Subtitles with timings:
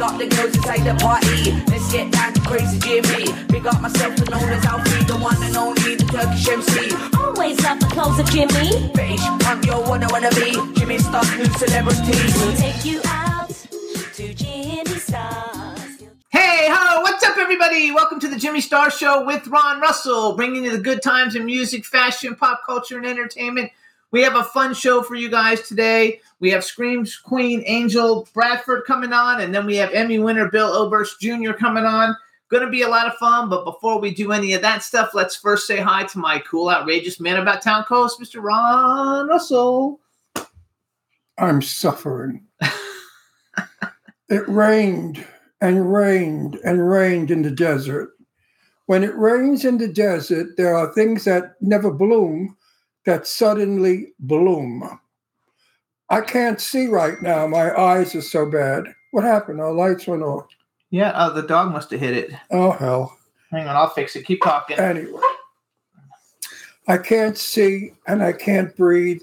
[0.00, 1.52] Big up the girls inside the party.
[1.70, 3.44] Let's get down to crazy Jimmy.
[3.48, 7.18] Big up myself and known as Alfie, the one and only, the Turkish MC.
[7.20, 8.90] Always love the clothes of Jimmy.
[8.94, 10.56] British, I'm your one I wanna be.
[10.80, 12.16] Jimmy Star, new celebrity.
[12.34, 13.50] We'll take you out
[14.14, 16.00] to Jimmy Stars.
[16.30, 17.92] Hey, hello, what's up, everybody?
[17.92, 21.44] Welcome to the Jimmy Star Show with Ron Russell, bringing you the good times in
[21.44, 23.70] music, fashion, pop culture, and entertainment.
[24.12, 26.20] We have a fun show for you guys today.
[26.40, 30.72] We have Screams Queen Angel Bradford coming on, and then we have Emmy winner Bill
[30.72, 31.52] Oberst Jr.
[31.52, 32.16] coming on.
[32.48, 35.10] Going to be a lot of fun, but before we do any of that stuff,
[35.14, 38.42] let's first say hi to my cool, outrageous man about town co-host, Mr.
[38.42, 40.00] Ron Russell.
[41.38, 42.44] I'm suffering.
[44.28, 45.24] it rained
[45.60, 48.10] and rained and rained in the desert.
[48.86, 52.56] When it rains in the desert, there are things that never bloom
[53.10, 55.00] that suddenly bloom.
[56.10, 57.44] I can't see right now.
[57.48, 58.84] My eyes are so bad.
[59.10, 59.60] What happened?
[59.60, 60.46] Our lights went off.
[60.90, 62.30] Yeah, uh, the dog must have hit it.
[62.52, 63.18] Oh, hell.
[63.50, 64.26] Hang on, I'll fix it.
[64.26, 64.78] Keep talking.
[64.78, 65.20] Anyway,
[66.86, 69.22] I can't see and I can't breathe.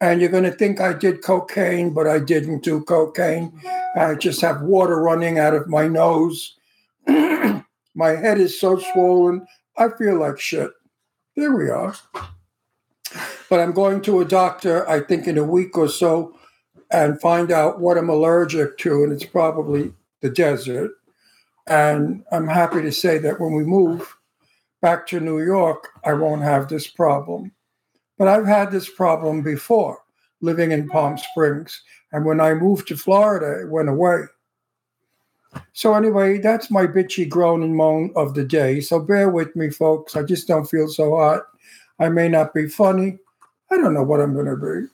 [0.00, 3.52] And you're going to think I did cocaine, but I didn't do cocaine.
[3.94, 6.56] I just have water running out of my nose.
[7.06, 7.62] my
[7.94, 9.46] head is so swollen.
[9.76, 10.72] I feel like shit.
[11.36, 11.94] There we are.
[13.50, 16.34] But I'm going to a doctor, I think, in a week or so
[16.90, 19.02] and find out what I'm allergic to.
[19.02, 20.92] And it's probably the desert.
[21.66, 24.16] And I'm happy to say that when we move
[24.80, 27.52] back to New York, I won't have this problem.
[28.18, 29.98] But I've had this problem before
[30.40, 31.82] living in Palm Springs.
[32.12, 34.22] And when I moved to Florida, it went away.
[35.72, 38.80] So, anyway, that's my bitchy groan and moan of the day.
[38.80, 40.14] So, bear with me, folks.
[40.14, 41.42] I just don't feel so hot.
[41.98, 43.18] I may not be funny.
[43.72, 44.88] I don't know what I'm going to be.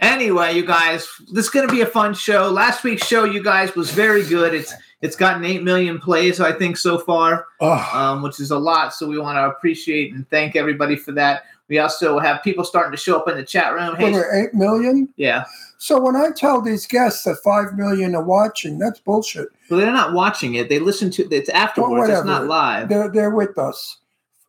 [0.00, 2.48] Anyway, you guys, this is going to be a fun show.
[2.50, 4.54] Last week's show, you guys, was very good.
[4.54, 7.94] It's it's gotten eight million plays, I think, so far, Ugh.
[7.94, 8.94] um, which is a lot.
[8.94, 11.42] So we want to appreciate and thank everybody for that.
[11.68, 13.96] We also have people starting to show up in the chat room.
[13.96, 15.08] Hey, wait, 8 million?
[15.16, 15.44] yeah,
[15.78, 19.48] So, when I tell these guests that 5 million are watching, that's bullshit.
[19.70, 20.68] but they're not watching it.
[20.68, 22.10] They listen to it's afterwards.
[22.10, 22.88] it's not live.
[22.88, 23.98] They're, they're with us.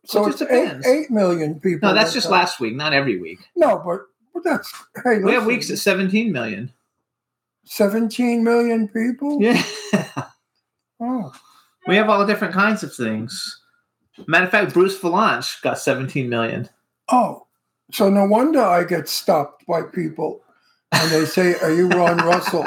[0.06, 0.86] So, it's just eight, depends.
[0.86, 1.88] 8 million people.
[1.88, 3.40] No, that's just last week, not every week.
[3.56, 4.00] No, but,
[4.32, 4.72] but that's,
[5.04, 6.72] hey, We have weeks at seventeen million.
[7.64, 9.38] 17 million people?
[9.42, 9.60] Yeah,
[11.00, 11.32] Oh.
[11.86, 13.60] we have all the different kinds of things.
[14.26, 16.68] Matter of fact, Bruce Vilanch got seventeen million.
[17.10, 17.46] Oh,
[17.92, 20.42] so no wonder I get stopped by people
[20.92, 22.64] and they say, Are you Ron Russell?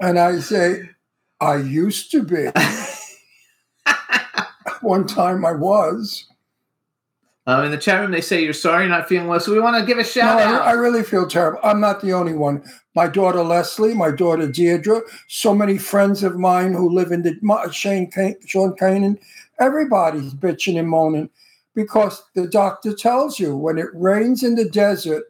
[0.00, 0.90] And I say,
[1.40, 2.50] I used to be.
[4.82, 6.26] One time I was.
[7.48, 9.38] Um, in the chat room, they say you're sorry, you're not feeling well.
[9.38, 10.62] So we want to give a shout I, out.
[10.62, 11.60] I really feel terrible.
[11.62, 12.64] I'm not the only one.
[12.96, 17.38] My daughter Leslie, my daughter Deirdre, so many friends of mine who live in the
[17.42, 19.18] Ma- Shane, Can- Sean Canaan,
[19.60, 21.30] everybody's bitching and moaning
[21.76, 25.22] because the doctor tells you when it rains in the desert,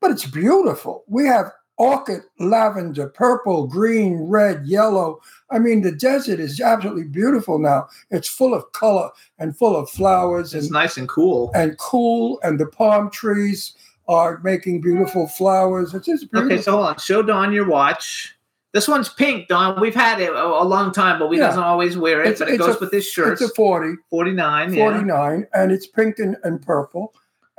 [0.00, 1.04] but it's beautiful.
[1.06, 1.52] We have
[1.82, 5.20] orchid, lavender, purple, green, red, yellow.
[5.50, 7.88] I mean, the desert is absolutely beautiful now.
[8.10, 11.50] It's full of color and full of flowers it's and nice and cool.
[11.54, 13.74] and cool, and the palm trees
[14.08, 15.92] are making beautiful flowers.
[15.92, 16.52] It's just beautiful.
[16.54, 16.98] Okay, so hold on.
[16.98, 18.36] Show Don your watch.
[18.72, 19.78] This one's pink, Don.
[19.80, 21.48] We've had it a, a long time, but we Yeah.
[21.48, 22.28] doesn't always wear it.
[22.28, 23.32] It's- but it goes a- with this shirt.
[23.34, 24.72] it's a 40, 49.
[24.72, 24.84] Yeah.
[24.84, 27.12] 49, and it's pink and, and purple.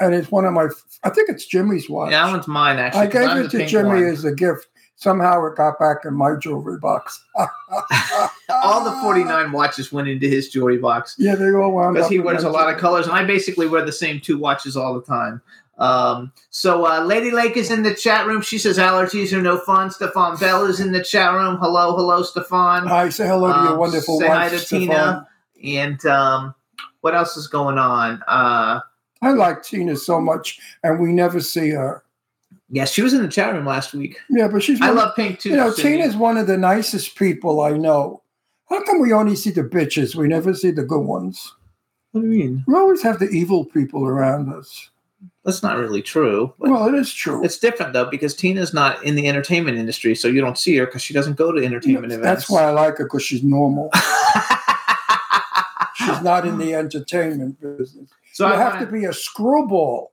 [0.04, 0.68] And it's one of my,
[1.04, 2.12] I think it's Jimmy's watch.
[2.12, 3.02] Yeah, that one's mine, actually.
[3.02, 4.06] I gave I'm it to Jimmy one.
[4.06, 4.68] as a gift.
[4.96, 7.22] Somehow it got back in my jewelry box.
[8.64, 12.20] All the 49 watches went into his jewelry box Yeah, they all wound because he
[12.20, 15.02] wears a lot of colors, and I basically wear the same two watches all the
[15.02, 15.42] time.
[15.78, 18.42] Um, so uh, Lady Lake is in the chat room.
[18.42, 19.90] She says allergies are no fun.
[19.90, 21.58] Stefan Bell is in the chat room.
[21.58, 22.86] Hello, hello, Stefan.
[22.88, 24.80] Hi, say hello to your Um, wonderful say hi to Stefan.
[24.88, 25.28] Tina.
[25.82, 26.56] And um,
[27.02, 28.22] what else is going on?
[28.28, 28.82] Uh,
[29.24, 32.04] I like Tina so much, and we never see her.
[32.70, 34.18] Yeah, she was in the chat room last week.
[34.30, 34.82] Yeah, but she's.
[34.82, 35.50] I one- love Pink too.
[35.50, 35.98] You know, Cindy.
[35.98, 38.22] Tina's one of the nicest people I know.
[38.70, 40.16] How come we only see the bitches?
[40.16, 41.54] We never see the good ones.
[42.12, 42.64] What do you mean?
[42.68, 44.90] We always have the evil people around us.
[45.46, 46.54] That's not really true.
[46.58, 47.44] Well, it is true.
[47.44, 50.86] it's different though because Tina's not in the entertainment industry, so you don't see her
[50.86, 52.24] because she doesn't go to entertainment events.
[52.24, 53.90] That's why I like her because she's normal.
[55.96, 58.10] She's not in the entertainment business.
[58.34, 60.12] So you I have wanna, to be a screwball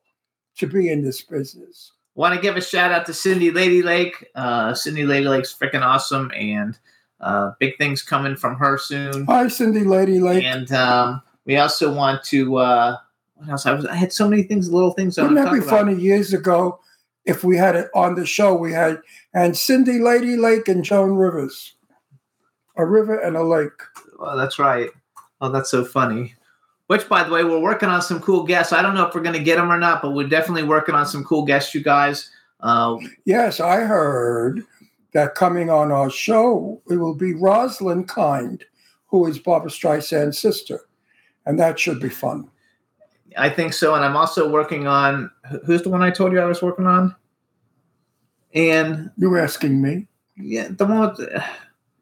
[0.58, 1.93] to be in this business.
[2.14, 4.28] want to give a shout out to Cindy Lady Lake.
[4.34, 6.78] Uh, Cindy Lady Lake's freaking awesome, and
[7.20, 9.25] uh, big things coming from her soon.
[9.25, 10.44] Hi, Cindy Lady Lake.
[10.44, 12.56] And um, we also want to.
[12.56, 12.96] Uh,
[13.37, 13.64] what else?
[13.64, 13.87] I was.
[13.87, 15.17] I had so many things, little things.
[15.17, 15.70] Wouldn't that be about.
[15.70, 15.94] funny?
[15.94, 16.78] Years ago,
[17.25, 19.00] if we had it on the show, we had
[19.32, 21.75] and Cindy Lady Lake and Joan Rivers,
[22.76, 23.70] a river and a lake.
[24.19, 24.90] Oh, that's right.
[25.40, 26.34] Oh, that's so funny.
[26.91, 28.73] Which, by the way, we're working on some cool guests.
[28.73, 30.97] I don't know if we're going to get them or not, but we're definitely working
[30.97, 32.29] on some cool guests, you guys.
[32.59, 34.67] Uh, Yes, I heard
[35.13, 38.65] that coming on our show, it will be Roslyn Kind,
[39.07, 40.81] who is Barbra Streisand's sister,
[41.47, 42.51] and that should be fun.
[43.39, 43.95] I think so.
[43.95, 45.31] And I'm also working on
[45.65, 47.15] who's the one I told you I was working on?
[48.53, 51.43] And You're asking me, yeah, the one with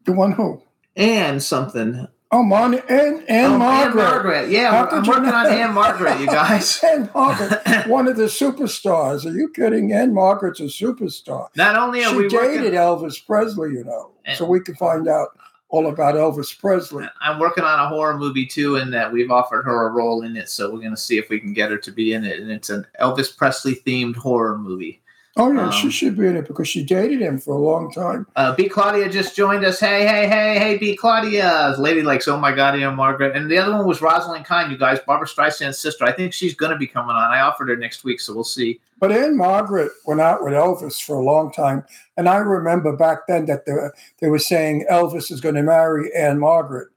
[0.06, 0.62] the one who?
[0.96, 2.08] And something.
[2.30, 4.02] Oh, Mon and and Oh, Margaret.
[4.02, 4.50] Ann-Margret.
[4.50, 6.78] Yeah, How I'm you working not- on Ann-Margret, you guys.
[6.84, 9.25] Ann-Margret, one of the superstars.
[9.25, 9.92] Are you kidding?
[9.92, 11.48] Ann-Margret's a superstar.
[11.56, 15.08] Not only are she we dated working, Elvis Presley, you know, so we can find
[15.08, 15.28] out
[15.70, 17.06] all about Elvis Presley.
[17.22, 20.36] I'm working on a horror movie too, and that we've offered her a role in
[20.36, 20.50] it.
[20.50, 22.40] So we're going to see if we can get her to be in it.
[22.40, 25.00] And it's an Elvis Presley themed horror movie.
[25.40, 27.93] Oh yeah, she Um, should be in it because she dated him for a long
[27.93, 28.26] time.
[28.35, 28.69] Uh, B.
[28.69, 29.79] Claudia just joined us.
[29.79, 30.96] Hey, hey, hey, hey, B.
[30.96, 31.76] Claudia.
[31.79, 33.37] Lady likes, oh my God, Ann-Margret.
[33.37, 36.05] And the other one was Roslyn Kind, you guys, Barbra Streisand's sister.
[36.05, 37.31] I think she's going to be coming on.
[37.31, 38.81] I offered her next week, so we'll see.
[38.99, 41.85] But Anne Margaret went out with Elvis for a long time,
[42.17, 43.75] and I remember back then that they,
[44.20, 46.88] they were saying Elvis is going to marry Ann-Margret,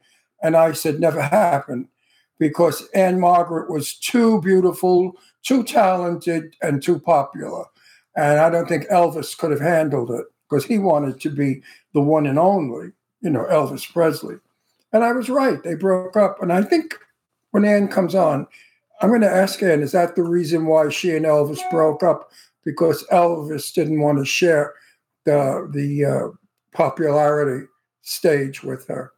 [0.42, 1.90] and I said never happened
[2.40, 7.66] because Anne Margaret was too beautiful, too talented, and too popular,
[8.16, 11.62] and I don't think Elvis could have handled it because he wanted to be
[11.94, 12.92] the one and only,
[13.22, 14.36] you know, Elvis Presley,
[14.94, 15.62] and I was right.
[15.64, 16.96] They broke up, and I think
[17.52, 18.48] when Anne comes on,
[19.02, 22.32] I'm going to ask Ann, is that the reason why she and Elvis broke up?
[22.64, 24.74] Because Elvis didn't want to share
[25.26, 26.28] the the uh,
[26.74, 27.68] popularity
[28.02, 29.14] stage with her.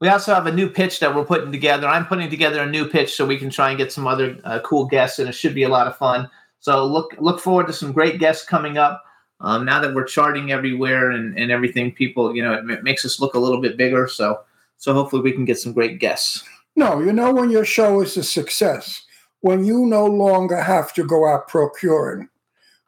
[0.00, 1.86] We also have a new pitch that we're putting together.
[1.86, 4.60] I'm putting together a new pitch so we can try and get some other uh,
[4.60, 6.28] cool guests, and it should be a lot of fun.
[6.66, 9.04] So look look forward to some great guests coming up.
[9.40, 13.04] Um, now that we're charting everywhere and, and everything, people, you know, it, ma- makes
[13.04, 14.08] us look a little bit bigger.
[14.08, 14.40] So
[14.76, 16.42] so hopefully we can get some great guests.
[16.74, 19.06] No, you know when your show is a success,
[19.42, 22.28] when you no longer have to go out procuring,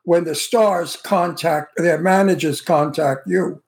[0.03, 3.63] when the stars contact their managers contact you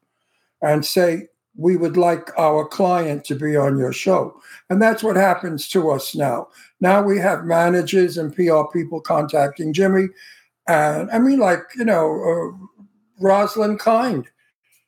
[0.61, 1.29] and say,
[1.61, 4.41] we would like our client to be on your show.
[4.71, 6.49] And that's what happens to us now.
[6.81, 10.09] Now we have managers and PR people contacting Jimmy.
[10.67, 12.85] And I mean, like, you know, uh,
[13.21, 14.27] Roslyn Kind,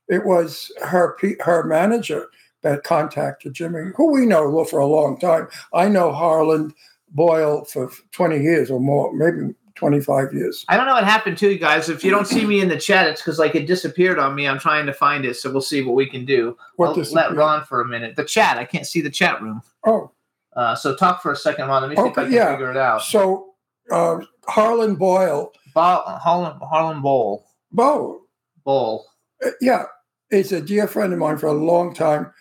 [0.08, 2.28] it was her, P- her manager
[2.62, 5.48] that contacted Jimmy, who we know for a long time.
[5.74, 6.72] I know Harland
[7.10, 10.64] Boyle for 20 years or more, maybe 25 years.
[10.68, 11.88] I don't know what happened to you guys.
[11.88, 14.46] If you don't see me in the chat, it's because like it disappeared on me.
[14.48, 16.56] I'm trying to find it, so we'll see what we can do.
[16.76, 18.16] What I'll let Ron for a minute.
[18.16, 19.60] The chat, I can't see the chat room.
[19.84, 20.10] Oh,
[20.54, 21.82] Uh, so talk for a second, Ron.
[21.82, 22.52] Let me see if I can yeah.
[22.52, 23.02] figure it out.
[23.02, 23.54] so
[23.90, 28.20] uh, Harlan Boyle, Bo- Harlem Harlem Bowl Bo,
[28.64, 29.06] Bowl.
[29.44, 29.84] uh, yeah,
[30.30, 32.32] he's a dear friend of mine for a long time.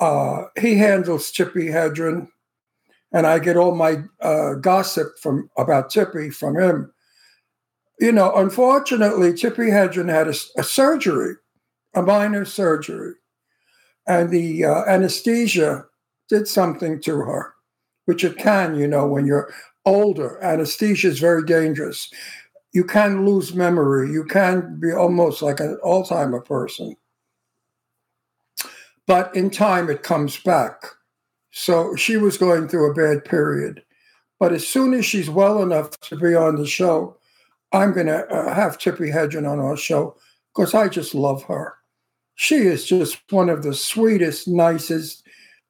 [0.00, 2.28] Uh, he handles Tippi Hedren,
[3.14, 6.92] and I get all my uh, gossip from about Tippi from him.
[8.00, 11.36] You know, unfortunately, Tippi Hedren had a surgery,
[11.94, 13.14] a minor surgery,
[14.08, 15.86] and the uh, anesthesia
[16.28, 17.54] did something to her,
[18.06, 19.54] which it can, you know, when you're
[19.86, 20.42] older.
[20.42, 22.12] Anesthesia is very dangerous.
[22.72, 24.10] You can lose memory.
[24.10, 26.96] You can be almost like an Alzheimer person.
[29.06, 30.82] But in time, it comes back.
[31.56, 33.84] So she was going through a bad period.
[34.40, 37.16] But as soon as she's well enough to be on the show,
[37.72, 40.16] I'm going to uh, have Tippi Hedren on our show
[40.52, 41.74] because I just love her.
[42.34, 45.22] She is just one of the sweetest, nicest,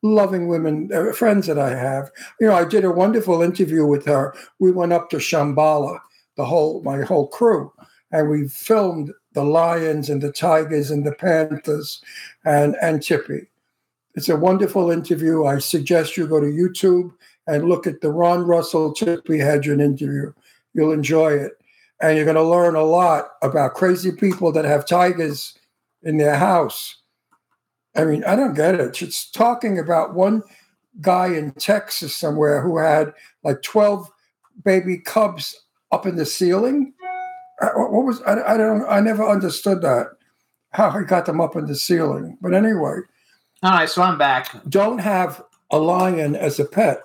[0.02, 2.10] loving women, uh, friends that I have.
[2.40, 4.34] You know, I did a wonderful interview with her.
[4.58, 5.98] We went up to Shambala,
[6.38, 7.70] the whole, my whole crew,
[8.10, 12.02] and we filmed the lions and the tigers and the panthers
[12.46, 13.48] and, and Tippi.
[14.14, 15.44] It's a wonderful interview.
[15.44, 17.12] I suggest you go to YouTube
[17.46, 20.32] and look at the Ron Russell Tippi Hedren interview.
[20.72, 21.52] You'll enjoy it.
[22.00, 25.56] and you're going to learn a lot about crazy people that have tigers
[26.02, 26.96] in their house.
[27.96, 29.00] I mean, I don't get it.
[29.00, 30.42] It's talking about one
[31.00, 33.12] guy in Texas somewhere who had
[33.44, 34.10] like 12
[34.64, 35.54] baby cubs
[35.92, 36.92] up in the ceiling.
[37.62, 40.08] Uh, What was I, I don't I never understood that
[40.72, 42.36] how he got them up in the ceiling.
[42.42, 42.98] But anyway,
[43.64, 44.50] All right, so I'm back.
[44.68, 47.00] don't have a lion as a pet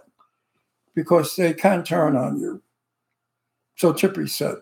[0.94, 2.62] because they can turn on you.
[3.78, 4.56] So Tippi said.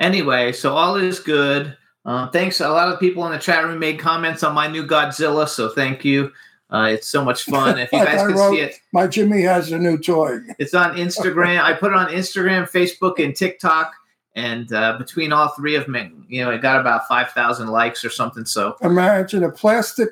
[0.00, 1.76] Anyway, so all is good.
[2.06, 2.60] Uh, thanks.
[2.60, 5.68] A lot of people in the chat room made comments on my new Godzilla, so
[5.68, 6.32] thank you.
[6.72, 7.78] Uh, it's so much fun.
[7.78, 10.38] If you guys I can wrote- see it, My Jimmy has a new toy.
[10.58, 11.60] it's on Instagram.
[11.62, 13.92] I put it on Instagram, Facebook, and TikTok.
[14.34, 18.08] And uh, between all three of them, you know, it got about 5,000 likes or
[18.08, 18.46] something.
[18.46, 20.08] So Imagine a plastic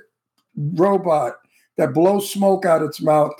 [0.74, 1.34] robot
[1.76, 3.32] that blows smoke out its mouth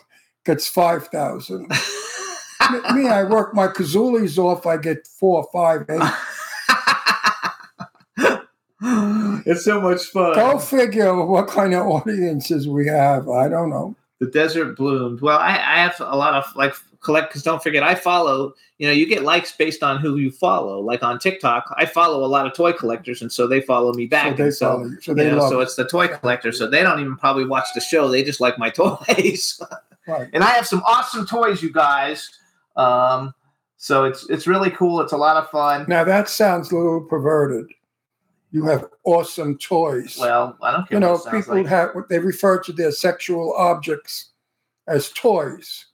[0.45, 1.69] gets 5,000.
[2.73, 6.01] Me- Me, I work my kazoolies off, I get four, five, eight.
[9.47, 10.35] it's so much fun.
[10.35, 13.29] Go figure what kind of audiences we have.
[13.29, 13.97] I don't know.
[14.21, 15.21] The desert bloomed.
[15.21, 18.55] Well, I, I have a lot of like collect because don't forget I follow.
[18.79, 20.81] You know, you get likes based on who you follow.
[20.81, 24.07] Like on TikTok, I follow a lot of toy collectors, and so they follow me
[24.07, 24.33] back.
[24.33, 25.01] So they and so, follow you.
[25.01, 26.53] So you they know, love so it's the toy collector.
[26.53, 28.09] So they don't even probably watch the show.
[28.09, 29.61] They just like my toys.
[30.07, 30.29] Right.
[30.33, 32.31] and I have some awesome toys, you guys.
[32.77, 33.35] Um,
[33.77, 35.01] so it's it's really cool.
[35.01, 35.87] It's a lot of fun.
[35.89, 37.67] Now that sounds a little perverted.
[38.53, 40.17] You have awesome toys.
[40.19, 40.97] Well, I don't care.
[40.97, 41.67] you know, people like.
[41.67, 44.31] have they refer to their sexual objects
[44.89, 45.87] as toys.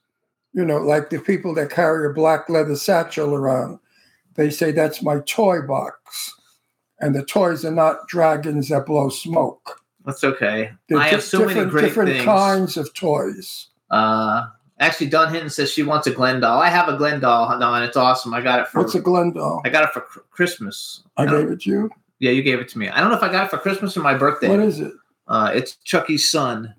[0.53, 3.79] You know, like the people that carry a black leather satchel around,
[4.35, 6.33] they say that's my toy box,
[6.99, 9.81] and the toys are not dragons that blow smoke.
[10.03, 10.71] That's okay.
[10.89, 12.25] They're I have so many different, great different things.
[12.25, 13.67] kinds of toys.
[13.91, 14.47] Uh,
[14.79, 16.59] actually, Don Hinton says she wants a Glen doll.
[16.59, 17.83] I have a Glen doll, Dawn.
[17.83, 18.33] It's awesome.
[18.33, 19.61] I got it for What's a Glen doll?
[19.63, 21.03] I got it for Christmas.
[21.17, 21.89] I don't- gave it to you.
[22.19, 22.89] Yeah, you gave it to me.
[22.89, 24.49] I don't know if I got it for Christmas or my birthday.
[24.49, 24.93] What is it?
[25.27, 26.73] Uh, it's Chucky's son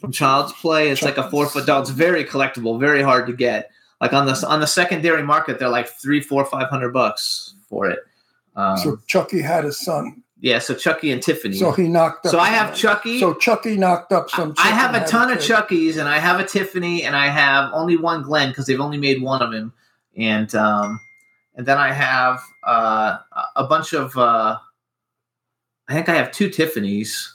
[0.00, 0.90] from Child's Play.
[0.90, 1.80] It's like a four foot doll.
[1.80, 3.70] It's very collectible, very hard to get.
[4.00, 7.90] Like on the on the secondary market, they're like three, four, five hundred bucks for
[7.90, 8.00] it.
[8.54, 11.56] Um, so Chucky had a son, yeah, so Chucky and Tiffany.
[11.56, 12.32] so he knocked up.
[12.32, 13.18] So I have Chucky.
[13.18, 14.54] So Chucky knocked up some.
[14.58, 15.48] I have a ton of head.
[15.48, 18.98] Chuckies, and I have a Tiffany, and I have only one Glenn because they've only
[18.98, 19.72] made one of him,
[20.16, 21.00] and um,
[21.56, 23.18] and then I have uh,
[23.56, 24.16] a bunch of.
[24.16, 24.58] Uh,
[25.88, 27.28] I think I have two Tiffanys,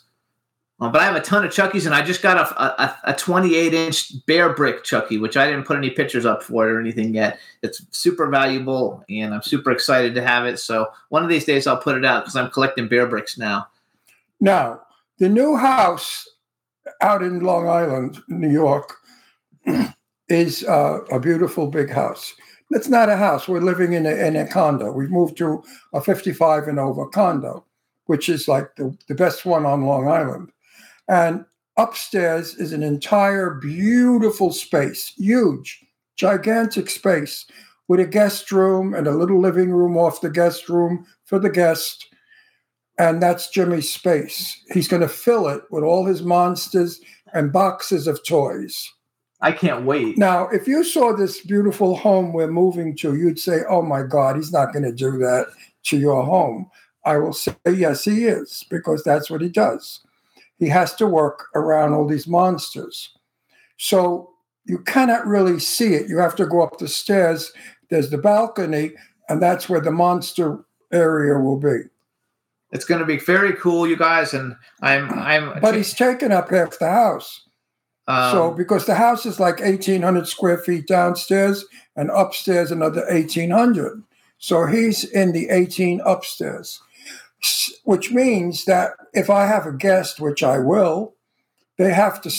[0.79, 3.13] uh, but I have a ton of Chuckies, and I just got a, a, a
[3.13, 7.15] 28 inch Bearbrick Chucky, which I didn't put any pictures up for it or anything
[7.15, 7.39] yet.
[7.61, 10.59] It's super valuable, and I'm super excited to have it.
[10.59, 13.67] So one of these days I'll put it out because I'm collecting Bearbricks now.
[14.39, 14.81] Now,
[15.19, 16.27] the new house
[17.01, 18.95] out in Long Island, New York,
[20.27, 22.33] is uh, a beautiful big house.
[22.71, 23.47] It's not a house.
[23.47, 24.91] We're living in a, in a condo.
[24.91, 27.65] We've moved to a 55 and over condo,
[28.05, 30.51] which is like the, the best one on Long Island.
[31.07, 31.45] And
[31.77, 37.45] upstairs is an entire beautiful space, huge, gigantic space
[37.87, 41.49] with a guest room and a little living room off the guest room for the
[41.49, 42.07] guest
[42.97, 44.61] and that's Jimmy's space.
[44.71, 47.01] He's going to fill it with all his monsters
[47.33, 48.91] and boxes of toys.
[49.41, 50.17] I can't wait.
[50.17, 54.37] Now, if you saw this beautiful home we're moving to, you'd say, "Oh my God,
[54.37, 55.47] he's not going to do that
[55.85, 56.69] to your home."
[57.05, 60.01] I will say, "Yes, he is," because that's what he does.
[60.57, 63.09] He has to work around all these monsters,
[63.77, 64.29] so
[64.65, 66.07] you cannot really see it.
[66.07, 67.51] You have to go up the stairs.
[67.89, 68.91] There's the balcony,
[69.27, 71.81] and that's where the monster area will be.
[72.71, 75.59] It's going to be very cool, you guys, and I'm I'm.
[75.59, 77.41] But he's taken up half the house.
[78.07, 83.05] um, so because the house is like eighteen hundred square feet downstairs and upstairs another
[83.09, 84.01] eighteen hundred.
[84.43, 86.81] So he's in the eighteen upstairs,
[87.85, 91.15] which means that if I have a guest, which I will,
[91.77, 92.29] they have to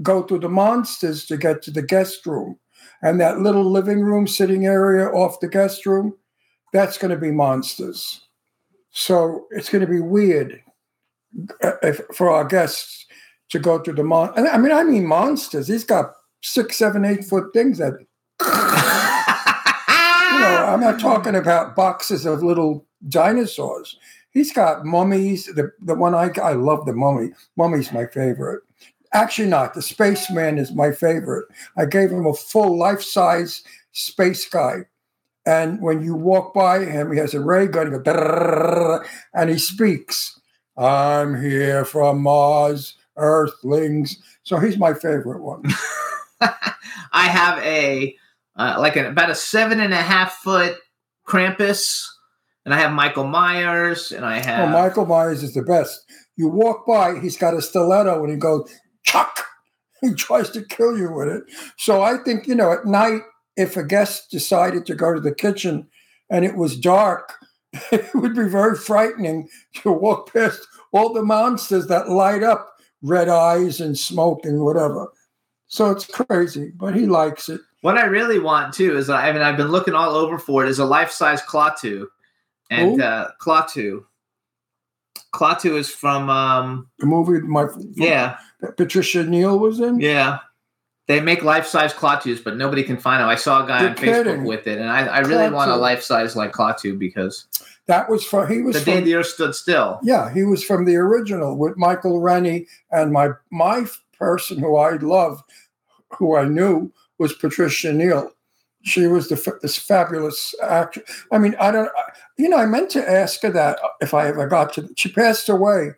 [0.00, 2.60] go through the monsters to get to the guest room,
[3.02, 6.14] and that little living room sitting area off the guest room,
[6.72, 8.20] that's going to be monsters.
[8.92, 10.60] So it's going to be weird
[11.64, 13.06] uh, if, for our guests
[13.48, 14.32] to go through the mon.
[14.38, 15.66] I mean, I mean monsters.
[15.66, 16.12] He's got
[16.44, 17.94] six, seven, eight foot things that.
[20.74, 23.96] I'm not talking about boxes of little dinosaurs.
[24.32, 25.46] He's got mummies.
[25.46, 27.30] The the one I I love the mummy.
[27.56, 28.60] Mummy's my favorite.
[29.12, 31.46] Actually, not the spaceman is my favorite.
[31.78, 33.62] I gave him a full life size
[33.92, 34.78] space guy.
[35.46, 37.94] And when you walk by him, he has a ray gun,
[39.32, 40.40] and he speaks.
[40.76, 44.20] I'm here from Mars, Earthlings.
[44.42, 45.62] So he's my favorite one.
[46.40, 48.16] I have a
[48.56, 50.76] uh, like an, about a seven and a half foot
[51.26, 52.04] Krampus
[52.64, 56.00] And I have Michael Myers, and I Oh, have Michael Myers is the best.
[56.36, 58.70] You walk by, he's got a stiletto and he goes,
[59.04, 59.40] chuck.
[60.00, 61.44] He tries to kill you with it.
[61.78, 63.22] So I think, you know, at night,
[63.56, 65.88] if a guest decided to go to the kitchen
[66.28, 67.32] and it was dark,
[67.90, 70.60] it would be very frightening to walk past
[70.92, 72.68] all the monsters that light up
[73.00, 75.10] red eyes and smoke and whatever.
[75.68, 77.62] So it's crazy, but he likes it.
[77.84, 80.70] What I really want too is I mean I've been looking all over for it
[80.70, 82.06] is a life size Klaatu,
[82.70, 83.02] and Who?
[83.02, 84.06] uh, Klaatu.
[85.34, 90.00] Klaatu is from um The movie my yeah that Patricia Neal was in.
[90.00, 90.38] yeah.
[91.08, 93.28] They make life size Klaatus, but nobody can find them.
[93.28, 95.76] I saw a guy You're on Facebook with it, and I, I really want a
[95.76, 97.46] life size like Klaatu because
[97.84, 100.00] That was for he was the day from, the earth stood still.
[100.02, 103.84] Yeah, he was from the original with Michael Rennie, and my my
[104.18, 105.42] person who I loved,
[106.16, 108.30] who I knew was Patricia Neal.
[108.82, 111.24] She was the this fabulous actress.
[111.32, 114.28] I mean, I don't, I- you know, I meant to ask her that if I
[114.28, 114.88] ever got to.
[114.96, 115.92] She passed away.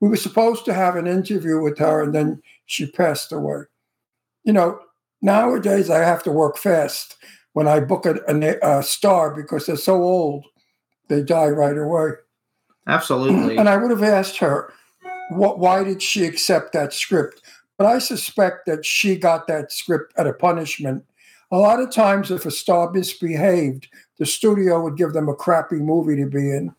[0.00, 3.62] We were supposed to have an interview with her, and then she passed away.
[4.44, 4.78] You know,
[5.22, 7.16] nowadays I have to work fast
[7.52, 10.46] when I book a, a, a star because they're so old,
[11.08, 12.10] they die right away.
[12.86, 13.58] Absolutely.
[13.58, 14.72] And I would have asked her,
[15.30, 17.39] what, why did she accept that script?
[17.80, 21.02] But I suspect that she got that script at a punishment.
[21.50, 25.76] A lot of times, if a star misbehaved, the studio would give them a crappy
[25.76, 26.74] movie to be in.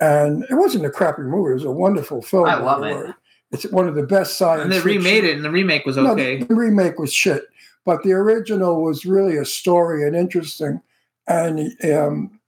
[0.00, 2.46] And it wasn't a crappy movie, it was a wonderful film.
[2.46, 3.14] I love it.
[3.52, 5.96] It's one of the best science and they fiction- remade it, and the remake was
[5.96, 6.38] no, okay.
[6.38, 7.44] the, the remake was shit,
[7.84, 10.80] but the original was really a story and interesting,
[11.28, 12.40] and um,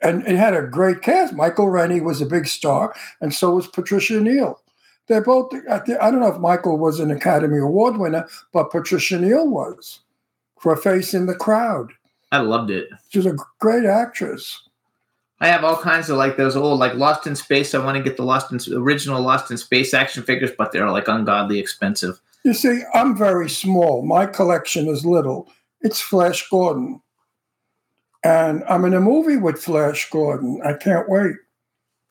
[0.00, 1.34] and it had a great cast.
[1.34, 4.62] Michael Rennie was a big star, and so was Patricia Neal.
[5.08, 5.52] They're both.
[5.70, 10.00] I don't know if Michael was an Academy Award winner, but Patricia Neal was
[10.58, 11.92] for Face in the Crowd.
[12.30, 12.88] I loved it.
[13.08, 14.62] She's a great actress.
[15.40, 17.74] I have all kinds of like those old like Lost in Space.
[17.74, 20.90] I want to get the Lost in original Lost in Space action figures, but they're
[20.90, 22.20] like ungodly expensive.
[22.44, 24.02] You see, I'm very small.
[24.02, 25.50] My collection is little.
[25.80, 27.00] It's Flash Gordon.
[28.24, 30.60] And I'm in a movie with Flash Gordon.
[30.64, 31.36] I can't wait.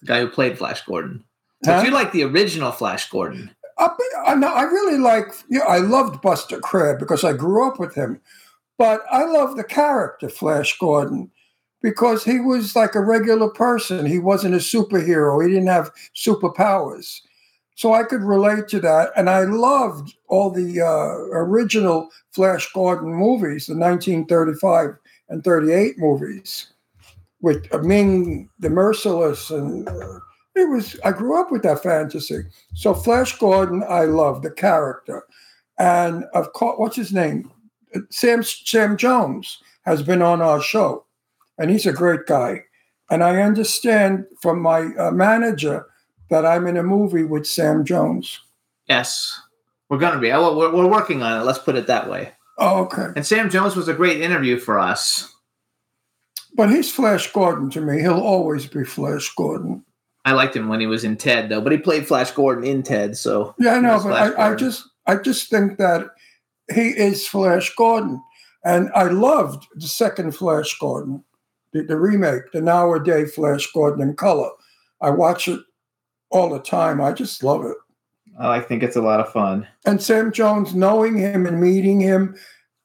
[0.02, 1.24] The guy who played Flash Gordon.
[1.66, 1.78] Huh?
[1.78, 3.52] But you like the original Flash Gordon.
[3.80, 3.90] I,
[4.26, 7.94] I, know, I really like, yeah, I loved Buster Crabbe because I grew up with
[7.94, 8.20] him.
[8.78, 11.32] But I love the character, Flash Gordon,
[11.82, 14.06] because he was like a regular person.
[14.06, 17.22] He wasn't a superhero, he didn't have superpowers.
[17.76, 19.12] So I could relate to that.
[19.16, 24.98] And I loved all the uh, original Flash Gordon movies, the 1935
[25.30, 26.74] and 38 movies
[27.42, 29.52] with Ming the Merciless.
[29.52, 30.20] And uh,
[30.58, 32.44] it was, I grew up with that fantasy.
[32.74, 35.24] So Flash Gordon, I love the character.
[35.78, 37.52] And of course, what's his name?
[38.10, 41.06] Sam Sam Jones has been on our show,
[41.58, 42.64] and he's a great guy.
[43.10, 45.86] And I understand from my uh, manager
[46.30, 48.40] that I'm in a movie with Sam Jones.
[48.88, 49.40] Yes,
[49.90, 50.32] we're gonna be.
[50.32, 51.46] Oh, We're, we're working on it.
[51.46, 52.34] Let's put it that way.
[52.58, 53.08] Oh, okay.
[53.16, 55.34] And Sam Jones was a great interview for us.
[56.56, 58.02] But he's Flash Gordon to me.
[58.02, 59.86] He'll always be Flash Gordon.
[60.28, 61.62] I liked him when he was in Ted, though.
[61.62, 64.86] But he played Flash Gordon in Ted, so Yeah, I know, but I, I just
[65.06, 66.08] I just think that
[66.70, 68.22] he is Flash Gordon.
[68.66, 71.24] And I loved the second Flash Gordon,
[71.72, 74.50] the, the remake, the nowadays Flash Gordon in color.
[75.00, 75.62] I watch it
[76.30, 77.00] all the time.
[77.00, 77.78] I just love it.
[78.38, 79.66] I think it's a lot of fun.
[79.86, 82.36] And Sam Jones, knowing him and meeting him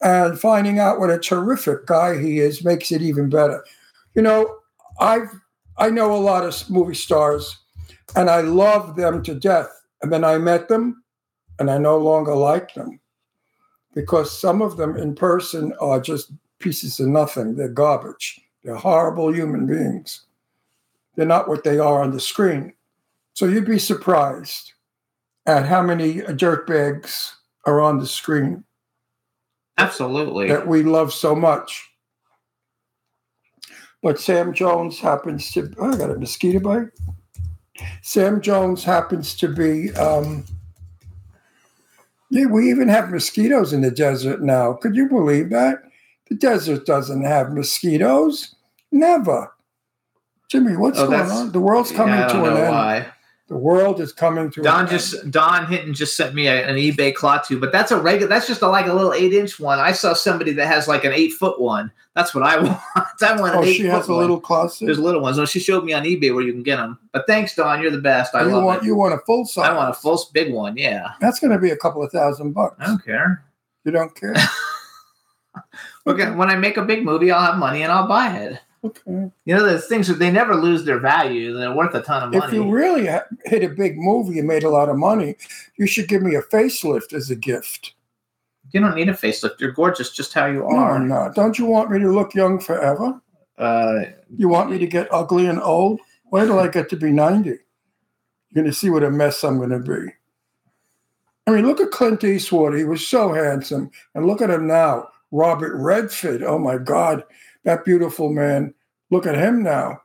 [0.01, 3.65] and finding out what a terrific guy he is makes it even better.
[4.15, 4.59] You know,
[5.01, 5.42] I've
[5.79, 7.59] I know a lot of movie stars
[8.15, 9.69] and I love them to death.
[10.03, 11.03] And then I met them
[11.59, 13.01] and I no longer like them
[13.95, 17.57] because some of them in person are just pieces of nothing.
[17.57, 18.41] They're garbage.
[18.65, 20.23] They're horrible human beings.
[21.17, 22.73] They're not what they are on the screen.
[23.35, 24.73] So you'd be surprised
[25.47, 27.33] at how many dirtbags
[27.67, 28.65] are on the screen
[29.79, 30.49] Absolutely.
[30.49, 31.92] that we love so much.
[34.03, 36.89] But Sam Jones happens to, oh, I got a mosquito bite.
[38.03, 40.45] Sam Jones happens to be, um,
[42.31, 44.73] yeah, we even have mosquitoes in the desert now.
[44.75, 45.83] Could you believe that?
[46.29, 48.55] The desert doesn't have mosquitoes.
[48.91, 49.53] Never.
[50.49, 51.53] Jimmy, what's Oh, going on?
[51.53, 52.71] The world's coming Yeah, to an end.
[52.71, 53.07] why.
[53.53, 55.31] The world is coming to Don just.
[55.31, 58.27] Don Hinton just sent me a, an eBay Klaatu, but that's a regular.
[58.27, 59.79] That's just a, like a little eight inch one.
[59.79, 61.93] I saw somebody that has like an eight foot one.
[62.15, 62.81] That's what I want.
[62.97, 64.87] I want an Oh, she has a little closet.
[64.87, 65.37] There's little ones.
[65.37, 66.99] No, she showed me on eBay where you can get them.
[67.13, 67.83] But thanks, Don.
[67.83, 68.35] You're the best.
[68.35, 68.87] I you love want it.
[68.87, 69.69] you want a full size.
[69.69, 70.79] I want a full big one.
[70.79, 72.77] Yeah, That's going to be a couple of thousand bucks.
[72.81, 73.45] I don't care.
[73.85, 74.35] You don't care.
[76.07, 78.59] Okay, when I make a big movie, I'll have money and I'll buy it.
[78.85, 79.31] Okay.
[79.45, 81.57] You know, those things they never lose their value.
[81.57, 82.45] They're worth a ton of money.
[82.47, 83.07] If you really
[83.45, 85.37] hit a big movie and made a lot of money,
[85.77, 87.95] you should give me a facelift as a gift.
[88.73, 89.61] You don't need a facelift.
[89.61, 90.99] You're gorgeous just how you No, are.
[90.99, 91.31] no.
[91.35, 93.21] Don't you want me to look young forever?
[93.59, 94.01] Uh,
[94.37, 96.01] You want me to get ugly and old?
[96.33, 97.51] Wait till I get to be 90.
[97.51, 97.59] You're
[98.55, 100.13] going to see what a mess I'm going to be.
[101.47, 102.75] I mean, look at Clint Eastwood.
[102.77, 103.91] He was so handsome.
[104.15, 105.09] And look at him now.
[105.33, 106.43] Robert Redford.
[106.43, 107.25] Oh my God,
[107.65, 108.75] that beautiful man.
[109.11, 110.01] Look at him now.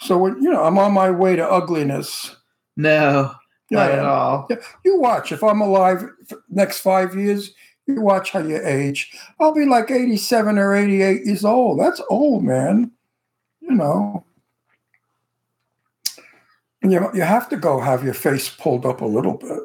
[0.00, 2.36] So, when, you know, I'm on my way to ugliness.
[2.76, 3.32] no,
[3.70, 4.46] not at all.
[4.50, 5.32] Yeah, you watch.
[5.32, 6.04] If I'm alive
[6.48, 7.52] next five years,
[7.86, 9.12] you watch how you age.
[9.38, 11.80] I'll be like 87 or 88 years old.
[11.80, 12.90] That's old, man.
[13.60, 14.24] You know.
[16.82, 19.60] And you, you have to go have your face pulled up a little bit.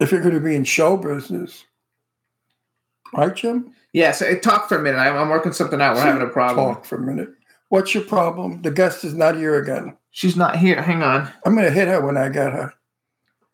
[0.00, 1.64] If you're going to be in show business.
[3.12, 3.74] Right, Jim?
[3.92, 4.98] Yeah, so talk for a minute.
[4.98, 5.96] I'm, I'm working something out.
[5.96, 6.74] We're having a problem.
[6.74, 7.30] Talk for a minute.
[7.68, 8.62] What's your problem?
[8.62, 9.96] The guest is not here again.
[10.10, 10.80] She's not here.
[10.80, 11.30] Hang on.
[11.44, 12.72] I'm going to hit her when I get her.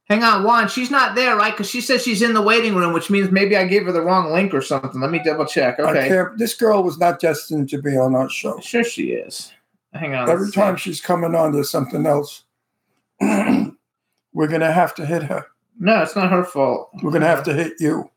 [0.08, 0.68] Hang on, Juan.
[0.68, 1.52] She's not there, right?
[1.52, 4.02] Because she says she's in the waiting room, which means maybe I gave her the
[4.02, 5.00] wrong link or something.
[5.00, 5.78] Let me double check.
[5.78, 6.24] Okay.
[6.36, 8.60] this girl was not destined to be on our show.
[8.60, 9.52] Sure, she is.
[9.94, 10.28] Hang on.
[10.28, 10.60] Every let's see.
[10.60, 12.44] time she's coming on, there's something else.
[13.20, 15.46] We're gonna have to hit her.
[15.78, 16.90] No, it's not her fault.
[17.02, 18.10] We're gonna have to hit you.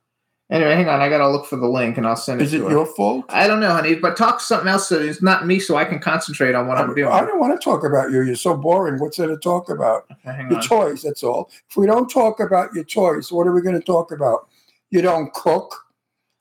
[0.50, 1.02] Anyway, hang on.
[1.02, 2.70] I gotta look for the link and I'll send it Is it her.
[2.70, 3.26] your fault?
[3.28, 6.00] I don't know, honey, but talk something else so it's not me, so I can
[6.00, 7.12] concentrate on what I'm doing.
[7.12, 8.22] I don't want to talk about you.
[8.22, 8.98] You're so boring.
[9.00, 10.06] What's there to talk about?
[10.26, 10.62] Okay, Your on.
[10.64, 11.02] toys.
[11.04, 11.50] That's all.
[11.70, 14.48] If we don't talk about your toys, what are we going to talk about?
[14.90, 15.76] You don't cook.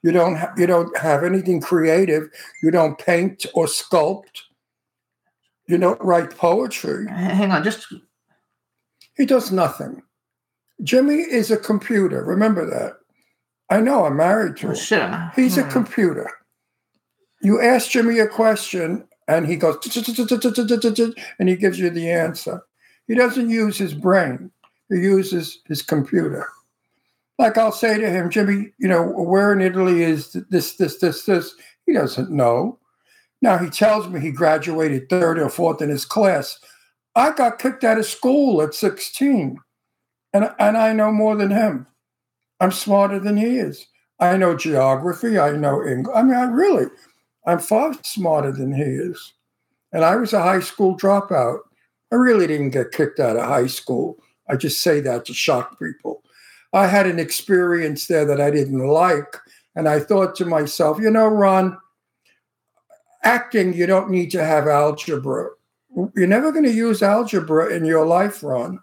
[0.04, 0.36] You don't.
[0.36, 2.28] Ha- you don't have anything creative.
[2.62, 4.42] You don't paint or sculpt.
[5.66, 7.06] You don't write poetry.
[7.10, 7.92] Hang on, just
[9.16, 10.00] He does nothing.
[10.84, 12.22] Jimmy is a computer.
[12.24, 12.98] Remember that.
[13.70, 14.04] I know.
[14.06, 14.74] I'm married to him.
[15.34, 15.70] He's a Hmm.
[15.70, 16.30] computer.
[17.42, 19.76] You ask Jimmy a question and he goes,
[21.38, 22.62] and he gives you the answer.
[23.08, 24.50] He doesn't use his brain,
[24.88, 26.48] he uses his computer.
[27.38, 31.24] Like I'll say to him, Jimmy, you know, where in Italy is this, this, this,
[31.24, 31.54] this?
[31.84, 32.78] He doesn't know.
[33.42, 36.58] Now he tells me he graduated third or fourth in his class.
[37.14, 39.58] I got kicked out of school at 16,
[40.32, 41.86] and, and I know more than him.
[42.60, 43.86] I'm smarter than he is.
[44.18, 45.38] I know geography.
[45.38, 46.16] I know English.
[46.16, 46.86] I mean, I really,
[47.46, 49.34] I'm far smarter than he is.
[49.92, 51.58] And I was a high school dropout.
[52.12, 54.18] I really didn't get kicked out of high school.
[54.48, 56.22] I just say that to shock people.
[56.72, 59.36] I had an experience there that I didn't like.
[59.74, 61.76] And I thought to myself, you know, Ron,
[63.22, 65.50] acting, you don't need to have algebra.
[66.14, 68.80] You're never going to use algebra in your life, Ron,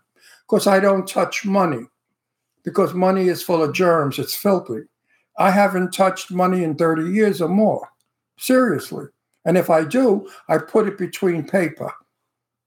[0.48, 1.86] because I don't touch money
[2.64, 4.20] because money is full of germs.
[4.20, 4.84] It's filthy.
[5.38, 7.88] I haven't touched money in 30 years or more.
[8.38, 9.06] Seriously.
[9.46, 11.92] And if I do, I put it between paper.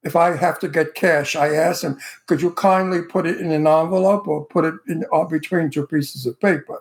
[0.02, 3.50] If I have to get cash, I ask them, could you kindly put it in
[3.50, 6.80] an envelope or put it in uh, between two pieces of paper?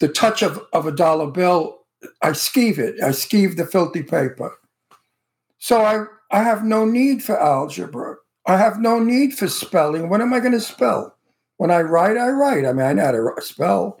[0.00, 1.80] The touch of, of a dollar bill,
[2.22, 3.02] I skeeve it.
[3.02, 4.56] I skeeve the filthy paper.
[5.58, 8.16] So I, I have no need for algebra.
[8.46, 10.08] I have no need for spelling.
[10.08, 11.17] What am I going to spell?
[11.58, 12.64] When I write, I write.
[12.64, 14.00] I mean, I know how to spell.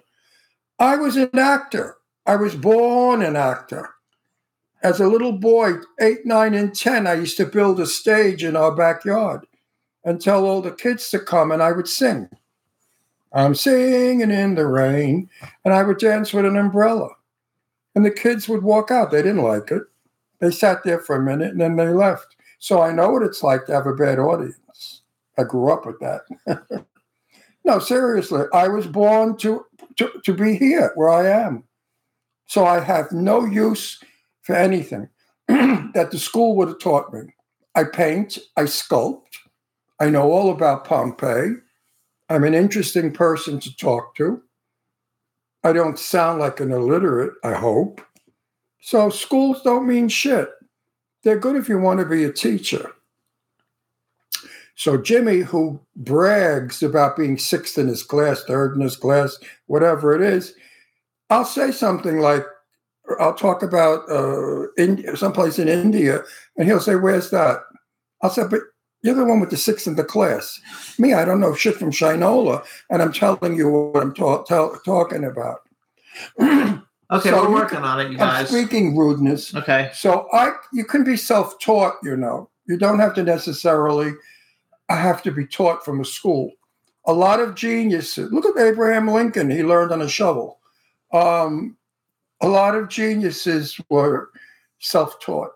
[0.78, 1.96] I was an actor.
[2.26, 3.90] I was born an actor.
[4.82, 8.56] As a little boy, eight, nine, and 10, I used to build a stage in
[8.56, 9.44] our backyard
[10.04, 12.28] and tell all the kids to come, and I would sing.
[13.32, 15.28] I'm singing in the rain,
[15.64, 17.08] and I would dance with an umbrella.
[17.94, 19.10] And the kids would walk out.
[19.10, 19.82] They didn't like it.
[20.38, 22.36] They sat there for a minute and then they left.
[22.60, 25.02] So I know what it's like to have a bad audience.
[25.36, 26.20] I grew up with that.
[27.68, 29.64] no, seriously, I was born to,
[29.96, 31.64] to, to be here where I am.
[32.46, 34.02] So I have no use
[34.40, 35.06] for anything
[35.48, 37.20] that the school would have taught me.
[37.74, 39.36] I paint, I sculpt,
[40.00, 41.56] I know all about Pompeii.
[42.30, 44.42] I'm an interesting person to talk to.
[45.62, 48.00] I don't sound like an illiterate, I hope.
[48.80, 50.48] So schools don't mean shit.
[51.22, 52.92] They're good if you want to be a teacher.
[54.78, 59.36] So Jimmy, who brags about being sixth in his class, third in his class,
[59.66, 60.54] whatever it is,
[61.30, 62.44] I'll say something like,
[63.18, 66.20] I'll talk about uh, India, someplace in India,
[66.56, 67.58] and he'll say, "Where's that?"
[68.22, 68.60] I'll say, "But
[69.02, 70.60] you're the one with the sixth in the class.
[70.96, 74.78] Me, I don't know shit from Shinola, and I'm telling you what I'm ta- tell-
[74.84, 75.58] talking about."
[77.10, 78.50] Okay, So we're working on it, you I'm guys.
[78.50, 79.54] speaking rudeness.
[79.54, 79.90] Okay.
[79.94, 81.94] So I, you can be self-taught.
[82.02, 84.12] You know, you don't have to necessarily
[84.96, 86.52] have to be taught from a school.
[87.06, 88.32] A lot of geniuses.
[88.32, 89.50] Look at Abraham Lincoln.
[89.50, 90.58] He learned on a shovel.
[91.12, 91.76] Um,
[92.40, 94.30] A lot of geniuses were
[94.78, 95.50] self-taught.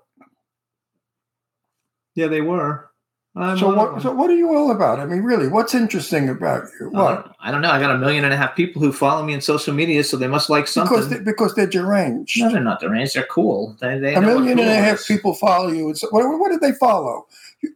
[2.15, 2.92] Yeah, they were.
[3.35, 4.03] I'm So what?
[4.03, 5.01] So what are you all about?
[5.01, 6.91] I mean, really, what's interesting about you?
[6.95, 7.15] I What?
[7.25, 7.71] don't- I don't know.
[7.71, 10.17] I got a million and a half people who follow me on social media, so
[10.19, 10.95] they must like something.
[10.95, 12.39] Because they, because they're deranged.
[12.41, 13.15] no, they're not deranged.
[13.15, 13.75] They're cool.
[13.81, 15.07] They, they a million and a half is.
[15.07, 15.87] people follow you.
[15.89, 17.27] And so, what, what did they follow?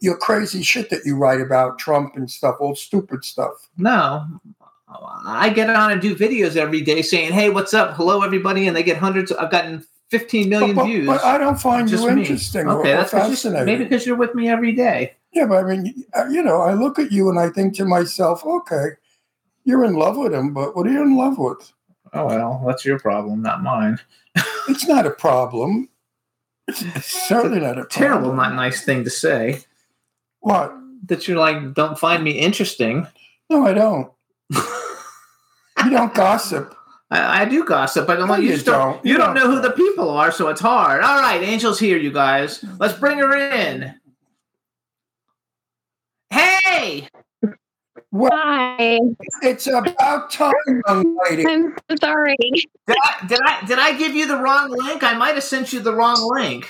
[0.01, 3.69] Your crazy shit that you write about Trump and stuff, all stupid stuff.
[3.79, 4.25] No,
[5.25, 7.95] I get on and do videos every day saying, "Hey, what's up?
[7.97, 9.31] Hello, everybody," and they get hundreds.
[9.31, 11.07] Of, I've gotten 15 million but, but- views.
[11.07, 12.21] but I don't find you me.
[12.23, 13.67] interesting or, Okay, that's fascinating.
[13.67, 15.15] maybe because you're with me every day.
[15.33, 17.85] Yeah, but I mean, you- you know, I look at you and I think to
[17.85, 18.91] myself, okay,
[19.65, 21.73] you're in love with him, but what are you in love with?
[22.13, 23.99] Oh well, that's your problem, not mine.
[24.69, 25.89] It's not a problem.
[26.67, 27.89] It's, it's certainly not a problem.
[27.91, 29.63] Terrible, not nice thing to say.
[30.41, 30.75] What?
[31.07, 33.07] That you're like, don't find me interesting.
[33.49, 34.11] No, I don't.
[35.85, 36.75] You don't gossip.
[37.11, 39.05] I, I do gossip, but No, you, you don't.
[39.05, 39.45] You, You don't don't.
[39.49, 41.03] know who the people are, so it's hard.
[41.05, 42.65] All right, Angel's here, you guys.
[42.81, 43.95] Let's bring her in.
[46.37, 47.09] Hey,
[48.13, 48.99] Well, Hi,
[49.41, 50.53] it's about time,
[50.87, 51.47] young lady.
[51.47, 52.37] I'm so sorry.
[52.87, 55.03] did I did I did I give you the wrong link?
[55.03, 56.69] I might have sent you the wrong link.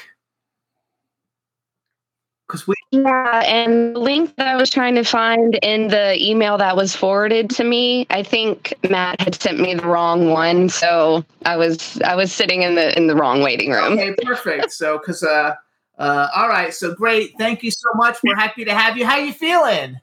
[2.47, 6.57] Because we Yeah, and the link that I was trying to find in the email
[6.59, 11.25] that was forwarded to me, I think Matt had sent me the wrong one, so
[11.45, 13.95] I was I was sitting in the in the wrong waiting room.
[13.95, 14.71] okay, perfect.
[14.71, 15.57] So because uh
[15.99, 17.33] uh all right, so great.
[17.39, 18.19] Thank you so much.
[18.23, 19.07] We're happy to have you.
[19.07, 19.97] How are you feeling?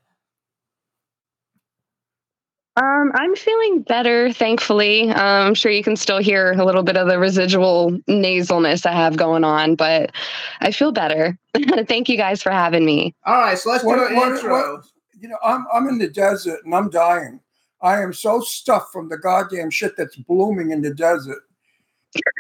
[2.75, 5.11] Um, I'm feeling better, thankfully.
[5.11, 8.93] Um, I'm sure you can still hear a little bit of the residual nasalness I
[8.93, 10.11] have going on, but
[10.59, 11.37] I feel better.
[11.87, 13.13] Thank you guys for having me.
[13.27, 14.77] All right, so let's What- do an what- intro.
[14.77, 14.85] what-
[15.19, 17.39] You know, I'm I'm in the desert and I'm dying.
[17.81, 21.43] I am so stuffed from the goddamn shit that's blooming in the desert.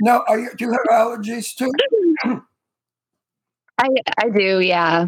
[0.01, 1.71] Now, are you, do you have allergies too?
[3.83, 5.07] I I do, yeah.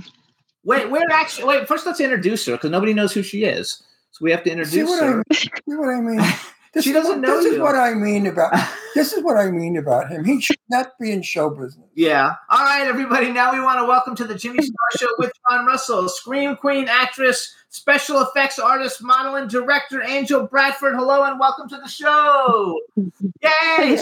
[0.63, 1.67] Wait, we're actually wait.
[1.67, 3.81] First, let's introduce her because nobody knows who she is.
[4.11, 5.15] So we have to See introduce what I her.
[5.17, 5.23] mean?
[5.31, 6.21] See what I mean?
[6.73, 8.51] This She is doesn't what, know This is what I mean about
[8.95, 10.25] this is what I mean about him.
[10.25, 11.87] He should not be in show business.
[11.95, 12.33] Yeah.
[12.49, 13.31] All right, everybody.
[13.31, 16.89] Now we want to welcome to the Jimmy Star Show with John Russell, scream queen,
[16.89, 20.95] actress, special effects artist, model, and director Angel Bradford.
[20.95, 22.77] Hello and welcome to the show.
[22.97, 23.97] Yay!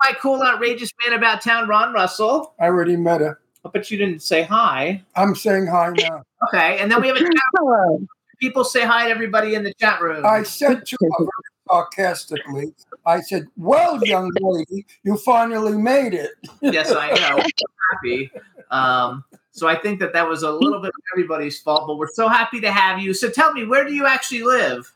[0.00, 2.54] My cool, outrageous man about town, Ron Russell.
[2.60, 3.40] I already met her.
[3.62, 5.02] But you didn't say hi.
[5.16, 6.22] I'm saying hi now.
[6.48, 7.32] Okay, and then we have a chat.
[7.56, 8.00] Hello.
[8.40, 10.24] People say hi to everybody in the chat room.
[10.24, 11.26] I said to her
[11.68, 12.74] sarcastically,
[13.06, 16.30] I said, Well, young lady, you finally made it.
[16.62, 17.36] yes, I know.
[17.36, 18.30] We're happy.
[18.70, 22.08] Um, so I think that that was a little bit of everybody's fault, but we're
[22.08, 23.12] so happy to have you.
[23.12, 24.92] So tell me, where do you actually live?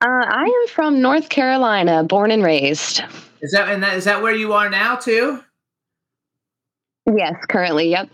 [0.00, 3.02] Uh, I am from North Carolina, born and raised.
[3.40, 5.42] Is that and that, is that where you are now too?
[7.16, 8.10] Yes, currently, yep.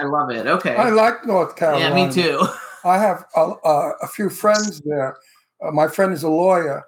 [0.00, 0.46] I love it.
[0.46, 0.74] Okay.
[0.74, 1.94] I like North Carolina.
[1.96, 2.46] yeah, me too.
[2.84, 5.16] I have a, a, a few friends there.
[5.64, 6.84] Uh, my friend is a lawyer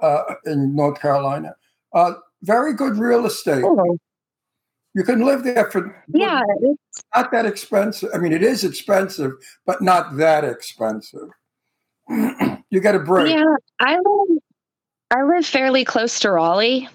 [0.00, 1.54] uh, in North Carolina.
[1.92, 3.62] Uh, very good real estate.
[3.62, 3.98] Cool.
[4.94, 8.10] You can live there for Yeah, it's, not that expensive.
[8.14, 9.32] I mean, it is expensive,
[9.66, 11.28] but not that expensive.
[12.08, 13.34] you get a break.
[13.34, 13.44] yeah.
[13.80, 14.38] I live,
[15.10, 16.88] I live fairly close to Raleigh,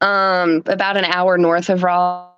[0.00, 2.31] um, about an hour north of Raleigh,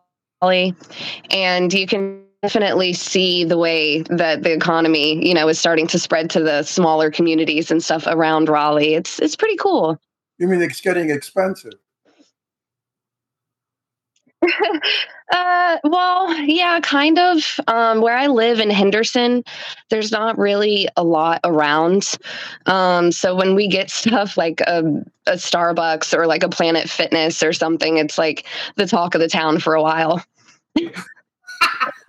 [1.30, 5.98] and you can definitely see the way that the economy, you know, is starting to
[5.98, 8.94] spread to the smaller communities and stuff around Raleigh.
[8.94, 9.98] It's it's pretty cool.
[10.38, 11.72] You mean it's getting expensive?
[15.32, 17.58] Uh, well, yeah, kind of.
[17.66, 19.42] Um, where I live in Henderson,
[19.88, 22.12] there's not really a lot around.
[22.66, 24.80] Um, so when we get stuff like a,
[25.26, 29.28] a Starbucks or like a Planet Fitness or something, it's like the talk of the
[29.28, 30.22] town for a while.
[30.76, 30.92] I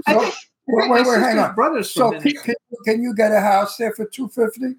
[0.10, 0.32] So-
[0.68, 1.54] Wait, wait, wait, hang on.
[1.56, 4.76] Brothers So from can, in- can, can you get a house there for two fifty?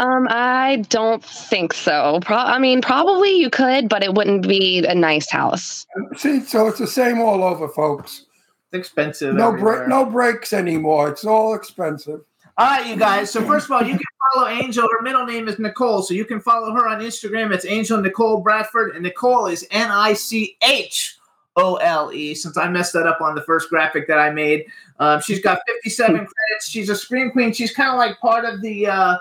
[0.00, 2.20] Um, I don't think so.
[2.22, 5.84] Pro- I mean, probably you could, but it wouldn't be a nice house.
[6.16, 8.24] See, so it's the same all over, folks.
[8.72, 9.34] it's expensive.
[9.34, 11.10] No break, no breaks anymore.
[11.10, 12.22] It's all expensive.
[12.56, 13.30] All right, you guys.
[13.30, 14.88] So first of all, you can follow Angel.
[14.90, 17.52] Her middle name is Nicole, so you can follow her on Instagram.
[17.52, 21.18] It's Angel Nicole Bradford, and Nicole is N I C H
[21.56, 22.34] O L E.
[22.34, 24.64] Since I messed that up on the first graphic that I made,
[24.98, 26.68] um, she's got fifty-seven credits.
[26.68, 27.52] She's a screen queen.
[27.52, 29.18] She's kind of like part of the uh,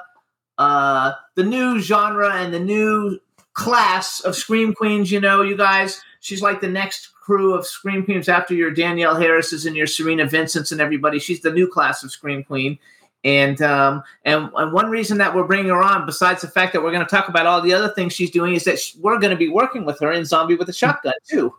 [0.59, 3.19] uh, the new genre and the new
[3.53, 5.11] class of scream queens.
[5.11, 5.99] You know, you guys.
[6.21, 10.25] She's like the next crew of scream queens after your Danielle Harris's and your Serena
[10.25, 11.17] Vincent's and everybody.
[11.17, 12.77] She's the new class of scream queen
[13.23, 16.83] And um, and and one reason that we're bringing her on, besides the fact that
[16.83, 19.17] we're going to talk about all the other things she's doing, is that sh we're
[19.19, 21.53] going to be working with her in Zombie with a Shotgun too.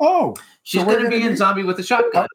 [0.00, 2.26] Oh, She's So going to be gonna in be- Zombie with a Shotgun.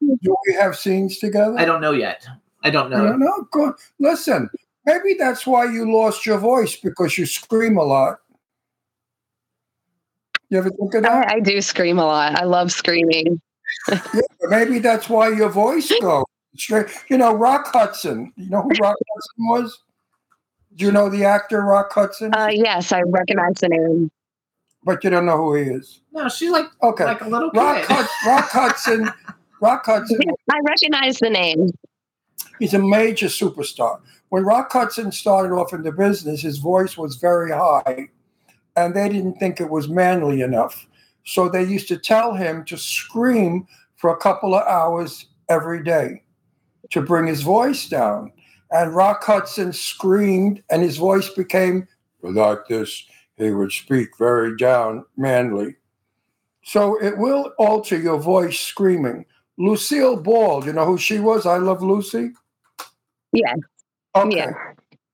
[0.00, 1.54] do we have scenes together?
[1.58, 2.26] I don't know yet.
[2.62, 3.14] I don't know.
[3.16, 3.74] no, good.
[3.98, 4.48] Listen,
[4.86, 8.18] maybe that's why you lost your voice because you scream a lot.
[10.50, 11.28] You ever think of that?
[11.28, 12.40] I, I do scream a lot.
[12.40, 13.40] I love screaming.
[13.90, 14.00] Yeah,
[14.42, 16.24] maybe that's why your voice goes
[16.56, 16.86] straight.
[17.08, 18.32] You know, Rock Hudson.
[18.36, 19.78] You know who Rock Hudson was?
[20.76, 22.34] Do you know the actor Rock Hudson?
[22.34, 24.10] Uh, yes, I recognize the name.
[24.84, 26.00] but you don't know who he is.
[26.12, 27.04] No, she's like Okay.
[27.04, 27.84] like a little Rock.
[27.86, 29.10] Hud- Rock Hudson.
[29.60, 30.20] Rock Hudson.
[30.52, 31.70] I recognize the name.
[32.58, 34.00] He's a major superstar.
[34.30, 38.08] When Rock Hudson started off in the business, his voice was very high,
[38.76, 40.86] and they didn't think it was manly enough.
[41.24, 46.22] So they used to tell him to scream for a couple of hours every day
[46.90, 48.32] to bring his voice down.
[48.70, 51.86] And Rock Hudson screamed, and his voice became
[52.22, 53.04] like this.
[53.36, 55.76] He would speak very down, manly.
[56.64, 59.26] So it will alter your voice screaming.
[59.58, 61.46] Lucille Ball, you know who she was?
[61.46, 62.30] I Love Lucy.
[63.32, 63.54] Yeah.
[64.16, 64.36] Okay.
[64.36, 64.52] Yeah.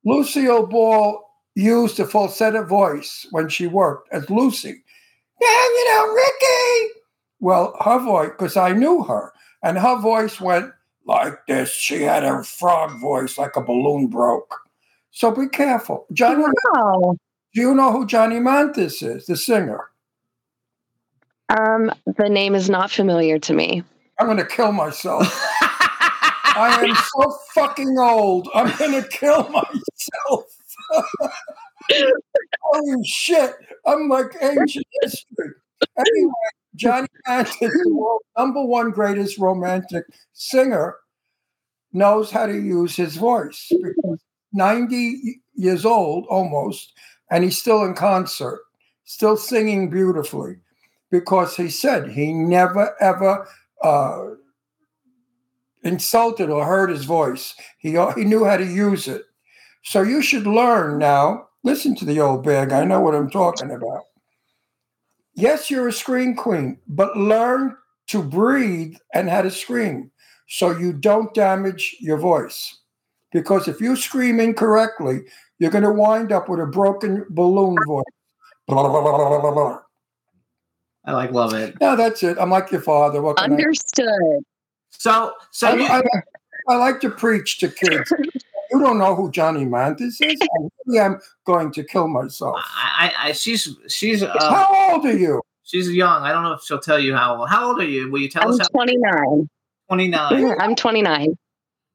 [0.04, 1.22] Lucille Ball
[1.54, 4.82] used a falsetto voice when she worked as Lucy.
[5.40, 6.92] Yeah, you know, Ricky.
[7.40, 9.32] Well, her voice, because I knew her,
[9.62, 10.72] and her voice went
[11.06, 11.70] like this.
[11.70, 14.60] She had a frog voice, like a balloon broke.
[15.10, 16.06] So be careful.
[16.12, 17.16] Johnny, Wow.
[17.54, 19.86] do you know who Johnny Mathis is, the singer?
[21.48, 23.82] Um, the name is not familiar to me.
[24.18, 25.26] I'm going to kill myself.
[26.60, 28.48] I am so fucking old.
[28.54, 30.44] I'm going to kill myself.
[32.60, 33.54] Holy shit.
[33.86, 35.52] I'm like ancient history.
[35.98, 36.32] Anyway,
[36.74, 40.96] Johnny Mathis, the world's number one greatest romantic singer,
[41.94, 44.20] knows how to use his voice because
[44.52, 46.92] 90 years old almost,
[47.30, 48.60] and he's still in concert,
[49.04, 50.56] still singing beautifully
[51.10, 53.48] because he said he never ever
[53.82, 54.26] uh,
[55.82, 57.54] insulted or hurt his voice.
[57.78, 59.22] He, he knew how to use it.
[59.82, 61.48] So you should learn now.
[61.62, 62.72] Listen to the old bag.
[62.72, 64.02] I know what I'm talking about.
[65.34, 67.76] Yes, you're a scream queen, but learn
[68.08, 70.10] to breathe and how to scream
[70.48, 72.78] so you don't damage your voice.
[73.32, 75.20] Because if you scream incorrectly,
[75.58, 78.04] you're going to wind up with a broken balloon voice.
[78.66, 79.78] Blah, blah, blah, blah, blah, blah.
[81.04, 81.76] I like love it.
[81.80, 82.36] Yeah, that's it.
[82.40, 83.22] I'm like your father.
[83.22, 84.42] What can I- Understood.
[84.90, 86.02] So so I, you, I,
[86.68, 88.12] I like to preach to kids.
[88.72, 90.40] You don't know who Johnny Mathis is?
[90.40, 92.56] I really am going to kill myself.
[92.56, 95.42] I, I, I she's she's uh, How old are you?
[95.70, 96.22] she's young.
[96.22, 97.48] I don't know if she'll tell you how old.
[97.48, 98.10] How old are you?
[98.10, 98.58] Will you tell I'm us?
[98.58, 99.48] How, 29.
[99.88, 100.54] Twenty nine.
[100.60, 101.36] I'm 29.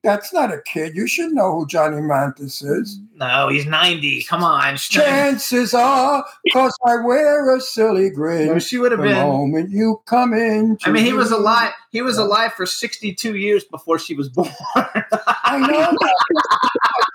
[0.05, 0.95] That's not a kid.
[0.95, 2.99] You should know who Johnny Mathis is.
[3.15, 4.21] No, he's ninety.
[4.21, 4.77] Come on.
[4.77, 8.59] Chances are, because I wear a silly grin.
[8.59, 9.15] she would have been.
[9.15, 10.77] The moment you come in.
[10.85, 11.73] I mean, he was alive.
[11.89, 14.51] He was alive for sixty-two years before she was born.
[14.75, 15.97] I know.
[15.97, 16.69] that.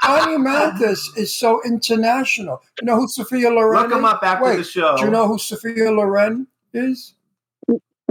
[0.05, 2.61] Johnny Mathis is so international.
[2.81, 4.11] You know who Sophia Loren Look him is?
[4.11, 4.97] up after Wait, the show.
[4.97, 7.15] Do you know who Sophia Loren is?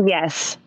[0.06, 0.58] Yes.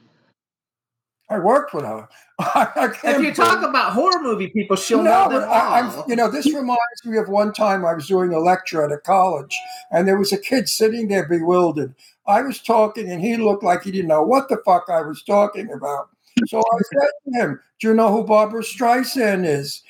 [1.31, 2.07] I worked with her.
[2.55, 5.73] I if you talk about horror movie people, she'll no, know them all.
[5.75, 8.93] I'm, you know, this reminds me of one time I was doing a lecture at
[8.93, 9.57] a college,
[9.91, 11.95] and there was a kid sitting there bewildered.
[12.27, 15.23] I was talking, and he looked like he didn't know what the fuck I was
[15.23, 16.09] talking about.
[16.47, 19.83] So I said to him, "Do you know who Barbra Streisand is?"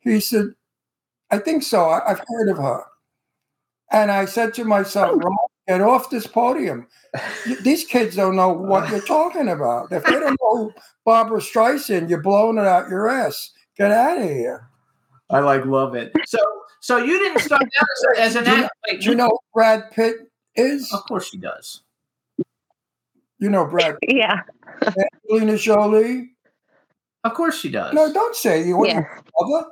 [0.00, 0.54] He said,
[1.30, 1.84] "I think so.
[1.84, 2.84] I, I've heard of her."
[3.90, 5.16] And I said to myself, oh.
[5.16, 5.36] "Ron,
[5.68, 6.88] "Get off this podium.
[7.62, 9.92] These kids don't know what you're talking about.
[9.92, 10.72] If they don't know
[11.04, 13.50] Barbra Streisand, you're blowing it out your ass.
[13.76, 14.68] Get out of here."
[15.30, 16.10] I like love it.
[16.26, 16.38] So,
[16.80, 18.70] so you didn't start out as, as an Do you know- actor.
[18.90, 20.16] Wait, Do you know who Brad Pitt
[20.56, 20.90] is?
[20.92, 21.82] Of course she does.
[23.38, 24.40] You know Brad Yeah.
[25.30, 26.30] Angelina Jolie.
[27.24, 27.92] Of course she does.
[27.94, 28.76] No, don't say you.
[28.78, 29.04] What, Yeah.
[29.38, 29.66] mother?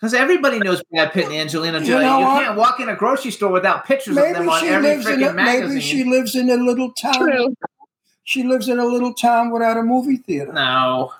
[0.00, 2.04] Because everybody knows Brad Pitt and Angelina Jolie.
[2.04, 2.42] You, know what?
[2.42, 5.22] can't walk in a grocery store without pictures of them on she every lives in.
[5.22, 5.68] A, freaking magazine.
[5.68, 7.14] maybe she lives in a little town.
[7.14, 7.54] True.
[8.24, 10.52] She lives in a little town without a movie theater.
[10.52, 11.12] no,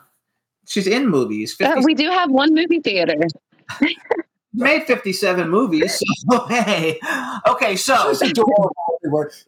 [0.66, 1.56] she's in movies.
[1.60, 3.16] Uh, we do have one movie theater.
[4.54, 6.02] made fifty-seven movies.
[6.30, 6.98] So hey,
[7.48, 7.76] okay.
[7.76, 8.72] So, She's adorable.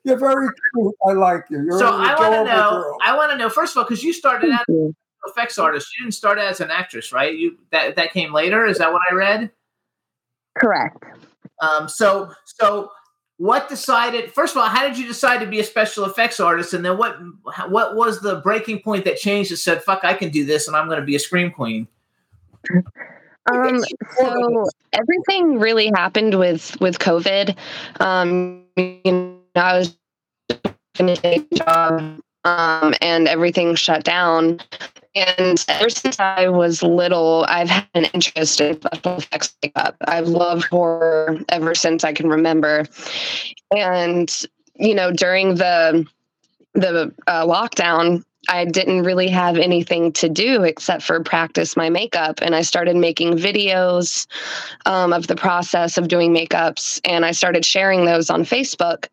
[0.05, 0.95] You're very cute.
[1.07, 1.63] I like you.
[1.65, 2.71] You're so an I want to know.
[2.71, 2.99] girl.
[3.03, 4.67] I want to know first of all because you started out
[5.23, 5.37] Thank you.
[5.37, 5.89] as an effects artist.
[5.99, 7.35] You didn't start as an actress, right?
[7.35, 8.67] You that that came later.
[8.67, 9.51] Is that what I read?
[10.59, 10.97] Correct.
[11.61, 12.91] Um, so, so
[13.37, 14.33] what decided?
[14.33, 16.75] First of all, how did you decide to be a special effects artist?
[16.75, 17.19] And then what?
[17.69, 19.51] What was the breaking point that changed?
[19.53, 21.89] That said, "Fuck, I can do this, and I'm going to be a scream queen."
[23.51, 23.83] Um,
[24.17, 27.57] so everything really happened with with COVID.
[28.01, 29.97] Um, you know, I was
[30.99, 34.61] in a job, um, and everything shut down.
[35.15, 39.97] And ever since I was little, I've had an interest in special effects makeup.
[40.07, 42.87] I've loved horror ever since I can remember.
[43.77, 44.31] And
[44.77, 46.07] you know, during the
[46.75, 52.41] the uh, lockdown, I didn't really have anything to do except for practice my makeup.
[52.43, 54.27] And I started making videos
[54.87, 57.01] um, of the process of doing makeups.
[57.05, 59.09] And I started sharing those on Facebook.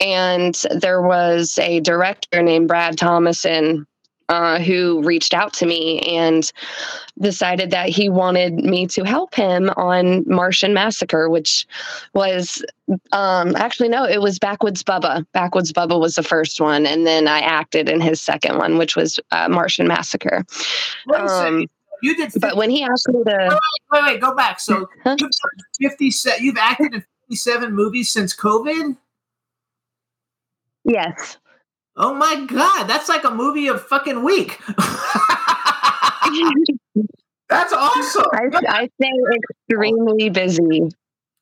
[0.00, 3.86] And there was a director named Brad Thomason
[4.32, 6.50] uh, who reached out to me and
[7.20, 11.66] decided that he wanted me to help him on Martian Massacre, which
[12.14, 12.64] was
[13.12, 15.26] um, actually no, it was Backwoods Bubba.
[15.34, 18.96] Backwoods Bubba was the first one, and then I acted in his second one, which
[18.96, 20.44] was uh, Martian Massacre.
[21.06, 21.20] Wait.
[21.20, 21.66] Um,
[22.02, 22.32] You did.
[22.32, 23.58] 50, but when he asked me to,
[23.92, 24.58] wait, wait, go back.
[24.60, 25.16] So Huh?
[25.78, 28.96] you've done You've acted in fifty-seven movies since COVID.
[30.84, 31.36] yes,
[31.96, 34.58] Oh my god, that's like a movie of fucking week.
[37.48, 38.24] that's awesome.
[38.32, 40.88] I, I stay extremely busy.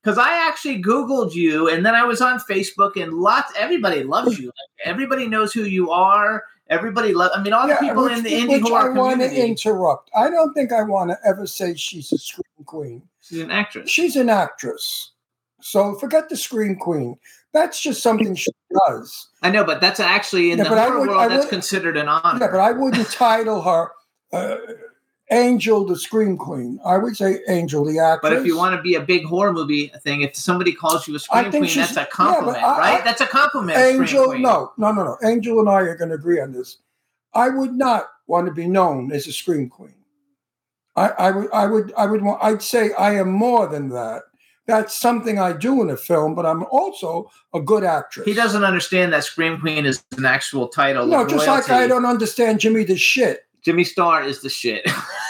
[0.02, 3.52] Because I actually Googled you, and then I was on Facebook, and lots.
[3.56, 4.50] Everybody loves you.
[4.84, 6.44] Everybody knows who you are.
[6.68, 7.32] Everybody loves.
[7.36, 9.34] I mean, all the Yeah, people which, in the indie which I horror want to
[9.34, 10.10] interrupt.
[10.16, 13.02] I don't think I want to ever say she's a screen queen.
[13.20, 13.90] She's an actress.
[13.90, 15.12] She's an actress.
[15.60, 17.18] So forget the screen queen.
[17.52, 18.50] That's just something she
[18.86, 19.28] does.
[19.42, 21.30] I know, but that's actually in Yeah, the horror would- world.
[21.30, 22.38] That's considered an honor.
[22.40, 23.90] Yeah, but I wouldn't title her
[24.32, 24.56] uh,
[25.32, 26.78] Angel the Scream Queen.
[26.84, 28.20] I would say Angel the actress.
[28.30, 31.14] But if you want to be a big horror movie thing, if somebody calls you
[31.16, 33.00] a scream queen, that's a compliment, yeah, I- right?
[33.00, 33.78] I- that's a compliment.
[33.78, 35.18] Angel, no, no, no, no.
[35.24, 36.78] Angel and I are going to agree on this.
[37.34, 39.94] I would not want to be known as a scream queen.
[40.96, 42.42] I, I would, I would, I would want.
[42.42, 44.22] I'd say I am more than that.
[44.70, 48.24] That's something I do in a film, but I'm also a good actress.
[48.24, 51.06] He doesn't understand that scream queen is an actual title.
[51.06, 51.68] No, just like.
[51.68, 53.46] I don't understand Jimmy the shit.
[53.62, 54.88] Jimmy Star is the shit.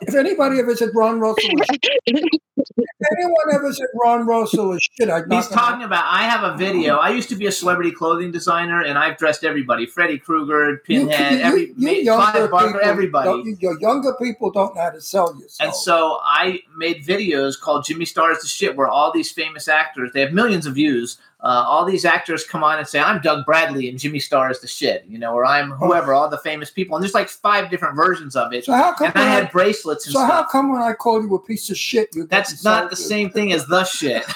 [0.00, 4.88] If anybody ever said Ron Russell, is shit, if anyone ever said Ron Russell is
[4.98, 5.62] shit, I'd He's knock him out.
[5.68, 6.04] talking about.
[6.06, 6.96] I have a video.
[6.96, 11.06] I used to be a celebrity clothing designer, and I've dressed everybody: Freddy Krueger, You-
[11.06, 13.26] Pinhead, you- every you ma- younger Barker, people everybody.
[13.28, 15.68] don't- Your younger people don't know how to sell yourself.
[15.68, 19.68] And so I made videos called Jimmy Star is the shit, where all these famous
[19.68, 21.18] actors, they have millions of views.
[21.46, 24.58] Uh, all these actors come on and say, I'm Doug Bradley and Jimmy Star is
[24.58, 26.96] the shit, you know, or I'm whoever, all the famous people.
[26.96, 28.64] And there's like five different versions of it.
[28.64, 29.06] So how come?
[29.06, 31.38] And I when had I- bracelets and so how come when I call you a
[31.38, 34.24] piece of shit, you That's not the same thing as the shit.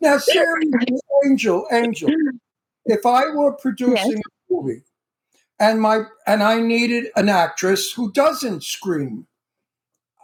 [0.00, 2.10] Now, seriously, Angel, Angel,
[2.84, 4.82] if I were producing a movie
[5.58, 9.26] and my and I needed an actress who doesn't scream,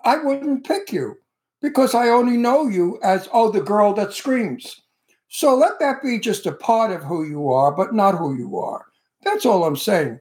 [0.05, 1.19] I wouldn't pick you
[1.63, 4.81] because I only know you as oh the girl that screams.
[5.29, 8.59] So let that be just a part of who you are, but not who you
[8.59, 8.85] are.
[9.23, 10.21] That's all I'm saying.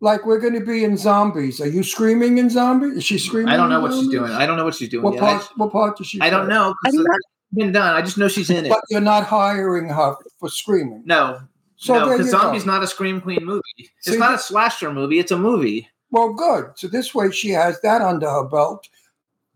[0.00, 1.60] Like we're going to be in zombies.
[1.60, 2.96] Are you screaming in zombies?
[2.96, 3.52] Is she screaming?
[3.52, 4.30] I don't know in what she's doing.
[4.32, 5.20] I don't know what she's doing What yet.
[5.22, 5.48] part?
[5.56, 6.20] What part does she?
[6.20, 6.54] I, I don't play?
[6.54, 6.74] know.
[6.84, 7.18] 'cause I'm it's not-
[7.52, 7.94] been done.
[7.96, 8.68] I just know she's in it.
[8.68, 11.02] But you're not hiring her for screaming.
[11.06, 11.40] no,
[11.76, 12.72] So no, because Zombie's go.
[12.72, 13.62] not a Scream Queen movie.
[13.78, 15.18] It's See, not a slasher movie.
[15.18, 15.88] It's a movie.
[16.10, 16.72] Well, good.
[16.76, 18.86] So this way she has that under her belt,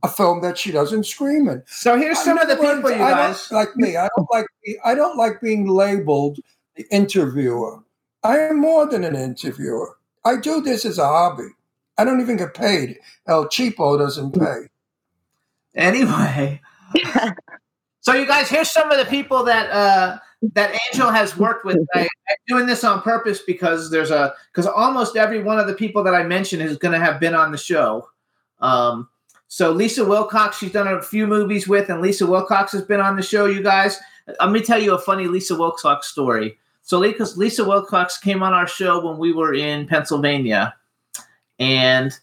[0.02, 1.62] a film that she doesn't scream in.
[1.66, 3.52] So here's some In of the other people, you I don't- guys.
[3.52, 3.96] like me.
[3.96, 4.46] I don't like.
[4.84, 6.38] I don't like being labeled
[6.76, 7.78] the interviewer.
[8.24, 9.96] I am more than an interviewer.
[10.24, 11.48] I do this as a hobby.
[11.98, 12.98] I don't even get paid.
[13.26, 14.68] El Cheapo doesn't pay.
[15.74, 16.60] Anyway,
[18.00, 20.18] so you guys, here's some of the people that uh,
[20.54, 21.78] that Angel has worked with.
[21.94, 25.74] I, I'm doing this on purpose because there's a because almost every one of the
[25.74, 28.08] people that I mentioned is going to have been on the show.
[28.60, 29.08] Um,
[29.52, 33.16] so Lisa Wilcox, she's done a few movies with, and Lisa Wilcox has been on
[33.16, 33.44] the show.
[33.44, 33.98] You guys,
[34.40, 36.56] let me tell you a funny Lisa Wilcox story.
[36.80, 40.74] So Lisa, Wilcox came on our show when we were in Pennsylvania,
[41.58, 42.18] and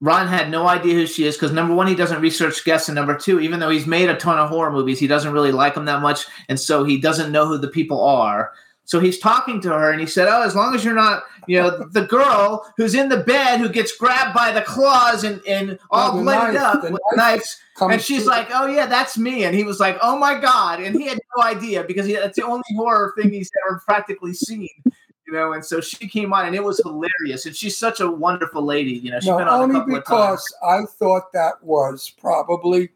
[0.00, 2.96] Ron had no idea who she is because number one, he doesn't research guests, and
[2.96, 5.74] number two, even though he's made a ton of horror movies, he doesn't really like
[5.74, 8.52] them that much, and so he doesn't know who the people are.
[8.86, 11.60] So he's talking to her, and he said, "Oh, as long as you're not, you
[11.60, 15.76] know, the girl who's in the bed who gets grabbed by the claws and and
[15.90, 19.44] all Oh, blooded knife, up with knife knives." And she's like, "Oh yeah, that's me."
[19.44, 22.36] And he was like, "Oh my god!" And he had no idea because he, that's
[22.36, 25.52] the only horror thing he's ever practically seen, you know.
[25.52, 27.44] And so she came on, and it was hilarious.
[27.44, 29.18] And she's such a wonderful lady, you know.
[29.18, 30.44] She's no, been on a only couple of times.
[30.48, 32.90] because I thought that was probably,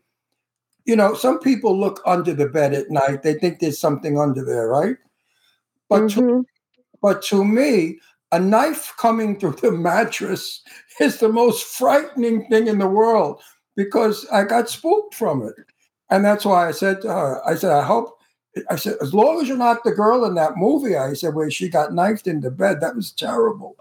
[0.84, 3.24] you know, some people look under the bed at night.
[3.24, 4.96] They think there's something under there, right?
[5.90, 6.44] But to Mhm.
[7.02, 7.98] But to me,
[8.32, 10.62] a knife coming through the mattress
[11.00, 13.42] is the most frightening thing in the world
[13.76, 15.54] because I got spooked from it.
[16.10, 18.18] And that's why I said to her, I said, I hope,
[18.68, 21.50] I said, as long as you're not the girl in that movie, I said, where
[21.50, 23.76] she got knifed into bed, that was terrible.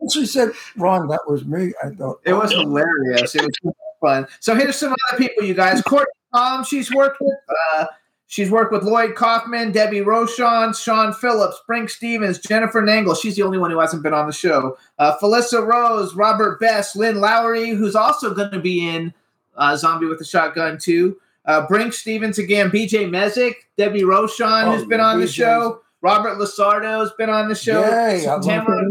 [0.00, 1.72] and she said, Ron, that was me.
[1.82, 3.34] I thought, It was hilarious.
[3.34, 4.26] It was fun.
[4.40, 5.80] So here's some other people, you guys.
[5.82, 7.38] Courtney Tom, she's worked with.
[7.72, 7.86] Uh,
[8.34, 13.16] she's worked with Lloyd Kaufman, Debbie Rochon, Sean Phillips, Brinke Stevens, Jennifer Nangle.
[13.20, 14.76] She's the only one who hasn't been on the show.
[14.98, 19.14] Uh, Felissa Rose, Robert Best, Lynn Lowry, who's also going to be in
[19.56, 21.16] uh, Zombie with a Shotgun too.
[21.44, 25.80] Uh, Brinke Stevens again, BJ Mezek, Debbie Rochon, Oh, who's been on the show.
[26.00, 27.80] Robert Lasardo's been on the show.
[27.80, 28.90] Yay, Tamara,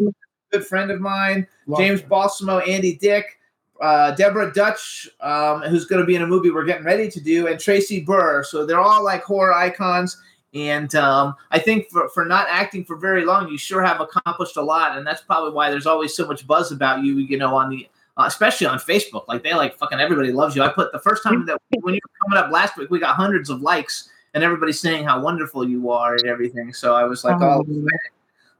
[0.51, 1.45] good friend of mine.
[1.67, 2.01] Love James.
[2.01, 3.39] Balsamo, Andy Dick,
[3.81, 7.19] uh, Deborah Dutch, um, who's going to be in a movie we're getting ready to
[7.19, 8.43] do, and Tracy Burr.
[8.43, 10.21] So they're all like horror icons.
[10.53, 14.55] And um, I think for, for not acting for very long, you sure have accomplished
[14.57, 14.97] a lot.
[14.97, 17.89] And that's probably why there's always so much buzz about you, you know, on the,
[18.17, 19.27] uh, especially on Facebook.
[19.27, 20.61] Like they like fucking everybody loves you.
[20.61, 23.15] I put the first time that when you were coming up last week, we got
[23.15, 26.71] hundreds of likes and everybody saying how wonderful you are and everything.
[26.71, 27.63] So I was like, oh,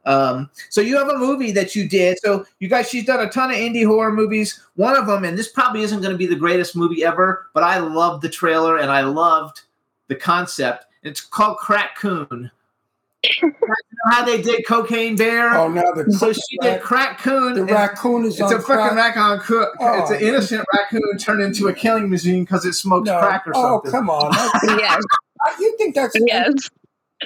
[0.05, 2.17] um, so you have a movie that you did.
[2.19, 4.59] So you guys, she's done a ton of indie horror movies.
[4.75, 7.63] One of them, and this probably isn't going to be the greatest movie ever, but
[7.63, 9.61] I loved the trailer and I loved
[10.07, 10.85] the concept.
[11.03, 12.51] It's called Crackoon.
[13.41, 15.53] you know how they did Cocaine Bear?
[15.55, 17.55] Oh, now the, so she did Crackoon.
[17.55, 19.15] the raccoon is It's on a fucking crack.
[19.15, 19.39] raccoon.
[19.39, 19.69] Cook.
[19.79, 20.27] It's an Oh.
[20.27, 23.19] innocent raccoon turned into a killing machine because it smokes No.
[23.19, 23.91] crack or Oh, something.
[23.91, 24.31] come on.
[24.61, 26.53] That's- Yes, you think that's yes.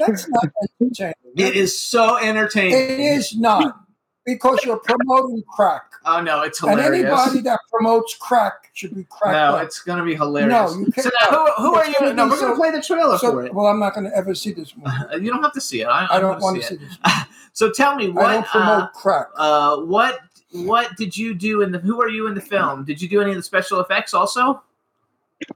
[0.06, 0.46] That's not
[0.82, 1.14] entertaining.
[1.36, 2.74] It is so entertaining.
[2.74, 3.80] It is not
[4.26, 6.86] because you're promoting crack, Oh no, it's hilarious.
[6.86, 7.20] and hilarious.
[7.22, 9.64] anybody that promotes crack should be cracked No, up.
[9.66, 10.74] it's gonna be hilarious.
[10.74, 12.14] No, you can't- now, who, who are you?
[12.14, 13.54] No, we're gonna play the trailer So- for it.
[13.54, 14.90] well, I'm not going to ever see this movie.
[15.14, 15.86] Uh, You don't have to see it.
[15.86, 16.90] I, I don't want to to see see it.
[17.06, 17.14] this.
[17.54, 19.28] So tell me I what don't promote uh, crack.
[19.36, 20.20] uh, what
[20.52, 21.80] what did you do in the?
[21.80, 22.84] Who are you in the film?
[22.86, 24.62] Did you do any of the special effects also?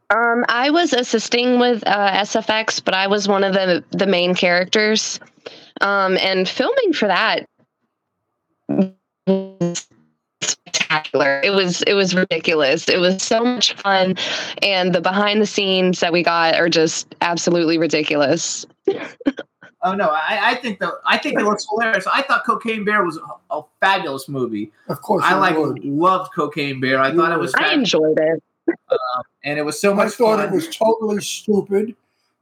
[0.10, 4.36] Um, I was assisting with uh, SFX, but I was one of the the main
[4.36, 5.20] characters.
[5.82, 7.48] Um, and filming for that
[9.28, 9.88] was
[10.42, 11.42] spectacular.
[11.44, 12.88] It was it was ridiculous.
[12.90, 14.16] It was so much fun,
[14.62, 18.66] and the behind the scenes that we got are just absolutely ridiculous.
[19.84, 22.06] Oh no, I, I think the I think it looks hilarious.
[22.06, 24.72] I thought Cocaine Bear was a, a fabulous movie.
[24.90, 25.84] Of course, I like would.
[25.84, 27.00] loved Cocaine Bear.
[27.00, 28.44] I You thought it was I fabulous, enjoyed it.
[28.68, 30.49] Um, and it was so I much thought fun.
[30.49, 31.95] it was totally stupid,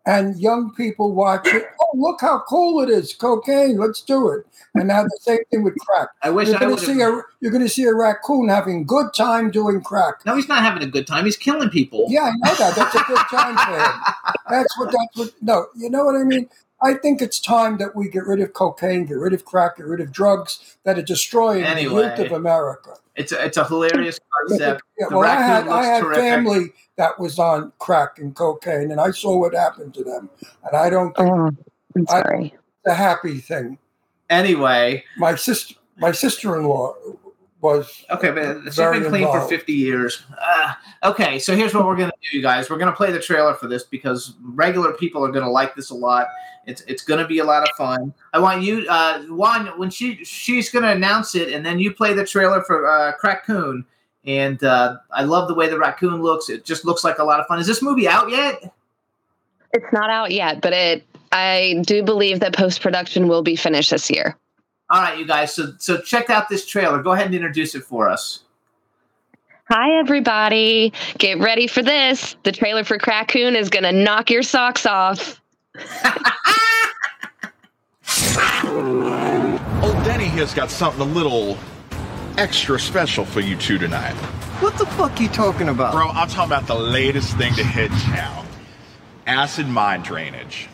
[0.05, 1.67] and young people watch it.
[1.82, 3.13] Oh, look how cool it is!
[3.13, 4.45] Cocaine, let's do it.
[4.76, 6.09] And now the same thing with crack.
[6.22, 8.49] I wish You're I going would to see a you're going to see a raccoon
[8.49, 10.26] having good time doing crack.
[10.26, 11.26] No, he's not having a good time.
[11.26, 12.05] He's killing people.
[12.09, 12.76] Yeah, I know that.
[12.76, 14.01] That's a good time for him.
[14.49, 15.34] That's what that's what.
[15.41, 16.49] No, you know what I mean.
[16.82, 19.86] I think it's time that we get rid of cocaine, get rid of crack, get
[19.86, 22.04] rid of drugs that are destroying Anyway.
[22.04, 22.92] the youth of America.
[23.16, 24.18] It's a, it's a hilarious
[24.48, 24.82] concept.
[24.98, 26.24] Yeah, well, I had I had terrific.
[26.24, 30.30] family that was on crack and cocaine, and I saw what happened to them.
[30.64, 31.48] And I don't think Oh,
[31.96, 32.46] I'm I- sorry.
[32.56, 33.78] it's a happy thing.
[34.30, 36.96] Anyway, My sister, my sister-in-law
[37.62, 40.24] was okay, but she's been clean for 50 years.
[40.42, 40.74] Uh,
[41.04, 42.70] okay, so here's what we're gonna do, you guys.
[42.70, 45.96] We're gonna play the trailer for this because regular people are gonna like this a
[45.96, 46.28] lot.
[46.70, 48.13] It's it's gonna be a lot of fun.
[48.34, 52.13] I want you, uh, Juan, when she she's gonna announce it, and then you play
[52.13, 53.86] the trailer for uh, Raccoon.
[54.26, 56.49] And uh, I love the way the raccoon looks.
[56.49, 57.57] It just looks like a lot of fun.
[57.59, 58.74] Is this movie out yet?
[59.74, 61.03] It's not out yet, but it.
[61.32, 64.36] I do believe that post production will be finished this year.
[64.89, 65.53] All right, you guys.
[65.55, 67.01] So so check out this trailer.
[67.01, 68.43] Go ahead and introduce it for us.
[69.70, 70.91] Hi, everybody.
[71.20, 72.36] Get ready for this.
[72.43, 75.39] The trailer for Crackoon is going to knock your socks off.
[78.72, 81.58] Oh, Old Denny here's got something a little
[82.38, 84.14] extra special for you two tonight.
[84.62, 85.94] What the fuck you talking about?
[85.94, 88.46] Bro, I'm talking about the latest thing to hit town.
[89.26, 90.70] Acid mind drainage.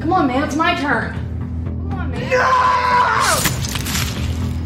[0.00, 1.14] Come on, man, it's my turn.
[1.90, 2.30] Come on, man.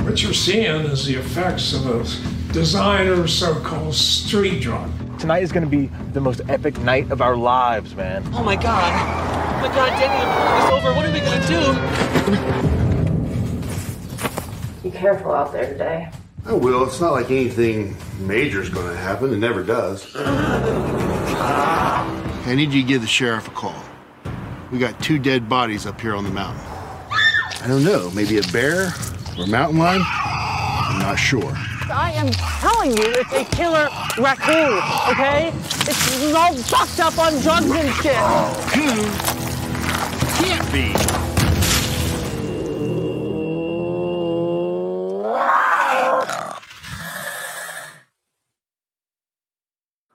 [0.05, 2.05] What you're seeing is the effects of a
[2.53, 4.91] designer so-called street drug.
[5.21, 8.25] Tonight is gonna be the most epic night of our lives, man.
[8.33, 8.91] Oh my god.
[8.95, 10.95] Oh my god, Danny, I'm pulling this over.
[10.95, 11.47] What are we gonna
[14.83, 14.83] do?
[14.83, 16.09] Be careful out there today.
[16.47, 16.87] I will.
[16.87, 19.31] It's not like anything major is going to happen.
[19.35, 20.17] It never does.
[20.17, 22.15] I
[22.57, 23.77] need you to give the sheriff a call.
[24.73, 26.65] We got two dead bodies up here on the mountain.
[27.63, 28.11] I don't know.
[28.13, 28.95] Maybe a bear
[29.37, 30.01] or a mountain lion?
[30.03, 31.55] I'm not sure.
[31.93, 33.89] I am telling you, it's a killer
[34.19, 34.79] raccoon,
[35.11, 35.53] okay?
[35.89, 38.17] It's all fucked up on drugs and shit.
[38.71, 39.41] Hmm.
[40.45, 40.95] Can't be.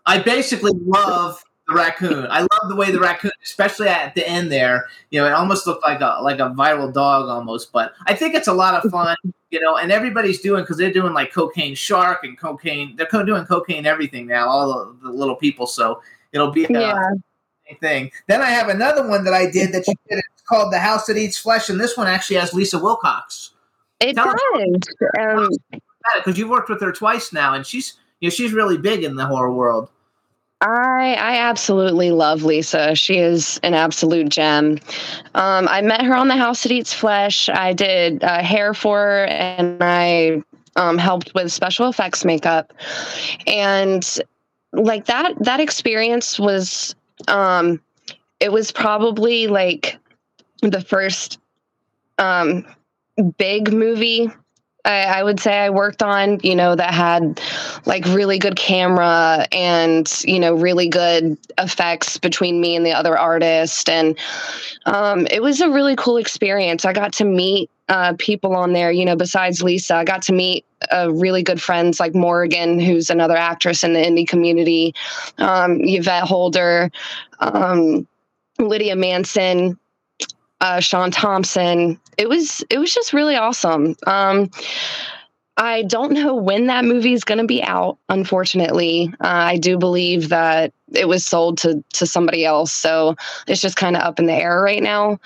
[0.05, 2.27] I basically love the raccoon.
[2.29, 4.87] I love the way the raccoon, especially at the end there.
[5.09, 7.71] You know, it almost looked like a like a viral dog almost.
[7.73, 9.15] But I think it's a lot of fun.
[9.55, 12.93] You know, and everybody's doing because they're doing like cocaine shark and cocaine.
[12.97, 14.49] They're co- doing cocaine everything now.
[14.49, 15.65] All the, the little people.
[15.65, 16.01] So
[16.33, 17.11] it'll be a Yeah.
[17.79, 18.11] thing.
[18.27, 20.19] Then I have another one that I did that you did.
[20.33, 23.51] It's called The House That Eats Flesh, and this one actually has Lisa Wilcox.
[24.01, 24.75] It Tell does.
[25.17, 25.49] Um,
[26.17, 29.15] because you've worked with her twice now, and she's you know she's really big in
[29.15, 29.89] the horror world.
[30.61, 32.95] I I absolutely love Lisa.
[32.95, 34.79] She is an absolute gem.
[35.35, 37.49] Um, I met her on the House That Eats Flesh.
[37.49, 40.41] I did uh, hair for her, and I
[40.75, 42.73] um, helped with special effects makeup.
[43.47, 44.19] And
[44.73, 46.95] like that that experience was
[47.27, 47.81] um,
[48.39, 49.97] it was probably like
[50.61, 51.39] the first
[52.17, 52.65] um,
[53.37, 54.31] big movie
[54.85, 57.41] I, I would say I worked on, you know, that had
[57.85, 63.17] like really good camera and, you know, really good effects between me and the other
[63.17, 63.89] artist.
[63.89, 64.17] And
[64.85, 66.85] um, it was a really cool experience.
[66.85, 69.95] I got to meet uh, people on there, you know, besides Lisa.
[69.95, 73.99] I got to meet uh, really good friends like Morgan, who's another actress in the
[73.99, 74.93] indie community,
[75.37, 76.91] um, Yvette Holder,
[77.39, 78.07] um,
[78.57, 79.77] Lydia Manson,
[80.61, 81.99] uh, Sean Thompson.
[82.17, 83.95] It was it was just really awesome.
[84.07, 84.49] Um,
[85.57, 87.97] I don't know when that movie is going to be out.
[88.09, 93.15] Unfortunately, uh, I do believe that it was sold to to somebody else, so
[93.47, 95.19] it's just kind of up in the air right now.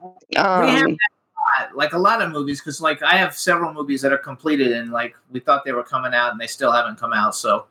[0.00, 3.36] we have Um, that a lot, like a lot of movies, because like I have
[3.36, 6.48] several movies that are completed, and like we thought they were coming out, and they
[6.48, 7.34] still haven't come out.
[7.36, 7.66] So,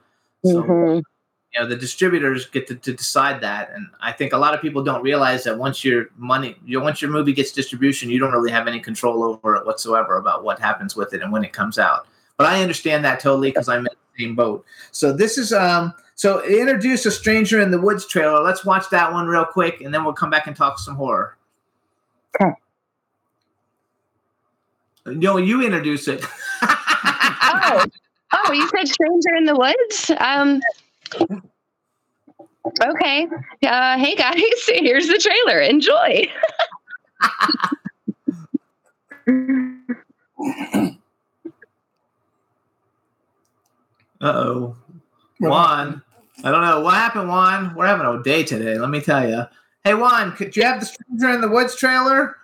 [0.46, 1.04] so mhm.
[1.54, 4.62] You know, the distributors get to, to decide that, and I think a lot of
[4.62, 8.20] people don't realize that once your money, you know, once your movie gets distribution, you
[8.20, 11.44] don't really have any control over it whatsoever about what happens with it and when
[11.44, 12.08] it comes out.
[12.38, 14.66] But I understand that totally because I'm in the same boat.
[14.92, 15.94] So this is um.
[16.16, 18.42] So introduce a stranger in the woods trailer.
[18.42, 21.38] Let's watch that one real quick, and then we'll come back and talk some horror.
[22.42, 22.52] Okay.
[25.06, 26.24] No, you introduce it.
[26.64, 27.86] oh,
[28.34, 30.12] oh, you said Stranger in the Woods.
[30.20, 30.60] Um,
[32.84, 33.28] okay.
[33.64, 35.60] Uh, hey guys, here's the trailer.
[35.60, 36.30] Enjoy.
[44.20, 44.76] Uh oh.
[45.40, 46.02] Juan.
[46.44, 46.82] I don't know.
[46.82, 47.76] What happened, Juan?
[47.76, 49.44] We're having a day today, let me tell you.
[49.84, 52.36] Hey, Juan, could you have the Stranger in the Woods trailer?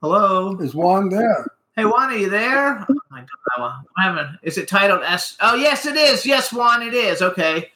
[0.00, 0.56] Hello?
[0.58, 1.46] Is Juan there?
[1.78, 2.86] Hey, Juan, are you there?
[2.88, 3.22] Oh my
[3.58, 3.84] God.
[3.98, 4.34] I.
[4.42, 5.36] Is it titled S?
[5.40, 6.24] Oh, yes, it is.
[6.24, 7.20] Yes, Juan, it is.
[7.20, 7.70] Okay.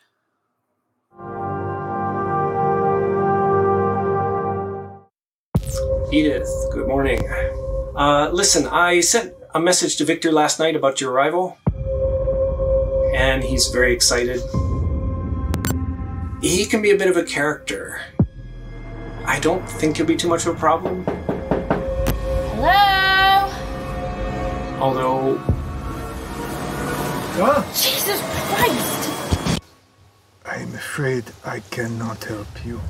[6.11, 7.20] Edith, good morning.
[7.94, 11.59] Uh, listen, I sent a message to Victor last night about your arrival,
[13.14, 14.40] and he's very excited.
[16.40, 18.01] He can be a bit of a character.
[19.26, 21.05] I don't think he'll be too much of a problem,
[24.81, 25.39] although
[27.74, 29.61] Jesus Christ!
[30.45, 32.81] I'm afraid I cannot help you.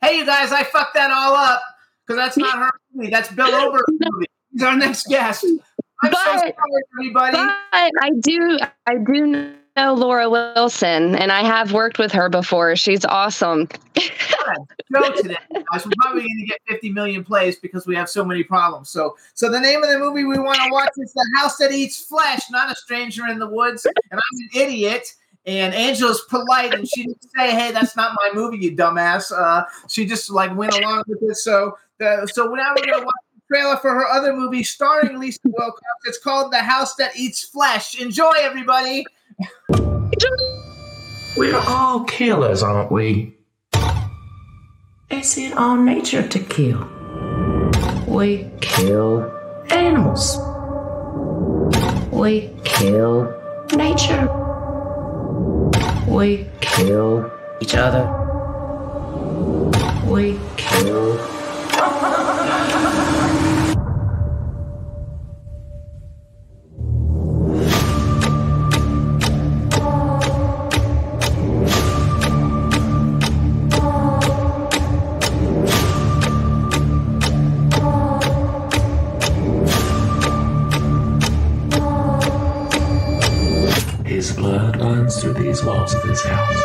[0.00, 1.62] Hey, you guys, I fucked that all up
[2.06, 3.10] because that's not her movie.
[3.10, 4.26] That's Bill Oberst's movie.
[4.52, 5.44] He's our next guest.
[6.02, 6.52] I'm so sorry,
[6.98, 7.36] everybody.
[7.36, 12.76] But I do, I do know Laura Wilson, and I have worked with her before.
[12.76, 13.68] She's awesome.
[13.98, 15.36] show today.
[15.52, 15.84] Guys.
[15.84, 18.90] We're probably going to get 50 million plays because we have so many problems.
[18.90, 21.72] So, so the name of the movie we want to watch is The House That
[21.72, 23.86] Eats Flesh, not a stranger in the woods.
[23.86, 25.14] And I'm an idiot.
[25.44, 29.64] And Angela's polite, and she didn't say, "Hey, that's not my movie, you dumbass." Uh,
[29.88, 31.34] she just like went along with it.
[31.34, 35.40] So, the, so now we're gonna watch the trailer for her other movie starring Lisa
[35.42, 35.82] Wilcox.
[36.04, 38.00] It's called The House That Eats Flesh.
[38.00, 39.04] Enjoy, everybody.
[41.36, 43.34] We're all killers, aren't we?
[45.10, 46.88] It's in our nature to kill.
[48.06, 49.30] We kill
[49.70, 50.38] animals.
[52.12, 53.32] We kill
[53.74, 54.28] nature.
[56.06, 57.30] We kill
[57.60, 58.08] each other.
[60.06, 61.41] We kill.
[85.52, 86.56] these walls of this house.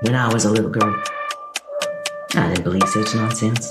[0.00, 1.02] When I was a little girl,
[2.36, 3.70] I didn't believe such nonsense.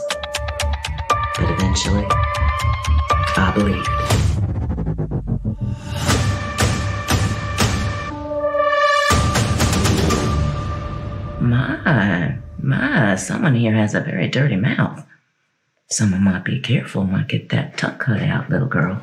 [1.37, 4.08] But eventually, I believed.
[13.39, 15.01] Someone here has a very dirty mouth.
[15.87, 19.01] Someone might be careful, might get that tongue cut out, little girl.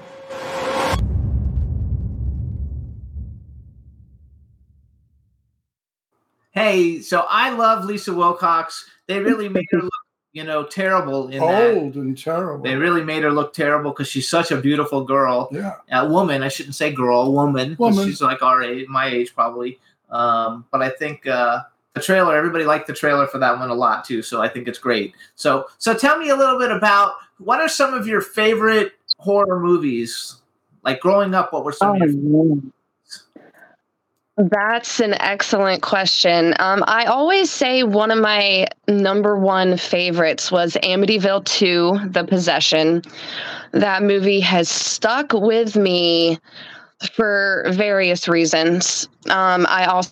[6.51, 8.85] Hey, so I love Lisa Wilcox.
[9.07, 9.93] They really made her look,
[10.35, 11.75] you know, terrible in that.
[11.75, 12.63] Old and terrible.
[12.63, 15.49] They really made her look terrible because she's such a beautiful girl.
[15.51, 15.77] Yeah.
[15.91, 16.43] A woman.
[16.43, 17.71] I shouldn't say girl, woman.
[17.71, 18.07] 'cause Woman.
[18.07, 19.79] She's like our age, my age probably.
[20.11, 21.61] Um, but I think uh,
[21.97, 22.37] the trailer.
[22.37, 24.23] Everybody liked the trailer for that one a lot too.
[24.23, 25.15] So I think it's great.
[25.35, 29.59] So so tell me a little bit about what are some of your favorite horror
[29.59, 30.37] movies?
[30.85, 32.59] Like growing up, what were some of your
[34.37, 36.55] That's an excellent question.
[36.59, 43.03] Um, I always say one of my number one favorites was Amityville 2 The Possession.
[43.73, 46.39] That movie has stuck with me
[47.15, 49.09] for various reasons.
[49.31, 50.11] Um, I also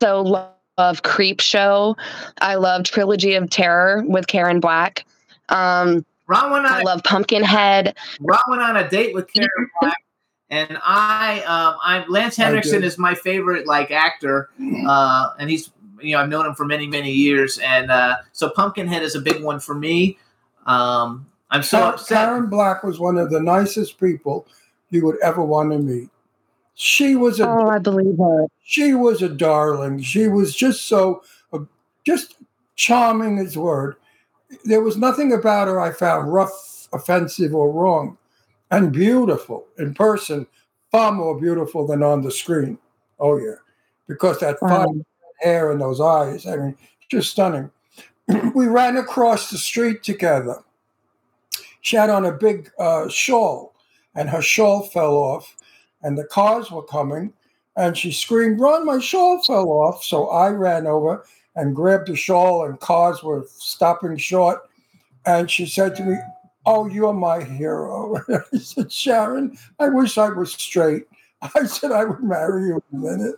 [0.00, 1.96] love Of creep Show.
[2.40, 5.06] I love Trilogy of Terror with Karen Black.
[5.48, 7.96] Um, Ron went on I love Pumpkinhead.
[8.20, 10.04] Ron went on a date with Karen Black,
[10.50, 14.50] and I, um, I Lance I Henriksen is my favorite like actor,
[14.86, 15.70] uh, and he's
[16.00, 19.20] you know I've known him for many many years, and uh, so Pumpkinhead is a
[19.20, 20.18] big one for me.
[20.66, 22.28] Um, I'm so Karen, upset.
[22.28, 24.46] Karen Black was one of the nicest people
[24.90, 26.08] you would ever want to meet.
[26.74, 28.46] She was a Oh, I believe her.
[28.64, 30.02] she was a darling.
[30.02, 31.22] She was just so
[31.52, 31.60] uh,
[32.04, 32.36] just
[32.76, 33.96] charming is the word.
[34.64, 38.18] There was nothing about her I found rough, offensive, or wrong.
[38.70, 40.46] And beautiful in person,
[40.90, 42.78] far more beautiful than on the screen.
[43.20, 43.56] Oh yeah.
[44.08, 44.84] Because that Wow.
[44.84, 45.04] fine
[45.40, 46.76] hair and those eyes, I mean,
[47.08, 47.70] just stunning.
[48.54, 50.62] we ran across the street together.
[51.82, 53.74] She had on a big uh, shawl,
[54.14, 55.54] and her shawl fell off,
[56.04, 57.32] and the cars were coming,
[57.76, 60.04] and she screamed, Run, my shawl fell off.
[60.04, 61.24] So I ran over
[61.56, 64.60] and grabbed the shawl, and cars were stopping short.
[65.26, 66.16] And she said to me,
[66.66, 68.16] Oh, you're my hero.
[68.28, 71.04] I said, Sharon, I wish I was straight.
[71.54, 73.36] I said, I would marry you in a minute.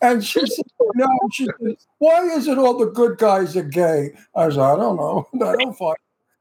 [0.00, 4.10] And she said, No, she said, Why is it all the good guys are gay?
[4.34, 5.28] I said, I don't know.
[5.34, 5.96] I don't find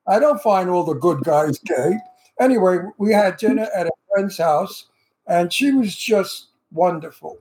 [0.08, 1.98] I don't find all the good guys gay.
[2.40, 4.88] Anyway, we had dinner at a friend's house,
[5.32, 7.38] and she was just wonderful.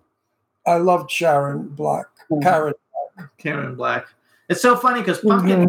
[0.67, 2.07] I loved Sharon Black,
[2.41, 2.75] Karen.
[3.37, 4.07] Karen Black.
[4.49, 5.69] It's so funny because Pumpkinhead.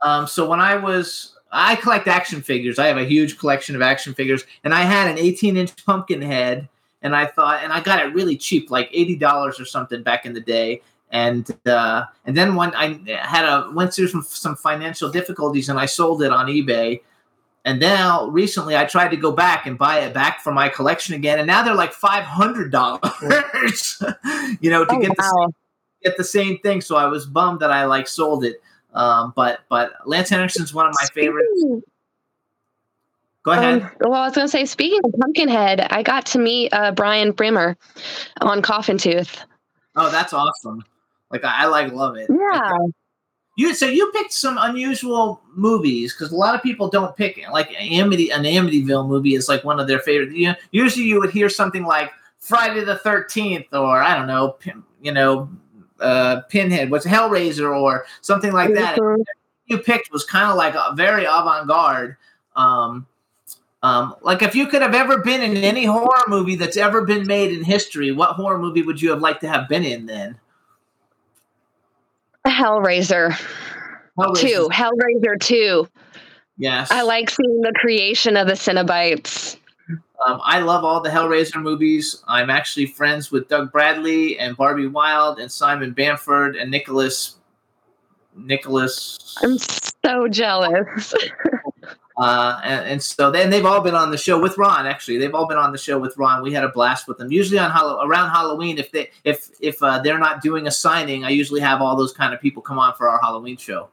[0.00, 2.78] Um, so when I was, I collect action figures.
[2.78, 6.68] I have a huge collection of action figures, and I had an 18 inch Pumpkinhead,
[7.02, 10.26] and I thought, and I got it really cheap, like eighty dollars or something back
[10.26, 10.82] in the day.
[11.10, 15.78] And uh, and then when I had a went through some, some financial difficulties, and
[15.80, 17.00] I sold it on eBay.
[17.64, 21.14] And now recently, I tried to go back and buy it back for my collection
[21.14, 24.02] again, and now they're like five hundred dollars.
[24.60, 25.54] you know, to Oh, get the same,
[26.02, 26.80] get the same thing.
[26.80, 28.62] So I was bummed that I like sold it.
[28.94, 31.62] Um, but but Lance Henriksen's one of my favorites.
[33.42, 33.82] Go ahead.
[33.82, 36.92] Um, well, I was going to say, speaking of Pumpkinhead, I got to meet uh,
[36.92, 37.76] Brian Bremer
[38.40, 39.44] on Coffin Tooth.
[39.96, 40.82] oh, that's awesome.
[41.30, 42.28] Like I, I like love it.
[42.30, 42.70] Yeah.
[43.58, 47.68] You so you picked some unusual movies because a lot of people don't pick like
[47.76, 50.30] Amity an Amityville movie is like one of their favorite.
[50.30, 54.50] You know, usually you would hear something like Friday the Thirteenth or I don't know,
[54.50, 55.50] Pin- you know,
[55.98, 58.96] uh, Pinhead, what's Hellraiser or something like that.
[59.66, 62.16] You picked was kind of like a very avant garde.
[62.54, 63.08] Um,
[63.82, 67.26] um, like if you could have ever been in any horror movie that's ever been
[67.26, 70.38] made in history, what horror movie would you have liked to have been in then?
[72.50, 73.30] Hellraiser.
[74.18, 74.40] Hellraiser.
[74.40, 74.68] Two.
[74.72, 75.88] Hellraiser 2.
[76.56, 76.90] Yes.
[76.90, 79.56] I like seeing the creation of the Cenobites.
[80.26, 82.22] Um, I love all the Hellraiser movies.
[82.26, 87.36] I'm actually friends with Doug Bradley and Barbie Wilde and Simon Bamford and Nicholas.
[88.34, 89.36] Nicholas.
[89.42, 91.14] I'm so jealous.
[92.18, 94.86] Uh, and, and so then they've all been on the show with Ron.
[94.86, 96.42] Actually, they've all been on the show with Ron.
[96.42, 97.30] We had a blast with them.
[97.30, 101.30] Usually on around Halloween, if they if if uh, they're not doing a signing, I
[101.30, 103.90] usually have all those kind of people come on for our Halloween show.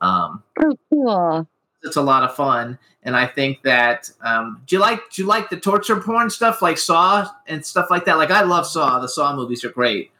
[0.00, 1.48] Um, oh, cool.
[1.82, 5.26] it's a lot of fun, and I think that um, do you like do you
[5.26, 8.18] like the torture porn stuff like Saw and stuff like that?
[8.18, 9.00] Like I love Saw.
[9.00, 10.12] The Saw movies are great.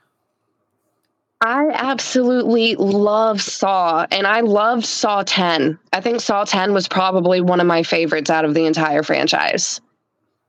[1.41, 5.79] I absolutely love Saw, and I loved Saw 10.
[5.93, 9.81] I think Saw 10 was probably one of my favorites out of the entire franchise.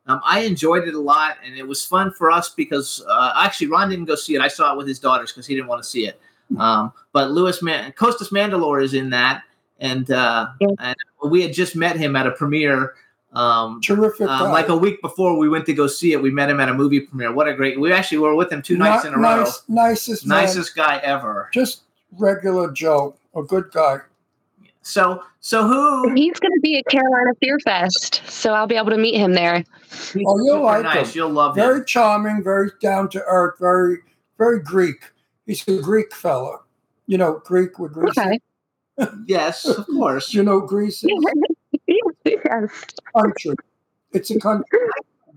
[0.08, 3.68] Um, I enjoyed it a lot, and it was fun for us because uh, actually
[3.68, 4.42] Ron didn't go see it.
[4.42, 6.20] I saw it with his daughters because he didn't want to see it.
[6.58, 9.44] Um, but Louis Man- Costas Mandylor is in that,
[9.80, 10.48] and, uh,
[10.80, 12.96] and we had just met him at a premiere.
[13.34, 14.28] Um, Terrific.
[14.28, 16.68] uh, like a week before we went to go see it, we met him at
[16.68, 17.32] a movie premiere.
[17.32, 17.80] What a great!
[17.80, 19.38] We actually were with him two nights Ni- in a row.
[19.44, 20.42] nice, nicest, man.
[20.46, 21.50] Nicest guy ever.
[21.54, 21.84] Just
[22.18, 23.98] regular Joe, a good guy.
[24.82, 26.14] So, so who?
[26.16, 29.34] He's going to be at Carolina Fear Fest, so I'll be able to meet him
[29.34, 29.64] there.
[30.26, 31.10] oh, you'll like nice.
[31.10, 31.18] him.
[31.18, 31.64] You'll love him.
[31.64, 33.98] Very charming, very down to earth, very,
[34.40, 35.04] very Greek.
[35.46, 36.62] He's a Greek fella.
[37.06, 38.18] You know, Greek with Greece.
[38.18, 38.40] Okay.
[39.28, 40.34] yes, of course.
[40.34, 41.12] You know, Greece is
[42.46, 42.86] yes.
[43.16, 43.56] country.
[44.12, 44.80] It's a country.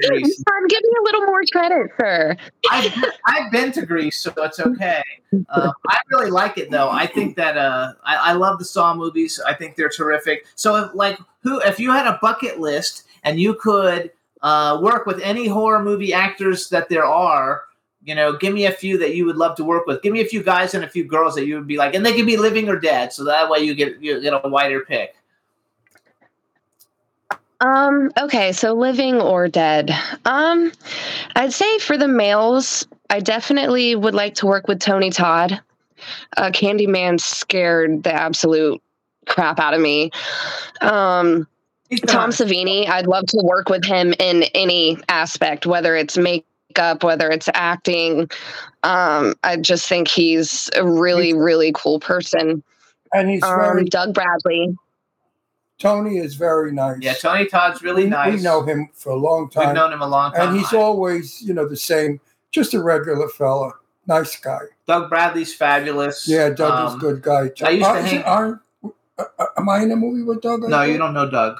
[0.08, 0.42] Greece.
[0.48, 2.36] Tom, give me a little more credit, sir.
[2.70, 2.92] I've,
[3.26, 5.02] I've been to Greece, so it's okay.
[5.50, 6.90] Uh, I really like it, though.
[6.90, 9.40] I think that uh, I, I love the Saw movies.
[9.46, 10.46] I think they're terrific.
[10.54, 15.06] So, if, like, who if you had a bucket list and you could uh, work
[15.06, 17.62] with any horror movie actors that there are,
[18.02, 20.02] you know, give me a few that you would love to work with.
[20.02, 22.04] Give me a few guys and a few girls that you would be like, and
[22.04, 24.84] they could be living or dead, so that way you get you get a wider
[24.84, 25.14] pick.
[27.62, 29.92] Um, okay, so living or dead.
[30.24, 30.72] Um,
[31.36, 35.60] I'd say for the males, I definitely would like to work with Tony Todd.
[36.36, 38.82] Uh, Candyman scared the absolute
[39.26, 40.10] crap out of me.
[40.80, 41.46] Um,
[42.06, 47.30] Tom Savini, I'd love to work with him in any aspect, whether it's makeup, whether
[47.30, 48.28] it's acting.
[48.82, 52.64] Um, I just think he's a really, really cool person.
[53.12, 54.74] And he's Um, very Doug Bradley.
[55.82, 56.98] Tony is very nice.
[57.00, 58.36] Yeah, Tony Todd's really we, nice.
[58.36, 59.66] We know him for a long time.
[59.68, 60.48] We've known him a long time.
[60.50, 62.20] and he's always, you know, the same.
[62.52, 63.72] Just a regular fella,
[64.06, 64.60] nice guy.
[64.86, 66.28] Doug Bradley's fabulous.
[66.28, 67.50] Yeah, Doug is Um, a good guy.
[67.66, 68.60] I used to hang- aren't-
[69.18, 69.24] uh,
[69.56, 70.62] am I in a movie with Doug?
[70.68, 71.58] No, you don't know Doug.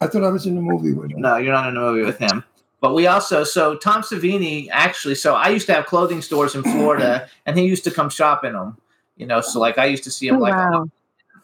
[0.00, 1.20] I thought I was in a movie with him.
[1.20, 2.44] No, you're not in a movie with him.
[2.80, 6.62] But we also, so Tom Savini actually, so I used to have clothing stores in
[6.62, 8.76] Florida, and he used to come shop in them.
[9.16, 10.88] You know, so like I used to see him Oh, like, wow.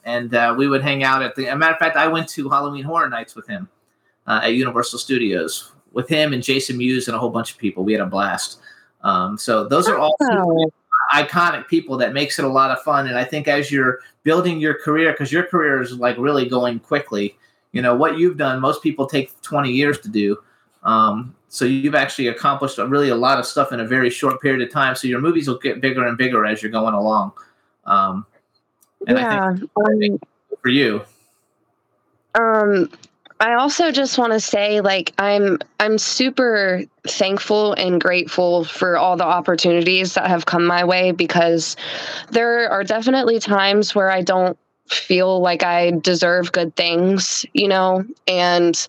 [0.04, 1.48] And uh, we would hang out at the.
[1.48, 3.68] As a matter of fact, I went to Halloween Horror Nights with him
[4.26, 7.84] uh, at Universal Studios with him and Jason Mewes and a whole bunch of people.
[7.84, 8.58] We had a blast.
[9.02, 10.70] Um, so those are all Oh.
[11.12, 13.08] iconic people that makes it a lot of fun.
[13.08, 16.78] And I think as you're building your career, because your career is like really going
[16.78, 17.36] quickly,
[17.72, 20.38] you know, what you've done, most people take 20 years to do.
[20.84, 24.40] Um, so you've actually accomplished a, really a lot of stuff in a very short
[24.40, 24.94] period of time.
[24.94, 27.32] So your movies will get bigger and bigger as you're going along.
[27.84, 28.24] Um,
[29.06, 29.56] and I yeah.
[29.56, 30.28] think um,
[30.60, 31.02] for you,
[32.34, 32.90] Um,
[33.40, 39.16] I also just want to say, like, I'm I'm super thankful and grateful for all
[39.16, 41.76] the opportunities that have come my way because
[42.30, 44.56] there are definitely times where I don't
[44.88, 48.86] feel like I deserve good things, you know, and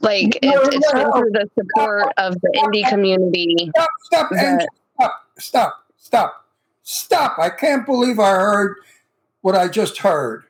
[0.00, 3.70] like it, it's been through the support of the indie community.
[3.76, 6.46] Stop, stop, that- Angel, stop, stop, stop,
[6.84, 7.38] stop.
[7.38, 8.76] I can't believe I heard
[9.42, 10.44] what I just heard.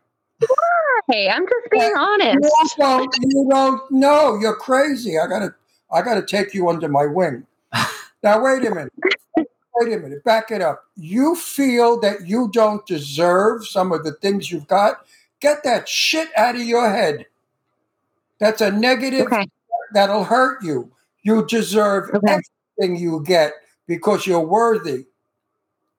[1.10, 2.38] Hey, I'm just being honest.
[2.42, 4.38] You don't, you don't know.
[4.38, 5.18] You're crazy.
[5.18, 5.54] I gotta,
[5.92, 7.46] I gotta take you under my wing.
[8.22, 8.92] Now, wait a minute.
[9.34, 10.22] Wait a minute.
[10.24, 10.84] Back it up.
[10.94, 15.06] You feel that you don't deserve some of the things you've got?
[15.40, 17.24] Get that shit out of your head.
[18.38, 19.26] That's a negative
[19.94, 20.92] that'll hurt you.
[21.22, 23.54] You deserve everything you get
[23.86, 25.06] because you're worthy.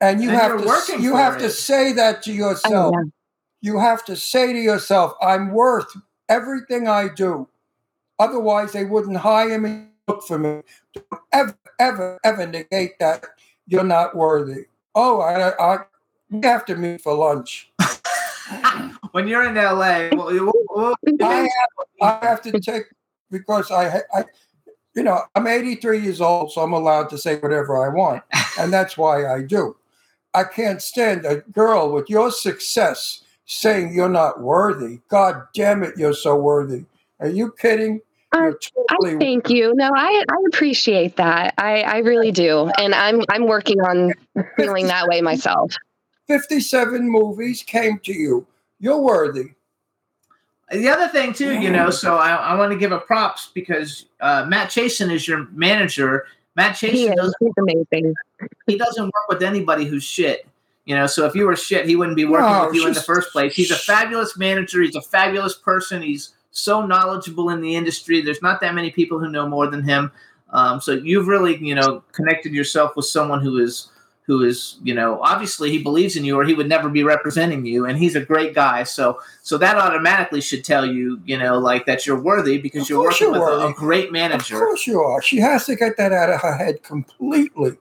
[0.01, 1.39] And you And have to working you have it.
[1.39, 2.93] to say that to yourself.
[2.97, 3.03] yeah.
[3.61, 5.95] You have to say to yourself, I'm worth
[6.29, 7.47] everything I do.
[8.17, 10.61] Otherwise, they wouldn't hire me, look for me.
[10.95, 13.23] Don't ever, ever, ever negate that
[13.67, 14.65] you're not worthy.
[14.95, 15.77] Oh, I, I,
[16.31, 17.71] we have to meet for lunch.
[19.11, 22.85] when you're in LA, well, you- well, I have, I have to take
[23.29, 24.25] because I, I,
[24.95, 28.23] you know, I'm 83 years old, so I'm allowed to say whatever I want,
[28.59, 29.75] and that's why I do.
[30.33, 34.99] I can't stand a girl with your success saying you're not worthy.
[35.09, 36.85] God damn it, you're so worthy.
[37.19, 38.01] Are you kidding?
[38.33, 38.53] You're I
[38.89, 39.73] totally thank you.
[39.75, 41.53] No, I, I appreciate that.
[41.57, 42.71] I, I really do.
[42.77, 44.13] And I'm I'm working on
[44.55, 45.75] feeling that way myself.
[46.27, 48.47] 57 movies came to you.
[48.79, 49.51] You're worthy.
[50.71, 54.05] The other thing too, you know, so I, I want to give a props because
[54.21, 56.25] uh, Matt Chasen is your manager.
[56.55, 57.15] Matt He is.
[57.15, 58.13] doesn't, He's amazing.
[58.67, 60.47] He doesn't work with anybody who's shit.
[60.85, 62.93] You know, so if you were shit, he wouldn't be working No, with you in
[62.93, 63.55] the first place.
[63.55, 64.81] He's a fabulous manager.
[64.81, 66.01] He's a fabulous person.
[66.01, 68.21] He's so knowledgeable in the industry.
[68.21, 70.11] There's not that many people who know more than him.
[70.49, 73.89] Um, so you've really, you know, connected yourself with someone who is
[74.27, 77.65] who is, you know, obviously he believes in you or he would never be representing
[77.65, 78.83] you and he's a great guy.
[78.83, 83.01] So so that automatically should tell you, you know, like that you're worthy because you're
[83.01, 84.11] working you're with a, a great
[84.61, 85.21] Of course you are.
[85.21, 87.77] She has to get that out of her head completely.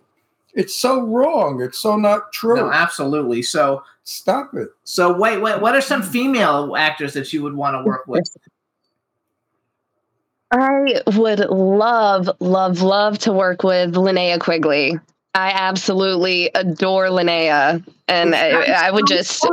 [0.54, 1.62] It's so wrong.
[1.62, 2.56] It's so not true.
[2.56, 3.42] No, absolutely.
[3.42, 4.68] So stop it.
[4.84, 5.60] So wait, wait.
[5.60, 8.28] What are some female actors that you would want to work with?
[10.52, 14.98] I would love, love, love to work with Linnea Quigley.
[15.34, 19.46] I absolutely adore Linnea, and I, I would just.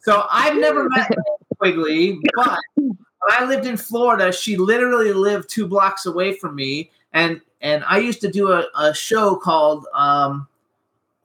[0.00, 2.96] So I've never met Linnea Quigley, but when
[3.30, 7.98] I lived in Florida, she literally lived two blocks away from me, and and I
[7.98, 10.46] used to do a, a show called um,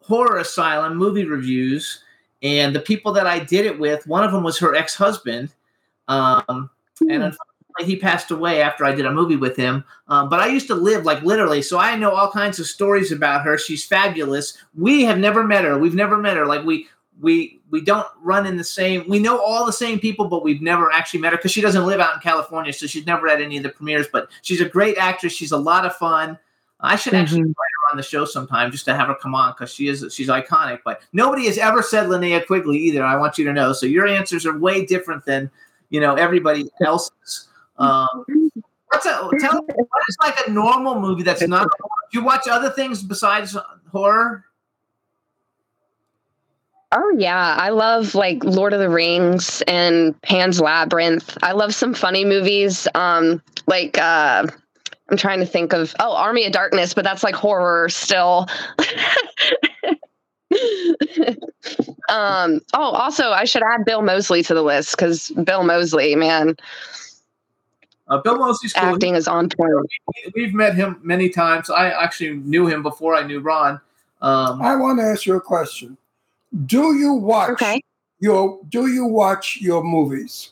[0.02, 2.02] Horror Asylum movie reviews,
[2.42, 5.54] and the people that I did it with, one of them was her ex husband,
[6.08, 6.70] um,
[7.02, 9.84] and unfortunately he passed away after I did a movie with him.
[10.08, 13.12] Um, but I used to live like literally, so I know all kinds of stories
[13.12, 13.58] about her.
[13.58, 14.58] She's fabulous.
[14.74, 15.78] We have never met her.
[15.78, 16.46] We've never met her.
[16.46, 16.88] Like we
[17.22, 19.08] we we don't run in the same.
[19.08, 21.86] We know all the same people, but we've never actually met her because she doesn't
[21.86, 24.08] live out in California, so she's never at any of the premieres.
[24.12, 25.34] But she's a great actress.
[25.34, 26.38] She's a lot of fun.
[26.82, 29.52] I should actually invite her on the show sometime just to have her come on
[29.52, 30.80] because she is she's iconic.
[30.86, 33.04] But nobody has ever said Linnea Quigley either.
[33.04, 33.74] I want you to know.
[33.74, 35.52] So your answers are way different than
[35.90, 37.46] you know everybody else's.
[37.80, 38.26] Um,
[38.88, 41.70] what's a tell me what is like a normal movie that's not?
[42.12, 43.56] Do you watch other things besides
[43.90, 44.44] horror?
[46.92, 51.38] Oh yeah, I love like Lord of the Rings and Pan's Labyrinth.
[51.44, 52.88] I love some funny movies.
[52.96, 54.48] Um, like uh,
[55.10, 58.48] I'm trying to think of oh Army of Darkness, but that's like horror still.
[62.10, 66.56] um, oh, also I should add Bill Moseley to the list because Bill Moseley, man,
[68.08, 68.84] Uh, Bill Moseley's cool.
[68.84, 69.72] acting is on point.
[70.34, 71.70] We've met him many times.
[71.70, 73.80] I actually knew him before I knew Ron.
[74.22, 75.96] Um, I want to ask you a question.
[76.66, 77.62] Do you watch
[78.20, 80.52] your Do you watch your movies?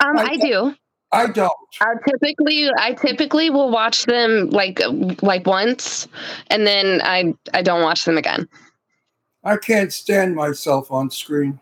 [0.00, 0.74] Um, I do.
[1.12, 1.52] I don't.
[1.80, 4.80] I typically, I typically will watch them like
[5.22, 6.08] like once,
[6.48, 8.48] and then I I don't watch them again.
[9.44, 11.60] I can't stand myself on screen.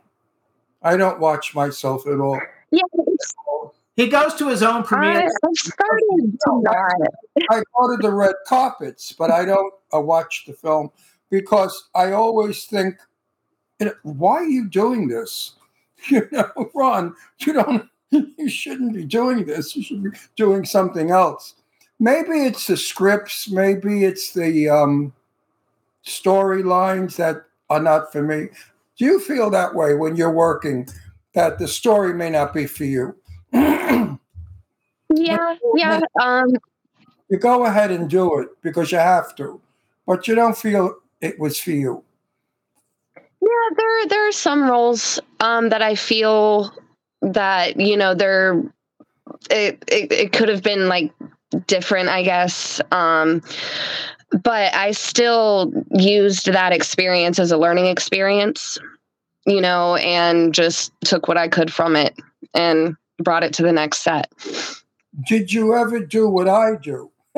[0.82, 2.40] I don't watch myself at all.
[2.70, 2.82] Yeah,
[3.96, 5.32] he goes to his own premieres.
[5.44, 6.92] I'm starting to not.
[7.50, 10.90] I go to the red carpets, but I don't uh, watch the film
[11.30, 12.96] because I always think,
[14.02, 15.54] why are you doing this?
[16.08, 19.76] You know, Ron, you don't, you shouldn't be doing this.
[19.76, 21.56] You should be doing something else.
[21.98, 23.50] Maybe it's the scripts.
[23.50, 25.12] Maybe it's the um,
[26.06, 28.48] storylines that are not for me.
[28.96, 30.88] Do you feel that way when you're working?
[31.34, 33.14] That the story may not be for you.
[33.52, 34.16] Yeah,
[35.74, 36.00] yeah.
[36.20, 36.48] Um,
[37.28, 39.60] you go ahead and do it because you have to,
[40.06, 42.02] but you don't feel it was for you.
[43.16, 46.72] Yeah, there there are some roles um, that I feel
[47.22, 48.62] that you know they're
[49.50, 51.12] it it, it could have been like
[51.66, 52.80] different, I guess.
[52.92, 53.42] Um,
[54.42, 58.78] but I still used that experience as a learning experience,
[59.46, 62.16] you know, and just took what I could from it
[62.54, 64.32] and brought it to the next set.
[65.26, 67.10] Did you ever do what I do?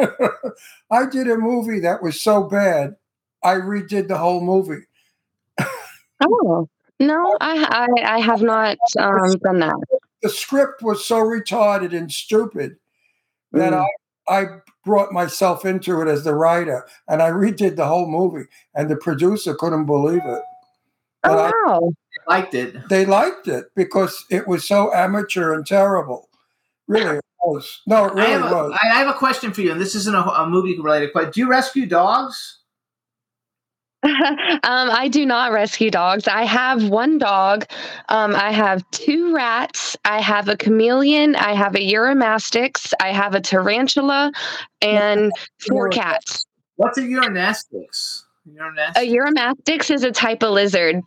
[0.91, 2.97] I did a movie that was so bad,
[3.45, 4.85] I redid the whole movie.
[6.25, 6.69] Oh
[7.01, 9.75] no, I I, I have not um, done that.
[10.23, 12.77] The script was so retarded and stupid
[13.53, 13.85] that Mm.
[14.29, 14.47] I I
[14.85, 18.97] brought myself into it as the writer, and I redid the whole movie, and the
[18.97, 20.43] producer couldn't believe it.
[21.25, 21.93] Oh But I- wow!
[22.29, 22.89] liked it.
[22.89, 26.29] they liked it because it was so amateur and terrible.
[26.89, 27.81] Really, was.
[27.87, 28.79] No, it I really have, a, was.
[28.81, 31.33] I have a question for you, and this isn't a, a movie related question.
[31.33, 32.59] Do you rescue dogs?
[34.05, 36.27] um, I do not rescue dogs.
[36.27, 37.67] I have one dog.
[38.09, 39.97] Um, I have two rats.
[40.05, 41.37] I have a chameleon.
[41.37, 42.93] I have a Uromastyx.
[43.01, 44.33] I have a tarantula,
[44.81, 45.31] and
[45.69, 46.47] four cats.
[46.77, 48.25] What's a urinastix?
[48.51, 48.97] Urinastix?
[48.97, 51.01] A Uromastyx is a type of lizard.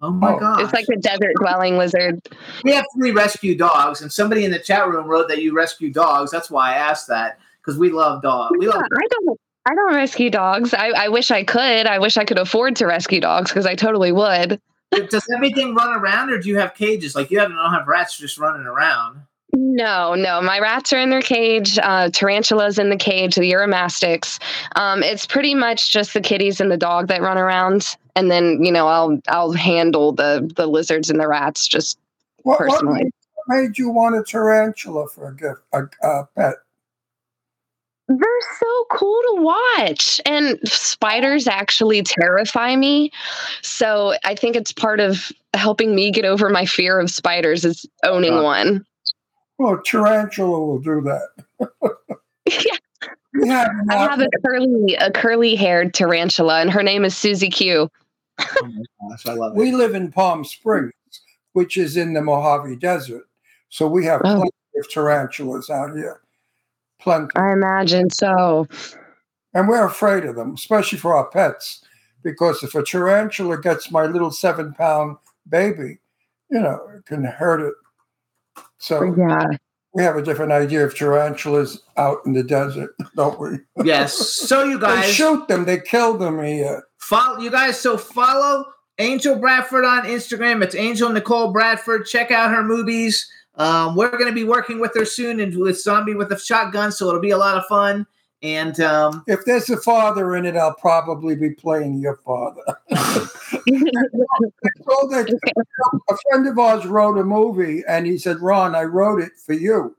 [0.00, 0.60] Oh my god!
[0.60, 2.20] It's like a desert dwelling lizard.
[2.62, 5.92] We have three rescue dogs, and somebody in the chat room wrote that you rescue
[5.92, 6.30] dogs.
[6.30, 8.54] That's why I asked that because we love dogs.
[8.56, 8.84] We Yeah, love.
[8.84, 9.40] I don't.
[9.66, 10.74] I don't rescue dogs.
[10.74, 11.86] I, I wish I could.
[11.86, 14.60] I wish I could afford to rescue dogs because I totally would.
[15.10, 17.14] Does everything run around, or do you have cages?
[17.14, 19.22] Like you have, don't have rats just running around.
[19.56, 20.42] No, no.
[20.42, 21.78] My rats are in their cage.
[21.82, 23.36] Uh, tarantulas in the cage.
[23.36, 24.40] The Uromastyx.
[24.76, 28.62] Um, it's pretty much just the kitties and the dog that run around, and then
[28.62, 31.98] you know I'll I'll handle the the lizards and the rats just
[32.42, 33.04] What, what personally.
[33.04, 36.54] made, what made you want a tarantula for a gift, a, a pet?
[38.08, 40.20] They're so cool to watch.
[40.26, 43.10] And spiders actually terrify me.
[43.62, 47.86] So I think it's part of helping me get over my fear of spiders is
[48.02, 48.84] owning one.
[49.58, 51.70] Well, tarantula will do that.
[53.36, 57.50] We have I have a curly a curly haired tarantula, and her name is Susie
[57.50, 57.90] Q.
[58.38, 59.58] Oh gosh, I love it.
[59.58, 60.92] We live in Palm Springs,
[61.52, 63.24] which is in the Mojave Desert.
[63.70, 64.36] So we have Oh.
[64.36, 66.20] plenty of tarantulas out here.
[67.04, 67.28] Plenty.
[67.36, 68.66] I imagine so.
[69.52, 71.84] And we're afraid of them, especially for our pets.
[72.22, 75.98] Because if a tarantula gets my little seven pound baby,
[76.50, 77.74] you know, it can hurt it.
[78.78, 79.46] So oh, Yeah.
[79.92, 83.58] we have a different idea of tarantulas out in the desert, don't we?
[83.84, 84.14] Yes.
[84.16, 86.82] So you They guys shoot them, they kill them here.
[86.98, 87.78] follow you guys.
[87.78, 88.64] So follow
[88.98, 90.62] Angel Bradford on Instagram.
[90.64, 92.06] It's Angel Nicole Bradford.
[92.06, 93.30] Check out her movies.
[93.56, 96.90] Um, we're going to be working with her soon and with Zombie with a Shotgun,
[96.92, 98.06] so it'll be a lot of fun.
[98.42, 102.62] And um, If there's a father in it, I'll probably be playing your father.
[103.66, 105.38] So that-
[106.10, 109.54] a friend of ours wrote a movie and he said, Ron, I wrote it for
[109.54, 109.96] you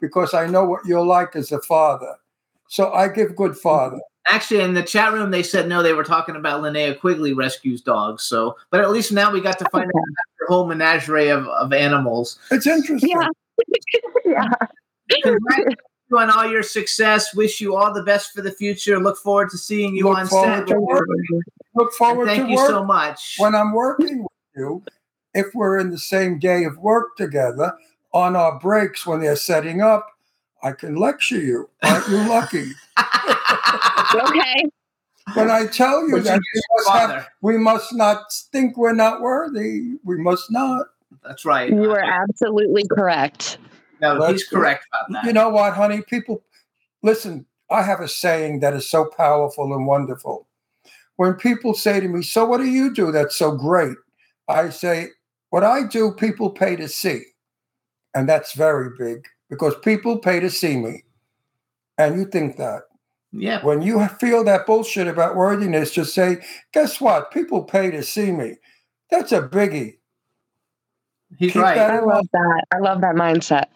[0.00, 2.16] because I know what you're like as a father.
[2.68, 4.00] So I give good father.
[4.28, 7.80] Actually, in the chat room, they said no, they were talking about Linnea Quigley rescues
[7.80, 8.22] dogs.
[8.24, 11.46] So, but at least now we got to find out about your whole menagerie of,
[11.48, 12.38] of animals.
[12.50, 13.10] It's interesting.
[13.10, 13.28] Yeah.
[14.24, 14.48] yeah.
[15.22, 15.76] Congratulations
[16.16, 17.34] on all your success.
[17.34, 18.98] Wish you all the best for the future.
[19.00, 20.74] Look forward to seeing you Look on forward set.
[20.74, 21.06] to work.
[21.74, 22.68] Look forward Thank you work.
[22.68, 23.36] so much.
[23.38, 24.82] When I'm working with you,
[25.34, 27.72] if we're in the same day of work together,
[28.12, 30.10] on our breaks when they're setting up,
[30.62, 31.68] I can lecture you.
[31.82, 32.72] Aren't you lucky?
[34.14, 34.64] okay.
[35.34, 38.92] When I tell you But that you we must, have, we must not think we're
[38.92, 39.94] not worthy.
[40.04, 40.86] We must not.
[41.24, 41.68] That's right.
[41.68, 43.58] You are absolutely correct.
[44.00, 45.26] No, That's he's correct about that.
[45.26, 46.02] You know what, honey?
[46.02, 46.44] People,
[47.02, 50.46] listen, I have a saying that is so powerful and wonderful.
[51.16, 53.96] When people say to me, So what do you do that's so great?
[54.48, 55.08] I say,
[55.50, 57.22] What I do, people pay to see.
[58.14, 61.04] And that's very big because people pay to see me.
[61.98, 62.82] And you think that.
[63.36, 63.64] Yeah.
[63.64, 66.38] When you feel that bullshit about worthiness, just say,
[66.72, 67.30] Guess what?
[67.30, 68.56] People pay to see me.
[69.10, 69.98] That's a biggie.
[71.38, 71.78] He's Keep right.
[71.78, 72.64] I in love that.
[72.72, 73.66] I love that mindset.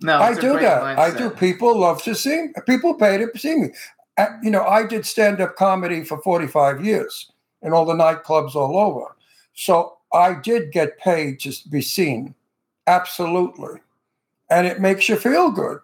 [0.00, 0.98] No, I do great that.
[0.98, 1.30] I do.
[1.30, 2.48] People love to see.
[2.66, 3.68] People pay to see me.
[4.42, 7.30] You know, I did stand up comedy for 45 years
[7.62, 9.16] in all the nightclubs all over.
[9.54, 12.34] So I did get paid to be seen.
[12.86, 13.80] Absolutely.
[14.50, 15.80] And it makes you feel good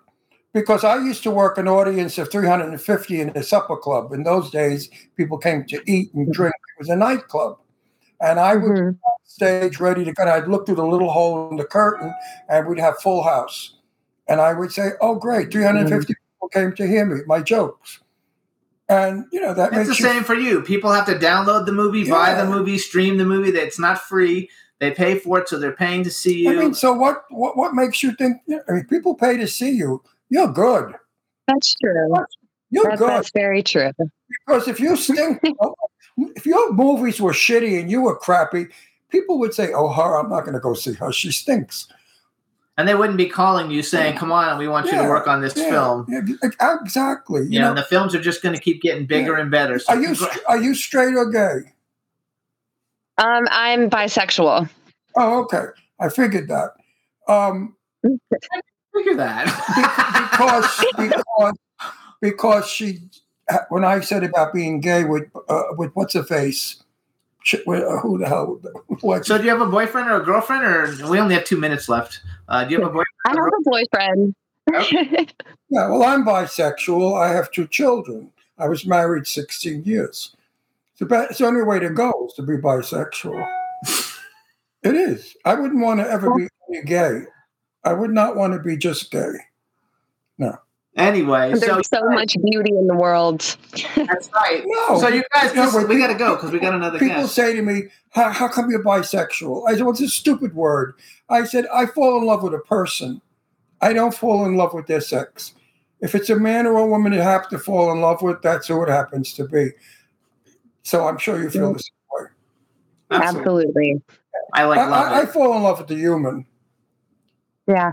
[0.54, 4.12] because I used to work an audience of 350 in a supper club.
[4.12, 6.54] In those days, people came to eat and drink.
[6.54, 7.58] It was a nightclub.
[8.20, 8.92] And I would Mhm.
[8.92, 10.22] be on stage ready to go.
[10.22, 12.14] and I'd look through the little hole in the curtain
[12.48, 13.74] and we'd have full house.
[14.28, 17.98] And I would say, oh, great, 350 people came to hear me, my jokes.
[18.88, 20.62] And, you know, that It's the you same for you.
[20.62, 23.50] People have to download the movie, buy the movie, stream the movie.
[23.50, 24.48] It's not free.
[24.78, 26.50] They pay for it, so they're paying to see you.
[26.50, 28.38] I mean, so what, what, what makes you think,
[28.68, 30.02] I mean, people pay to see you.
[30.30, 30.94] You're good.
[31.48, 32.14] That's true.
[32.70, 33.08] You're That- good.
[33.08, 33.90] that's very true.
[34.46, 35.40] Because if you stink,
[36.16, 38.66] if your movies were shitty and you were crappy,
[39.10, 41.12] people would say, "Oh, her, I'm not going to go see her.
[41.12, 41.88] She stinks."
[42.76, 45.40] and they wouldn't be calling you saying, "Come on, we want you to work on
[45.40, 46.20] this yeah, film." yeah,
[46.82, 47.42] exactly.
[47.42, 49.78] You You know, know, the films are just going to keep getting bigger and better.
[49.78, 51.70] So are you congra- are you straight or gay?
[53.18, 54.68] Um, I'm bisexual.
[55.16, 55.66] Oh, okay.
[56.00, 56.70] I figured that.
[57.28, 57.76] Um,
[58.94, 59.44] figure that
[60.30, 61.54] because because
[62.20, 63.00] because she
[63.68, 66.82] when I said about being gay with uh, with what's her face,
[67.42, 68.60] Sh- uh, who the hell?
[69.00, 69.26] What?
[69.26, 71.88] So, do you have a boyfriend or a girlfriend, or we only have two minutes
[71.88, 72.20] left?
[72.48, 73.06] Uh, do you have a boyfriend?
[73.26, 74.34] I have a boyfriend.
[75.70, 77.20] Yeah, well, I'm bisexual.
[77.20, 78.30] I have two children.
[78.58, 80.36] I was married 16 years.
[80.92, 83.44] It's the, best, it's the only way to go is to be bisexual.
[84.84, 85.36] it is.
[85.44, 86.46] I wouldn't want to ever be
[86.82, 87.22] gay.
[87.84, 89.32] I would not want to be just gay.
[90.38, 90.56] No.
[90.96, 93.40] Anyway, There's so so much beauty in the world.
[93.96, 94.62] that's right.
[94.64, 95.00] No.
[95.00, 97.22] So you guys, No, listen, but we got to go because we got another People
[97.22, 97.34] guest.
[97.34, 99.68] say to me, how, how come you're bisexual?
[99.68, 100.94] I said, what's a stupid word?
[101.28, 103.20] I said, I fall in love with a person.
[103.80, 105.54] I don't fall in love with their sex.
[106.00, 108.68] If it's a man or a woman you have to fall in love with, that's
[108.68, 109.70] who it happens to be.
[110.84, 112.26] So I'm sure you feel the same way.
[113.10, 114.00] Absolutely.
[114.52, 116.46] I like I, love I, I fall in love with the human.
[117.66, 117.92] Yeah.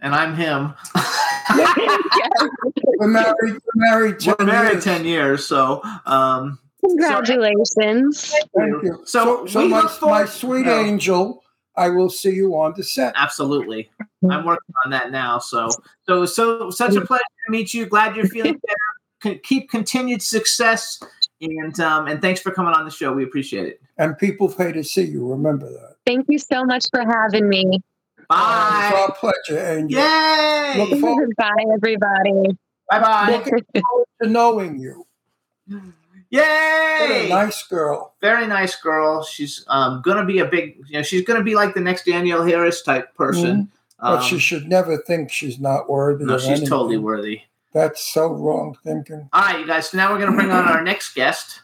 [0.00, 0.74] and I'm him.
[2.98, 3.36] We're married.
[3.42, 4.20] We're married.
[4.20, 4.84] 10 We're married years.
[4.84, 8.32] ten years, so um, Congratulations.
[8.56, 9.02] Thank you.
[9.04, 10.80] So, So, so my, look my sweet No.
[10.80, 11.42] angel,
[11.76, 13.12] I will see you on the set.
[13.16, 13.90] absolutely,
[14.28, 15.38] I'm working on that now.
[15.38, 15.68] So,
[16.06, 17.86] so, so, such a pleasure to meet you.
[17.86, 18.60] Glad you're feeling
[19.22, 19.38] better.
[19.42, 21.00] Keep continued success,
[21.40, 23.12] and um, and thanks for coming on the show.
[23.12, 23.80] We appreciate it.
[23.98, 25.26] And people pay to see you.
[25.28, 25.96] Remember that.
[26.08, 27.66] Thank you so much for having me.
[28.16, 28.92] It's Bye.
[28.96, 30.00] our pleasure, Angel.
[30.00, 30.74] Yay!
[30.78, 31.34] Look forward.
[31.36, 32.56] Bye, everybody.
[32.90, 33.30] Bye bye.
[33.30, 35.04] Looking forward to knowing you.
[35.68, 35.82] What
[36.30, 37.26] Yay!
[37.26, 38.14] a nice girl.
[38.22, 39.22] Very nice girl.
[39.22, 40.78] She's um, gonna be a big.
[40.86, 43.70] You know, she's gonna be like the next Danielle Harris type person.
[44.00, 46.24] But Um, she should never think she's not worthy.
[46.24, 46.68] no, of she's anything.
[46.68, 47.42] totally worthy.
[47.74, 49.28] That's so wrong thinking.
[49.34, 49.90] All right, you guys.
[49.90, 51.60] So now we're gonna bring on our next guest,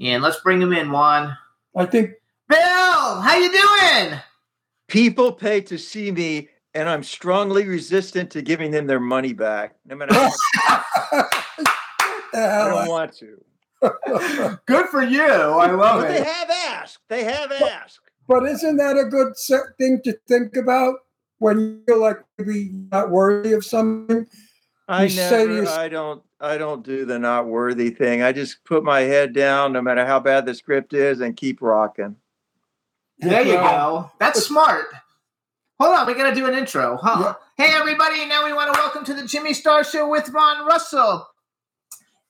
[0.00, 1.36] and let's bring him in, Juan.
[1.76, 2.14] I think
[2.48, 4.20] Bill, how you doing?
[4.88, 9.74] People pay to see me, and I'm strongly resistant to giving them their money back,
[9.84, 10.32] no matter how
[12.34, 13.44] I don't want to.
[14.66, 15.22] Good for you.
[15.22, 16.98] I love But they have asked.
[17.08, 18.00] They have asked.
[18.28, 19.34] But isn't that a good
[19.78, 20.96] thing to think about
[21.38, 24.26] when you feel like maybe not worthy of something?
[24.88, 25.68] I You never.
[25.68, 26.22] I don't.
[26.40, 28.22] I don't do the not worthy thing.
[28.22, 31.62] I just put my head down, no matter how bad the script is, and keep
[31.62, 32.16] rocking.
[33.18, 34.10] There you go.
[34.18, 34.86] That's smart.
[35.80, 36.98] Hold on, we gotta do an intro.
[37.00, 37.34] Huh?
[37.56, 41.26] Hey everybody, now we want to welcome to the Jimmy Star Show with Ron Russell.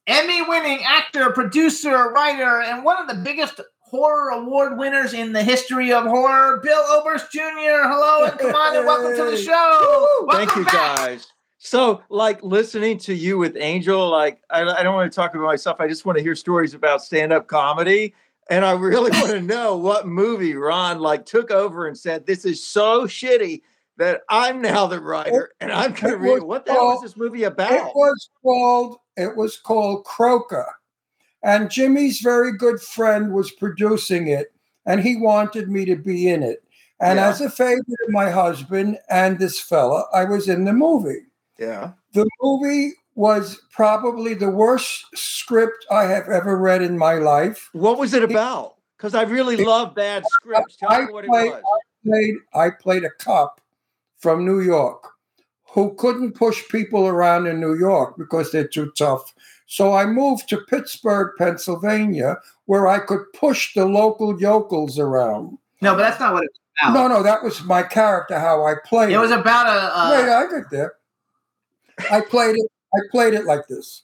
[0.06, 5.92] Emmy-winning actor, producer, writer, and one of the biggest horror award winners in the history
[5.92, 7.40] of horror, Bill Oberst Jr.
[7.82, 10.28] Hello and come on and welcome to the show.
[10.30, 11.26] Thank you, guys.
[11.58, 15.46] So, like listening to you with Angel, like I, I don't want to talk about
[15.46, 15.80] myself.
[15.80, 18.14] I just want to hear stories about stand-up comedy,
[18.50, 22.44] and I really want to know what movie Ron like took over and said, "This
[22.44, 23.62] is so shitty
[23.98, 26.42] that I'm now the writer, and I'm going to read.
[26.42, 27.72] What the hell is this movie about?
[27.72, 30.66] It was called it was called Croker.
[31.42, 34.52] And Jimmy's very good friend was producing it,
[34.84, 36.62] and he wanted me to be in it.
[37.00, 37.28] And Yeah.
[37.28, 41.26] as a favor to my husband and this fella, I was in the movie.
[41.58, 41.92] Yeah.
[42.14, 47.70] The movie was probably the worst script I have ever read in my life.
[47.72, 48.76] What was it about?
[48.96, 50.76] Because I really love bad scripts.
[50.76, 51.62] Tell I me what it played, was.
[51.64, 53.60] I played I played a cop
[54.18, 55.08] from New York
[55.64, 59.34] who couldn't push people around in New York because they're too tough.
[59.66, 62.36] So I moved to Pittsburgh, Pennsylvania,
[62.66, 65.58] where I could push the local yokels around.
[65.80, 66.94] No, but that's not what it's about.
[66.94, 69.98] No, no, that was my character, how I played It was about a.
[69.98, 70.92] Uh, Wait, I get there.
[72.10, 72.70] I played it.
[72.96, 74.02] I played it like this.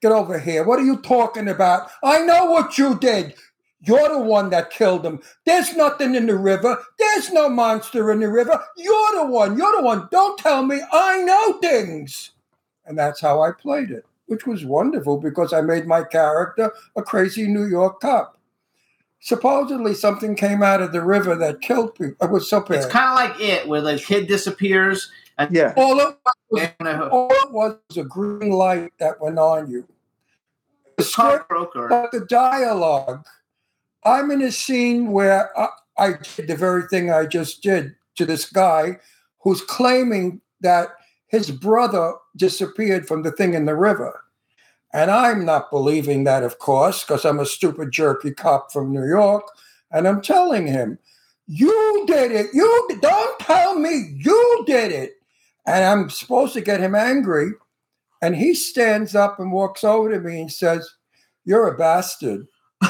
[0.00, 0.64] Get over here.
[0.64, 1.90] What are you talking about?
[2.04, 3.34] I know what you did.
[3.80, 5.20] You're the one that killed him.
[5.44, 6.78] There's nothing in the river.
[6.98, 8.60] There's no monster in the river.
[8.76, 9.56] You're the one.
[9.56, 10.08] You're the one.
[10.10, 10.80] Don't tell me.
[10.92, 12.32] I know things.
[12.86, 17.02] And that's how I played it, which was wonderful because I made my character a
[17.02, 18.38] crazy New York cop.
[19.20, 22.26] Supposedly, something came out of the river that killed people.
[22.26, 22.78] It was so bad.
[22.78, 25.10] It's kind of like it, where the kid disappears.
[25.38, 25.72] And yeah.
[25.76, 26.16] All it
[26.50, 26.70] was,
[27.10, 29.86] all it was was a green light that went on you.
[30.96, 33.24] The script, but the dialogue.
[34.04, 38.26] I'm in a scene where I, I did the very thing I just did to
[38.26, 38.98] this guy
[39.40, 40.88] who's claiming that
[41.28, 44.24] his brother disappeared from the thing in the river.
[44.92, 49.06] And I'm not believing that, of course, because I'm a stupid, jerky cop from New
[49.06, 49.44] York.
[49.92, 50.98] And I'm telling him,
[51.46, 52.46] You did it.
[52.52, 55.17] You don't tell me you did it.
[55.68, 57.50] And I'm supposed to get him angry.
[58.22, 60.88] And he stands up and walks over to me and says,
[61.44, 62.46] You're a bastard.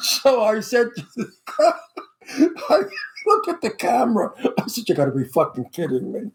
[0.00, 1.32] so I said to the
[2.68, 2.82] I
[3.26, 4.32] looked at the camera.
[4.60, 6.30] I said, You gotta be fucking kidding me.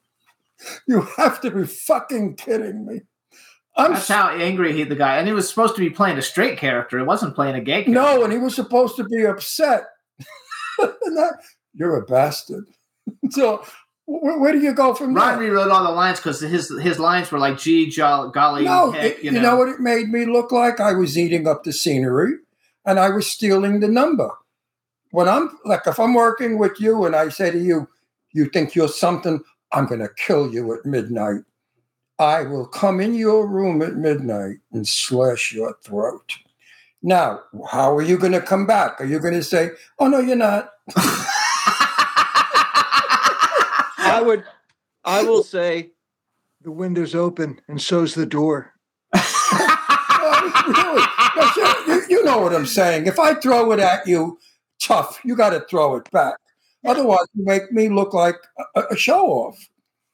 [0.87, 3.01] You have to be fucking kidding me.
[3.77, 6.21] I'm That's how angry he the guy, and he was supposed to be playing a
[6.21, 6.97] straight character.
[6.97, 7.91] He wasn't playing a gay character.
[7.91, 9.83] No, and he was supposed to be upset.
[10.79, 11.29] And I-
[11.73, 12.65] You're a bastard.
[13.31, 13.63] So
[14.05, 15.49] where, where do you go from Ron there?
[15.49, 19.03] rewrote all the lines because his his lines were like, "Gee, jolly, golly, No, heck,"
[19.03, 19.51] it- you, you, know.
[19.51, 19.55] know.
[19.57, 20.79] what it made me look like?
[20.79, 22.33] I was eating up the scenery
[22.85, 24.29] and I was stealing the number.
[25.11, 27.87] When I'm like, if I'm working with you and I say to you,
[28.33, 29.41] you think you're something,
[29.73, 31.41] I'm going to kill you at midnight.
[32.17, 36.33] I will come in your room at midnight and slash your throat.
[37.03, 37.41] Now,
[37.71, 39.01] how are you going to come back?
[39.01, 40.71] Are you going to say, oh, no, you're not?
[44.17, 44.43] I would.
[45.03, 45.91] I will say,
[46.61, 48.73] the window's open and so's the door.
[49.13, 51.03] really?
[51.35, 53.07] But you, you- you know what I'm saying.
[53.07, 54.37] If I throw it at you
[54.81, 56.35] tough, you got to throw it back.
[56.85, 58.35] Otherwise, you make me look like
[58.75, 59.57] a, a show off.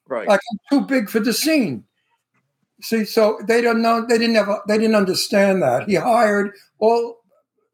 [0.07, 0.27] Right.
[0.27, 1.83] Like I'm too big for the scene.
[2.81, 4.05] See, so they don't know.
[4.07, 4.49] They didn't have.
[4.67, 5.87] They didn't understand that.
[5.87, 7.17] He hired all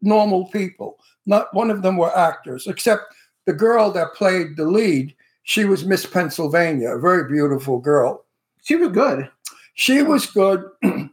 [0.02, 0.98] normal people.
[1.26, 3.04] Not one of them were actors, except
[3.46, 5.16] the girl that played the lead.
[5.44, 8.26] She was Miss Pennsylvania, a very beautiful girl.
[8.64, 9.30] She was good.
[9.76, 10.64] She was good.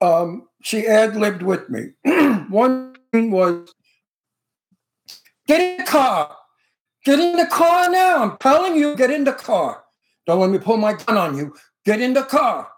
[0.00, 1.90] um, she ad libbed with me.
[2.48, 3.72] One thing was,
[5.46, 6.34] get in the car.
[7.04, 8.22] Get in the car now.
[8.22, 9.84] I'm telling you, get in the car.
[10.26, 11.54] Don't let me pull my gun on you.
[11.84, 12.68] Get in the car.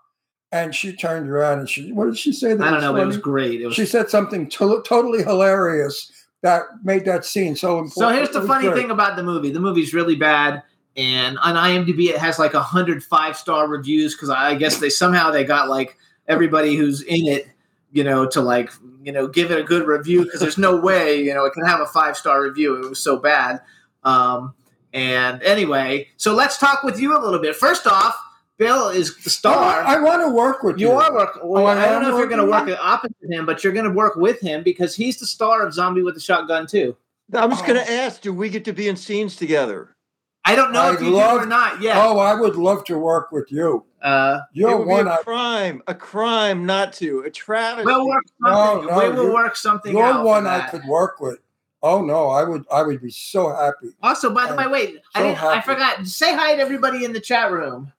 [0.52, 2.54] And she turned around and she, what did she say?
[2.54, 3.60] that I don't know, but it was great.
[3.60, 6.10] It was She said something to- totally hilarious
[6.42, 7.94] that made that scene so important.
[7.94, 8.82] So here's the funny great.
[8.82, 9.50] thing about the movie.
[9.50, 10.62] The movie's really bad,
[10.96, 14.90] and on IMDb it has like a hundred five star reviews because I guess they
[14.90, 15.96] somehow they got like
[16.28, 17.48] everybody who's in it,
[17.92, 18.70] you know, to like
[19.02, 21.64] you know give it a good review because there's no way you know it can
[21.64, 22.82] have a five star review.
[22.82, 23.60] It was so bad.
[24.02, 24.54] Um,
[24.92, 27.54] and anyway, so let's talk with you a little bit.
[27.54, 28.16] First off,
[28.60, 29.82] Bill is the star.
[29.82, 30.88] I, want to work with you.
[30.88, 31.40] You are work.
[31.42, 33.72] Well, Oh, I don't know if you're going to working work opposite him, but you're
[33.72, 36.96] going to work with him because he's the star of Zombie with the Shotgun too.
[37.32, 39.96] I was going to ask, do we get to be in scenes together?
[40.44, 41.96] I don't know if I'd you love- do or not yet.
[41.96, 43.84] Oh, I would love to work with you.
[44.02, 45.04] Uh, You're it would one.
[45.04, 47.84] be a I, crime, a crime not to, a travesty.
[47.84, 48.86] We'll work no, something.
[48.88, 50.24] no, we will you- work something You're out.
[50.24, 51.38] one I could work with.
[51.82, 52.64] Oh no, I would.
[52.72, 53.94] I would be so happy.
[54.02, 56.06] Also, by the way, wait, I, so didn't, I forgot.
[56.06, 57.92] Say hi to everybody in the chat room.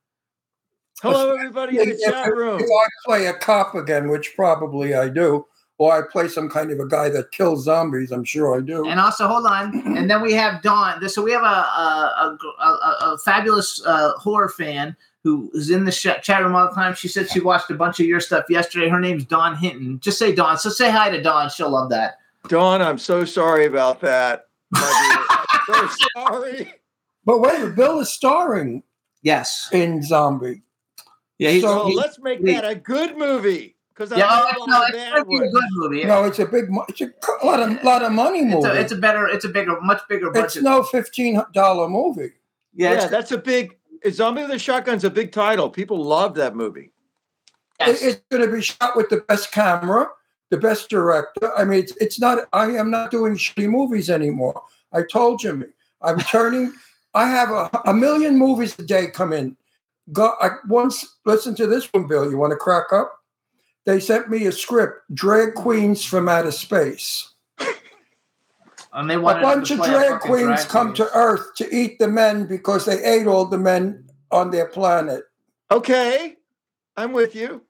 [1.02, 2.60] Hello, everybody in the If- chat room.
[2.60, 5.48] If I play a cop again, which probably I do,
[5.82, 8.88] or I play some kind of a guy that kills zombies, I'm sure I do.
[8.88, 9.76] And also, hold on.
[9.98, 11.10] And then we have Dawn.
[11.10, 15.84] So we have a a, a, a, a fabulous uh, horror fan who is in
[15.86, 16.94] the sh- chat room all the time.
[16.94, 18.90] She said she watched a bunch of your stuff yesterday.
[18.90, 20.00] Her name's Dawn Hinton.
[20.00, 20.60] Just say Dawn.
[20.60, 21.50] So say hi to Dawn.
[21.50, 22.18] She'll love that.
[22.48, 24.50] Dawn, I'm so sorry about that.
[24.76, 26.74] I'm so sorry.
[27.26, 28.84] But wait, Bill is starring
[29.24, 29.68] Yes.
[29.72, 30.62] in Zombie.
[31.40, 33.76] Yeah, he's, So he's- let's make that a good movie.
[34.02, 35.54] Because yeah, I oh, no, it's bad gonna be a ones.
[35.54, 36.04] good movie.
[36.06, 38.68] No, it's a big, it's a lot of lot of money it's movie.
[38.68, 40.46] a, it's a better, it's a bigger, much bigger budget.
[40.46, 42.32] It's no fifteen dollar movie.
[42.74, 43.78] yeah, Yeah, that's a big.
[44.10, 45.70] Zombie with a Shotgun's a big title.
[45.70, 46.92] People love that movie.
[47.80, 48.02] yes.
[48.02, 50.08] It- it's going to be shot with the best camera,
[50.50, 51.56] the best director.
[51.56, 52.40] I mean, it's, it's not.
[52.54, 54.60] I am not doing shitty movies anymore.
[54.92, 55.68] I told Jimmy,
[56.02, 56.74] I'm turning.
[57.14, 59.56] I have a, a million movies a day come in.
[60.12, 62.32] Go, I once listen to this one, Bill.
[62.32, 63.21] You want to crack up?
[63.86, 67.34] They sent me a script, Drag Queens from Outer Space.
[68.94, 70.96] and they A wanted us bunch to of drag queens drag come queen.
[70.98, 75.24] to Earth to eat the men because they ate all the men on their planet.
[75.72, 76.36] Okay,
[76.98, 77.62] I'm with you.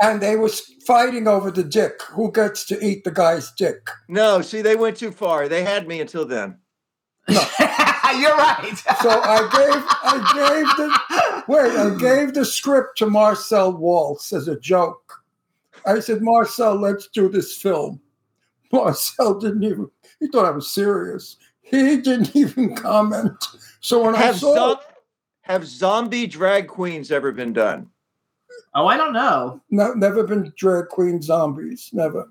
[0.00, 0.50] And they were
[0.86, 2.02] fighting over the dick.
[2.10, 3.88] Who gets to eat the guy's dick?
[4.08, 5.48] No, see, they went too far.
[5.48, 6.58] They had me until then.
[7.28, 7.38] You're
[8.36, 8.74] right.
[9.00, 14.46] So I gave I gave the wait, I gave the script to Marcel Walz as
[14.48, 15.22] a joke.
[15.86, 18.00] I said, Marcel, let's do this film.
[18.72, 19.90] Marcel didn't even
[20.20, 21.36] he thought I was serious.
[21.62, 23.32] He didn't even comment.
[23.80, 24.80] So when I Have, saw zo-
[25.42, 27.90] have zombie drag queens ever been done?
[28.74, 29.60] Oh, I don't know.
[29.70, 31.90] no, never been drag queen zombies.
[31.92, 32.28] Never.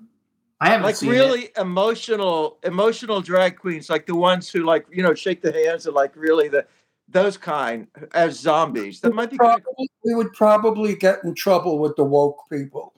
[0.60, 1.12] I haven't Like seen it.
[1.12, 5.86] really emotional, emotional drag queens, like the ones who like you know shake the hands
[5.86, 6.64] and like really the
[7.08, 9.00] those kind as zombies.
[9.00, 9.36] That might be.
[9.38, 12.94] kinda- Probably, we would probably get in trouble with the woke people.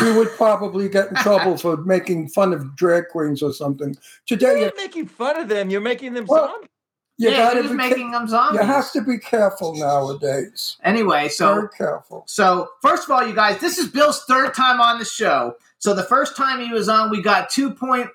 [0.00, 3.96] We would probably get in trouble for making fun of drag queens or something.
[4.26, 5.70] Today, you're making fun of them.
[5.70, 6.68] You're making them Well, zombies.
[7.16, 8.60] you yeah, gotta he was be ca- making them zombies.
[8.60, 10.76] You have to be careful nowadays.
[10.82, 12.24] Anyway, so Very careful.
[12.26, 15.54] So, first of all, you guys, this is Bill's third time on the show.
[15.78, 18.08] So, the first time he was on, we got 2.1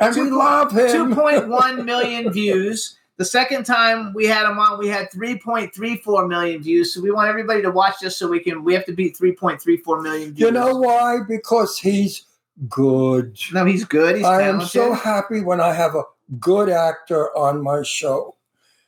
[0.00, 1.14] And we love him.
[1.14, 2.97] 2.1 million views.
[3.18, 6.94] The second time we had him on, we had 3.34 million views.
[6.94, 10.02] So, we want everybody to watch this so we can, we have to beat 3.34
[10.02, 10.38] million views.
[10.38, 11.18] You know why?
[11.28, 12.26] Because he's
[12.68, 13.36] good.
[13.52, 14.16] No, he's good.
[14.16, 16.04] He's I am so happy when I have a
[16.38, 18.36] good actor on my show.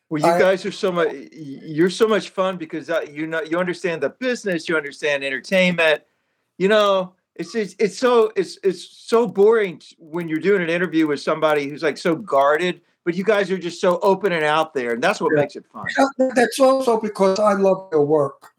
[0.09, 1.13] Well, you I- guys are so much.
[1.33, 4.69] You're so much fun because uh, you know you understand the business.
[4.69, 6.03] You understand entertainment.
[6.59, 11.07] You know, it's it's, it's so it's it's so boring when you're doing an interview
[11.07, 12.81] with somebody who's like so guarded.
[13.05, 15.41] But you guys are just so open and out there, and that's what Yeah.
[15.43, 15.87] makes it fun.
[16.35, 18.53] That's also because I love your work.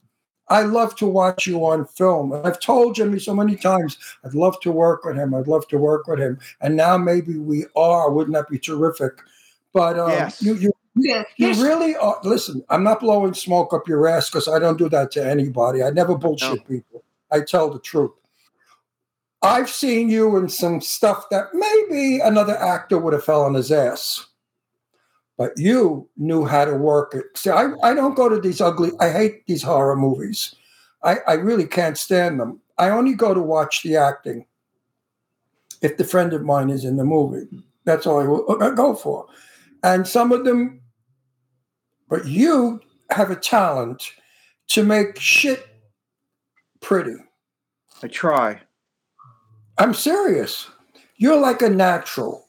[0.49, 2.33] I love to watch you on film.
[2.33, 5.33] And I've told Jimmy so many times, I'd love to work with him.
[5.33, 6.39] I'd love to work with him.
[6.59, 8.11] And now maybe we are.
[8.11, 9.13] Wouldn't that be terrific?
[9.73, 10.41] But um, Yes.
[10.41, 12.19] you, you, Yeah, you here's- really are.
[12.23, 15.83] Listen, I'm not blowing smoke up your ass because I don't do that to anybody.
[15.83, 17.03] I never bullshit people.
[17.31, 18.11] I tell the truth.
[19.41, 23.71] I've seen you in some stuff that maybe another actor would have fell on his
[23.71, 24.25] ass
[25.41, 27.35] but you knew how to work it.
[27.35, 30.53] See, I, I don't go to these ugly, I hate these horror movies.
[31.03, 32.61] I, I really can't stand them.
[32.77, 34.45] I only go to watch the acting
[35.81, 37.47] if the friend of mine is in the movie.
[37.85, 39.25] That's all I will I go for.
[39.81, 40.79] And some of them,
[42.07, 44.11] but you have a talent
[44.67, 45.67] to make shit
[46.81, 47.15] pretty.
[48.03, 48.61] I try.
[49.79, 50.69] I'm serious.
[51.17, 52.45] You're like a natural.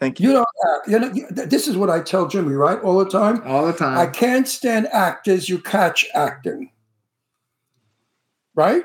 [0.00, 0.28] Thank you.
[0.28, 0.88] You don't act.
[0.88, 2.80] Uh, you know, this is what I tell Jimmy, right?
[2.80, 3.42] All the time.
[3.44, 3.98] All the time.
[3.98, 6.70] I can't stand actors you catch acting.
[8.54, 8.84] Right?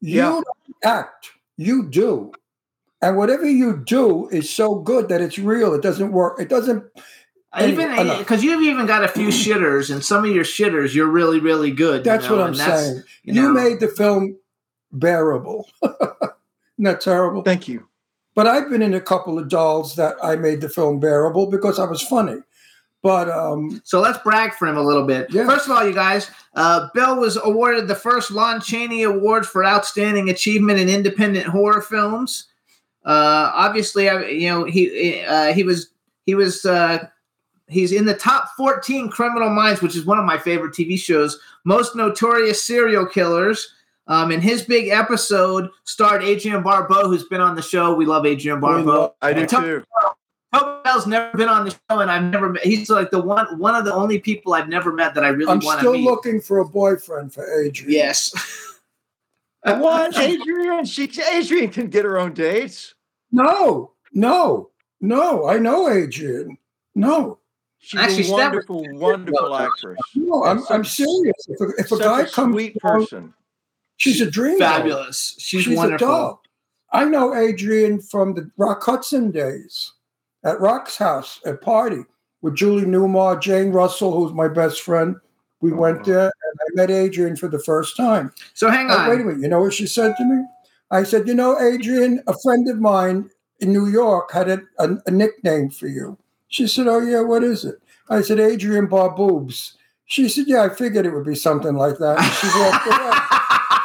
[0.00, 0.22] You Yeah.
[0.30, 0.46] don't
[0.84, 1.30] act.
[1.56, 2.32] You do.
[3.02, 5.74] And whatever you do is so good that it's real.
[5.74, 6.40] It doesn't work.
[6.40, 6.82] It doesn't.
[7.60, 8.18] Even Anyway, enough.
[8.18, 11.70] because you've even got a few shitters, and some of your shitters, you're really, really
[11.70, 11.98] good.
[11.98, 13.02] you That's know, what I'm that's- saying.
[13.22, 14.36] you You, made the film
[14.90, 15.68] bearable.
[15.84, 16.00] Isn't
[16.78, 17.42] that terrible?
[17.42, 17.86] Thank you.
[18.34, 21.78] But I've been in a couple of dolls that I made the film bearable because
[21.78, 22.40] I was funny.
[23.04, 25.30] But um, So let's brag for him a little bit.
[25.30, 29.62] First of all, you guys, uh, Bill was awarded the first Lon Chaney Award for
[29.62, 32.46] Outstanding Achievement in Independent Horror Films.
[33.04, 35.90] Uh, obviously, I, you know he uh, he was
[36.24, 37.06] he was uh,
[37.68, 41.38] he's in the top 14 Criminal Minds, which is one of my favorite TV shows.
[41.64, 43.74] Most notorious serial killers.
[44.06, 47.94] Um, and his big episode starred Adrienne Barbeau, who's been on the show.
[47.94, 49.14] We love Adrienne Barbeau.
[49.22, 49.84] I do And too.
[50.54, 52.64] Toby Bell's never been on the show, and I've never met.
[52.64, 55.46] He's like the one one of the only people I've never met that I really
[55.46, 55.68] want to.
[55.68, 57.92] I'm want to still looking for a boyfriend for Adrienne.
[57.92, 58.32] Yes.
[59.64, 60.84] What, Adrienne?
[60.84, 62.94] She Adrienne can get her own dates.
[63.32, 64.70] No, no,
[65.00, 65.48] no.
[65.48, 66.58] I know Adrienne.
[66.94, 67.38] No.
[67.78, 69.98] She's a wonderful, wonderful actress.
[70.14, 71.36] No, I'm, I'm serious.
[71.48, 73.34] If a, if a guy a comes, sweet along, person.
[73.96, 74.58] She's a dream.
[74.58, 75.36] Fabulous.
[75.38, 76.06] She's a wonderful.
[76.06, 76.42] doll.
[76.92, 79.92] I know Adrienne from the Rock Hudson days
[80.44, 82.02] at Rock's house at party
[82.42, 85.16] with Julie Newmar, Jane Russell, who's my best friend.
[85.60, 86.04] We went oh.
[86.04, 88.32] there and I met Adrienne for the first time.
[88.52, 89.08] So hang Oh, on.
[89.08, 89.40] wait a minute.
[89.40, 90.44] You know what she said to me?
[90.90, 93.30] I said, You know, Adrienne, a friend of mine
[93.60, 96.18] in New York had a, a, a nickname for you.
[96.48, 97.76] She said, Oh, yeah, what is it?
[98.10, 99.72] I said, Adrienne Barboobs.
[100.04, 102.18] She said, Yeah, I figured it would be something like that.
[102.18, 103.20] And she walked away.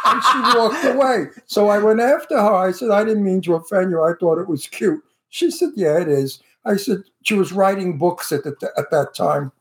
[0.10, 1.26] and she walked away.
[1.46, 2.54] So I went after her.
[2.56, 4.02] I said, I didn't mean to offend you.
[4.04, 5.04] I thought it was cute.
[5.30, 6.42] She said, Yeah, it is.
[6.66, 9.52] I said, She was writing books at, the, at that time.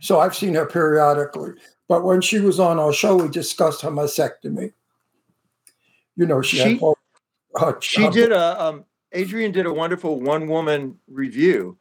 [0.00, 1.52] So I've seen her periodically.
[1.88, 4.72] But when she was on our show, we discussed her mastectomy.
[6.16, 6.98] You know, she, She- had all
[7.56, 8.84] her, She her- did a um,
[9.14, 11.76] Adrienne did a wonderful one woman review,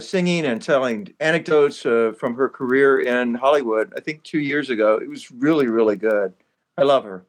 [0.00, 3.92] singing and telling anecdotes uh, from her career in Hollywood.
[3.96, 4.96] I think two years ago.
[4.96, 6.32] It was really really good.
[6.78, 7.24] I love her.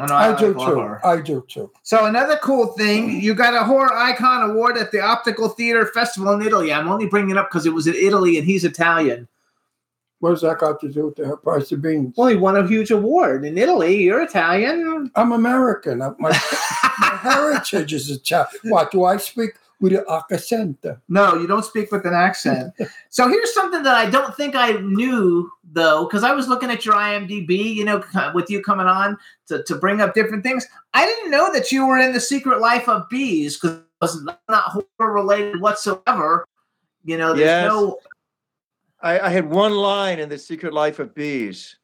[0.00, 0.78] Oh, no, I do love too.
[0.80, 1.04] her.
[1.06, 1.72] I do too.
[1.82, 6.32] So another cool thing, you got a horror icon award at the Optical Theater Festival
[6.34, 6.72] in Italy.
[6.72, 9.26] I'm only bringing it up because it was in Italy and he's Italian.
[10.20, 12.14] What does that got to do with the price of beans?
[12.16, 14.02] Well, he won a huge award in Italy.
[14.02, 15.10] You're Italian.
[15.16, 16.00] I'm American.
[16.00, 18.48] Uh, My, my heritage is Italian.
[18.64, 20.84] What do I speak with an accent?
[21.08, 22.74] No, you don't speak with an accent.
[23.10, 26.84] so here's something that I don't think I knew though, because I was looking at
[26.84, 28.02] your IMDb, you know,
[28.34, 29.16] with you coming on
[29.48, 30.66] to, to bring up different things.
[30.94, 34.24] I didn't know that you were in the Secret Life of Bees because it was
[34.48, 36.46] not horror related whatsoever.
[37.04, 37.68] You know, there's Yes.
[37.68, 37.98] no.
[39.00, 41.76] I, I had one line in the Secret Life of Bees,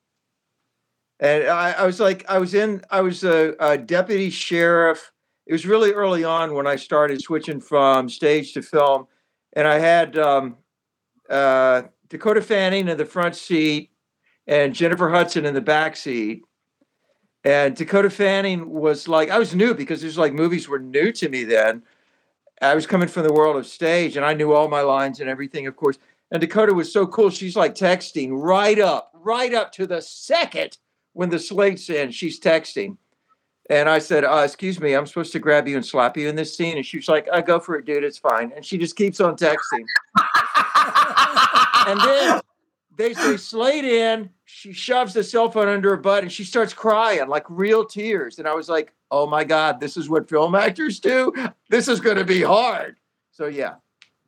[1.20, 5.12] and I, I was like, I was in, I was a, a deputy sheriff.
[5.46, 9.06] It was really early on when I started switching from stage to film,
[9.52, 10.56] and I had um,
[11.28, 13.90] uh, Dakota Fanning in the front seat
[14.46, 16.44] and Jennifer Hudson in the back seat.
[17.44, 21.28] And Dakota Fanning was like, I was new because there's like movies were new to
[21.28, 21.82] me then.
[22.62, 25.28] I was coming from the world of stage and I knew all my lines and
[25.28, 25.98] everything, of course.
[26.30, 27.30] And Dakota was so cool.
[27.30, 30.78] She's like texting right up, right up to the second
[31.12, 32.96] when the slate's in, she's texting.
[33.70, 36.36] And I said, uh, Excuse me, I'm supposed to grab you and slap you in
[36.36, 36.76] this scene.
[36.76, 38.04] And she was like, I go for it, dude.
[38.04, 38.52] It's fine.
[38.54, 39.84] And she just keeps on texting.
[41.86, 42.40] and then
[42.96, 44.30] they say Slade in.
[44.44, 48.38] She shoves the cell phone under her butt and she starts crying like real tears.
[48.38, 51.32] And I was like, Oh my God, this is what film actors do.
[51.70, 52.96] This is going to be hard.
[53.30, 53.74] So, yeah,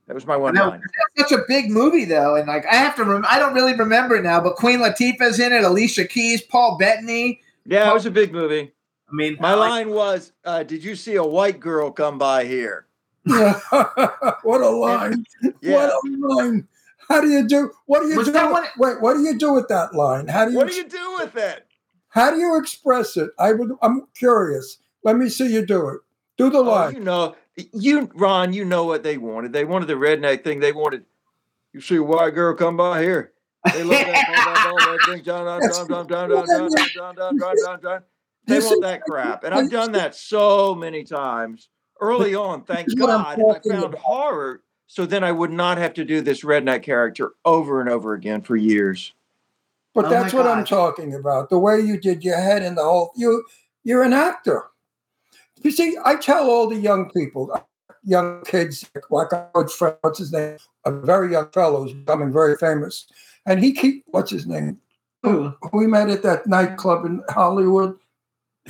[0.07, 0.81] that was my one line.
[1.17, 3.75] that's such a big movie though, and like I have to, rem- I don't really
[3.75, 7.41] remember it now, but Queen Latifah's in it, Alicia Keys, Paul Bettany.
[7.65, 8.73] Yeah, it was a big movie.
[9.09, 12.87] I mean, my line was, uh, "Did you see a white girl come by here?"
[13.25, 15.25] what a line!
[15.61, 15.75] Yeah.
[15.75, 16.69] What a line!
[17.09, 17.71] How do you do?
[17.87, 18.33] What do you Was do?
[18.33, 20.27] that with- one- wait, what do you do with that line?
[20.29, 20.57] How do you?
[20.57, 21.67] What do you do with it?
[22.09, 23.31] How do you express it?
[23.39, 23.73] I would.
[23.83, 24.79] I'm curious.
[25.05, 26.01] Let me see you do it.
[26.37, 26.95] Do the Oh, line.
[26.95, 27.37] you know,
[27.73, 29.53] you Ron, you know what they wanted.
[29.53, 30.61] They wanted the redneck thing.
[30.61, 31.05] They wanted.
[31.73, 33.33] You see a white girl come by here.
[33.73, 34.07] They look at
[37.83, 38.03] that,
[38.47, 39.45] they want that crap.
[39.45, 41.69] And I've done that so many times
[42.01, 42.63] early on.
[42.63, 43.41] Thank God.
[43.41, 44.63] I found horror.
[44.87, 48.43] So then I would not have to do this redneck character over and over again
[48.43, 49.13] for years.
[49.95, 51.51] But oh that's what I'm talking about.
[51.51, 53.45] The way you did your head and the whole you
[53.83, 54.65] you're an actor.
[55.63, 57.61] You see, I tell all the young people, uh,
[58.05, 60.59] young kids, like our good friend, what's his name?
[60.85, 63.07] A very young fellow who's becoming very famous.
[63.47, 64.79] And he keep what's his name?
[65.23, 67.97] Who we met at that nightclub in Hollywood.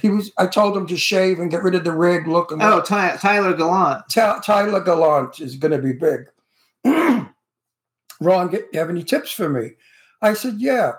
[0.01, 0.31] He was.
[0.39, 2.53] I told him to shave and get rid of the rig look.
[2.53, 4.09] And Oh, Ty- Tyler Gallant.
[4.11, 6.27] Ty- Tyler Gallant is going to be big.
[8.21, 9.73] Ron, get, you have any tips for me?
[10.23, 10.93] I said, yeah.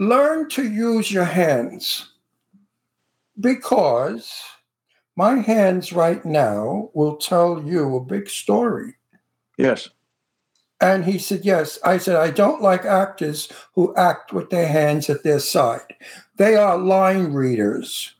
[0.00, 2.10] Learn to use your hands
[3.40, 4.32] because
[5.16, 8.94] my hands right now will tell you a big story.
[9.58, 9.88] Yes.
[10.80, 11.78] And he said, Yes.
[11.84, 15.94] I said, I don't like actors who act with their hands at their side.
[16.36, 18.14] They are line readers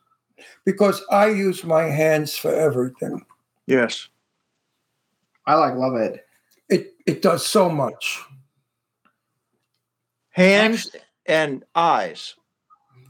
[0.64, 3.24] because I use my hands for everything.
[3.66, 4.08] Yes.
[5.46, 6.26] I like love it.
[6.68, 8.20] It it does so much.
[10.30, 10.90] Hands
[11.26, 12.34] and eyes.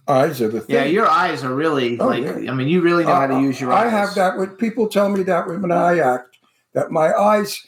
[0.07, 0.75] Eyes are the thing.
[0.77, 2.23] Yeah, your eyes are really Oh, like.
[2.23, 2.51] yeah.
[2.51, 3.91] I mean, you really know how to use your I eyes.
[3.91, 6.39] have that with people tell me that when I act,
[6.73, 7.61] that my eyes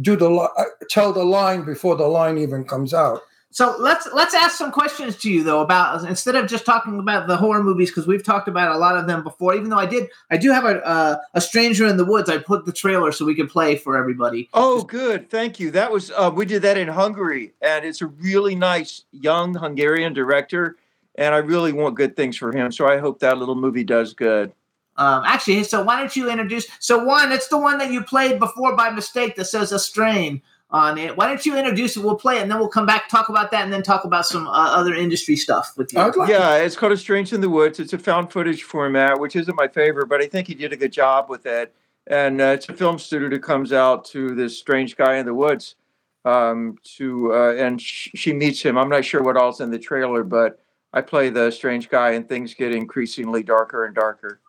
[0.00, 3.22] do the li- uh, tell the line before the line even comes out.
[3.54, 7.28] So let's let's ask some questions to you though about instead of just talking about
[7.28, 9.54] the horror movies because we've talked about a lot of them before.
[9.54, 12.28] Even though I did, I do have a uh, a Stranger in the Woods.
[12.28, 14.48] I put the trailer so we can play for everybody.
[14.52, 15.30] Oh, good.
[15.30, 15.70] Thank you.
[15.70, 20.14] That was uh, we did that in Hungary, and it's a really nice young Hungarian
[20.14, 20.74] director,
[21.14, 22.72] and I really want good things for him.
[22.72, 24.52] So I hope that little movie does good.
[24.96, 26.66] Um, actually, so why don't you introduce?
[26.78, 30.40] So one, it's the one that you played before by mistake that says a strain
[30.70, 31.16] on it.
[31.16, 32.04] Why don't you introduce it?
[32.04, 34.26] We'll play it, and then we'll come back talk about that, and then talk about
[34.26, 36.00] some uh, other industry stuff with you.
[36.28, 37.80] yeah, it's called A Strange in the Woods.
[37.80, 40.76] It's a found footage format, which isn't my favorite, but I think he did a
[40.76, 41.74] good job with it.
[42.06, 45.32] And uh, it's a film student who comes out to this strange guy in the
[45.32, 45.76] woods
[46.24, 48.76] um, to, uh, and sh- she meets him.
[48.76, 50.60] I'm not sure what all's in the trailer, but
[50.92, 54.40] I play the strange guy, and things get increasingly darker and darker.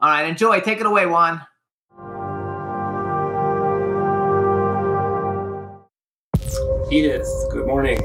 [0.00, 0.60] All right, enjoy.
[0.60, 1.42] Take it away, Juan.
[6.90, 8.00] Edith, good morning.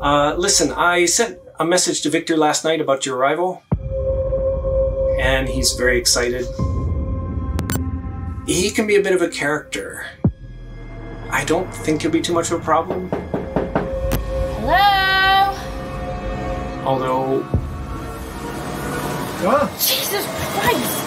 [0.00, 3.62] Uh, listen, I sent a message to Victor last night about your arrival,
[5.18, 6.46] and he's very excited.
[8.46, 10.06] He can be a bit of a character.
[11.30, 13.08] I don't think he'll be too much of a problem,
[14.60, 15.56] Hello?
[16.84, 17.42] although
[19.78, 20.24] Jesus
[20.60, 21.03] Christ!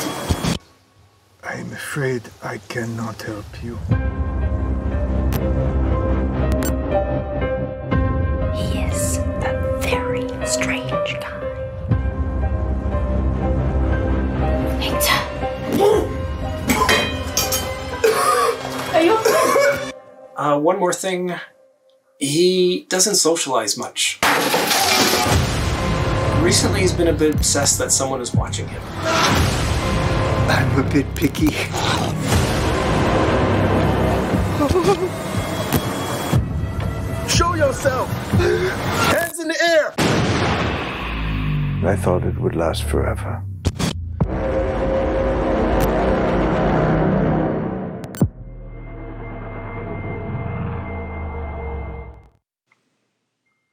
[1.49, 3.77] I'm afraid I cannot help you.
[8.53, 11.37] He is a very strange guy.
[18.93, 19.91] Are you okay?
[20.35, 21.33] Uh, one more thing.
[22.19, 24.19] He doesn't socialize much.
[26.43, 28.81] Recently, he's been a bit obsessed that someone is watching him.
[30.49, 31.51] I'm a bit picky.
[37.27, 38.09] Show yourself!
[39.11, 39.93] Hands in the air!
[41.87, 43.43] I thought it would last forever.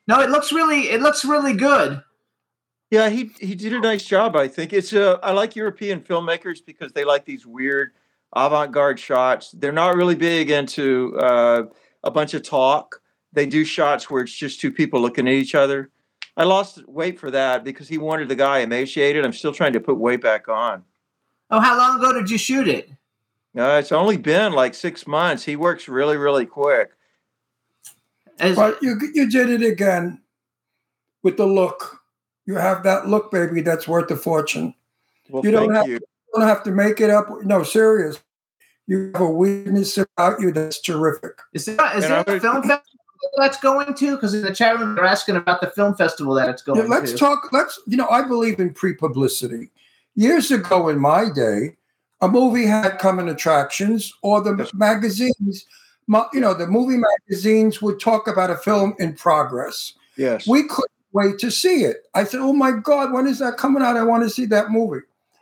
[0.07, 2.03] No, it looks really it looks really good.
[2.95, 4.37] Yeah, he he did a nice job.
[4.37, 7.91] I think it's uh, I like European filmmakers because they like these weird
[8.37, 9.51] avant-garde shots.
[9.51, 11.65] They're not really big into uh,
[12.05, 13.03] a bunch of talk.
[13.33, 15.91] They do shots where it's just two people looking at each other.
[16.37, 19.25] I lost weight for that because he wanted the guy emaciated.
[19.25, 20.85] I'm still trying to put weight back on.
[21.51, 22.91] Oh, how long ago did you shoot it?
[23.59, 25.43] Uh, it's only been like six months.
[25.43, 26.93] He works really, really quick.
[28.39, 30.23] but you you did it again
[31.25, 32.04] with the look.
[32.47, 33.61] You have that look, baby.
[33.61, 34.75] That's worth a fortune.
[35.31, 35.95] Well, you don't thank have you.
[35.95, 36.01] you
[36.35, 37.29] don't have to make it up.
[37.43, 38.21] No, serious.
[38.87, 41.39] You have a weirdness about you that's terrific.
[41.55, 42.81] Is there, is there a film festival
[43.39, 44.15] that's going to?
[44.15, 46.87] Because in the chat room they're asking about the film festival that it's going Yeah,
[46.87, 47.19] let's to.
[47.19, 47.51] talk.
[47.53, 47.81] Let's.
[47.87, 49.71] You know, I believe in pre-publicity.
[50.17, 51.77] Years ago, in my day,
[52.21, 55.67] a movie had coming attractions, or the magazines.
[56.07, 59.95] You know, the movie magazines would talk about a film in progress.
[60.19, 60.47] Yes.
[60.47, 62.07] We couldn't wait to see it.
[62.15, 63.97] I said, "Oh my God, when is that coming out?
[63.97, 65.01] I want to see that movie."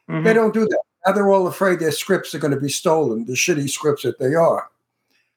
[0.09, 0.23] Mm-hmm.
[0.25, 0.83] They don't do that.
[1.05, 3.25] Now they're all afraid their scripts are going to be stolen.
[3.25, 4.69] The shitty scripts that they are.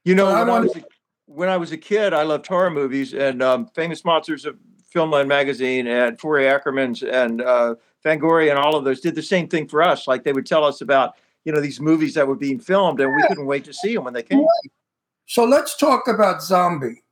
[0.03, 0.84] You know, I when I, wanna- was a,
[1.26, 4.57] when I was a kid, I loved horror movies and um, Famous Monsters of
[4.94, 7.76] Filmland magazine and Forry Ackerman's and uh,
[8.06, 10.07] Fangoria and all of those did the same thing for us.
[10.07, 13.12] Like they would tell us about you know these movies that were being filmed, and
[13.16, 14.45] we couldn't wait to see them when they came.
[15.28, 17.03] So let's talk about Zombie,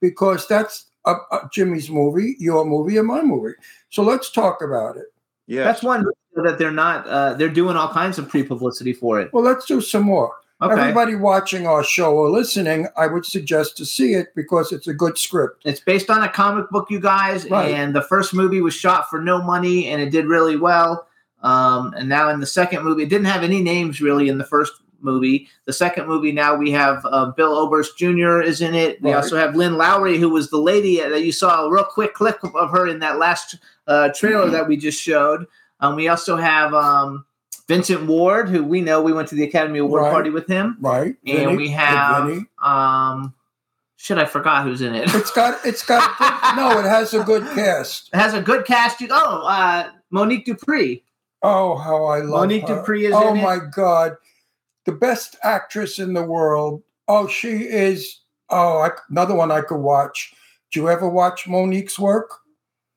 [0.00, 3.54] because that's uh, uh, Jimmy's movie, your movie, and my movie.
[3.90, 5.06] So let's talk about it.
[5.46, 6.04] Yeah, That's one
[6.36, 7.06] that they're not.
[7.06, 9.32] Uh, they're doing all kinds of pre-publicity for it.
[9.32, 10.32] Well, let's do some more.
[10.62, 10.78] Okay.
[10.78, 14.92] Everybody watching our show or listening, I would suggest to see it because it's a
[14.94, 15.62] good script.
[15.64, 17.72] It's based on a comic book, you guys, Right.
[17.74, 21.06] and the first movie was shot for no money, and it did really well.
[21.42, 24.44] Um, and now in the second movie, it didn't have any names really in the
[24.44, 25.48] first movie.
[25.66, 28.40] The second movie now we have uh, Bill Oberst Jr.
[28.40, 29.00] is in it.
[29.02, 32.14] We also have Lynn Lowry, who was the lady that you saw a real quick
[32.14, 33.56] clip of her in that last
[33.86, 35.46] uh, trailer that we just showed.
[35.80, 37.24] Um, we also have um,
[37.68, 40.12] Vincent Ward, who we know we went to the Academy Award Right.
[40.12, 41.14] party with him, Right.
[41.26, 43.34] and Vinny, we have um,
[43.96, 45.14] shit, I forgot who's in it.
[45.14, 48.10] It's got it's got good, no, it has a good cast.
[48.12, 49.02] It has a good cast.
[49.10, 51.02] Oh, uh, Monique Dupree.
[51.42, 52.76] Oh, how I love Monique her.
[52.76, 53.42] Dupree is Oh in it?
[53.42, 54.16] my God,
[54.86, 56.82] the best actress in the world.
[57.08, 58.20] Oh, she is.
[58.48, 60.32] Oh, I, another one I could watch.
[60.72, 62.30] Do you ever watch Monique's work?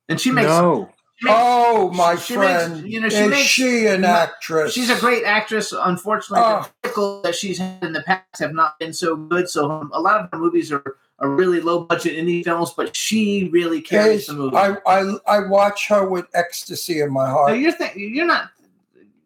[0.08, 0.90] And she makes no.
[1.16, 4.72] she makes- Oh, my she makes- friend, you know, she is makes- she an actress?
[4.72, 5.72] She's a great actress.
[5.72, 6.68] Unfortunately, Oh.
[6.82, 9.48] the vehicles that she's had in the past have not been so good.
[9.48, 12.94] So um, a lot of her movies are, are really low budget indie films, but
[12.96, 14.56] she really carries Is- the movie.
[14.56, 17.58] I, I I watch her with ecstasy in my no, heart.
[17.58, 18.50] you're th- you're not.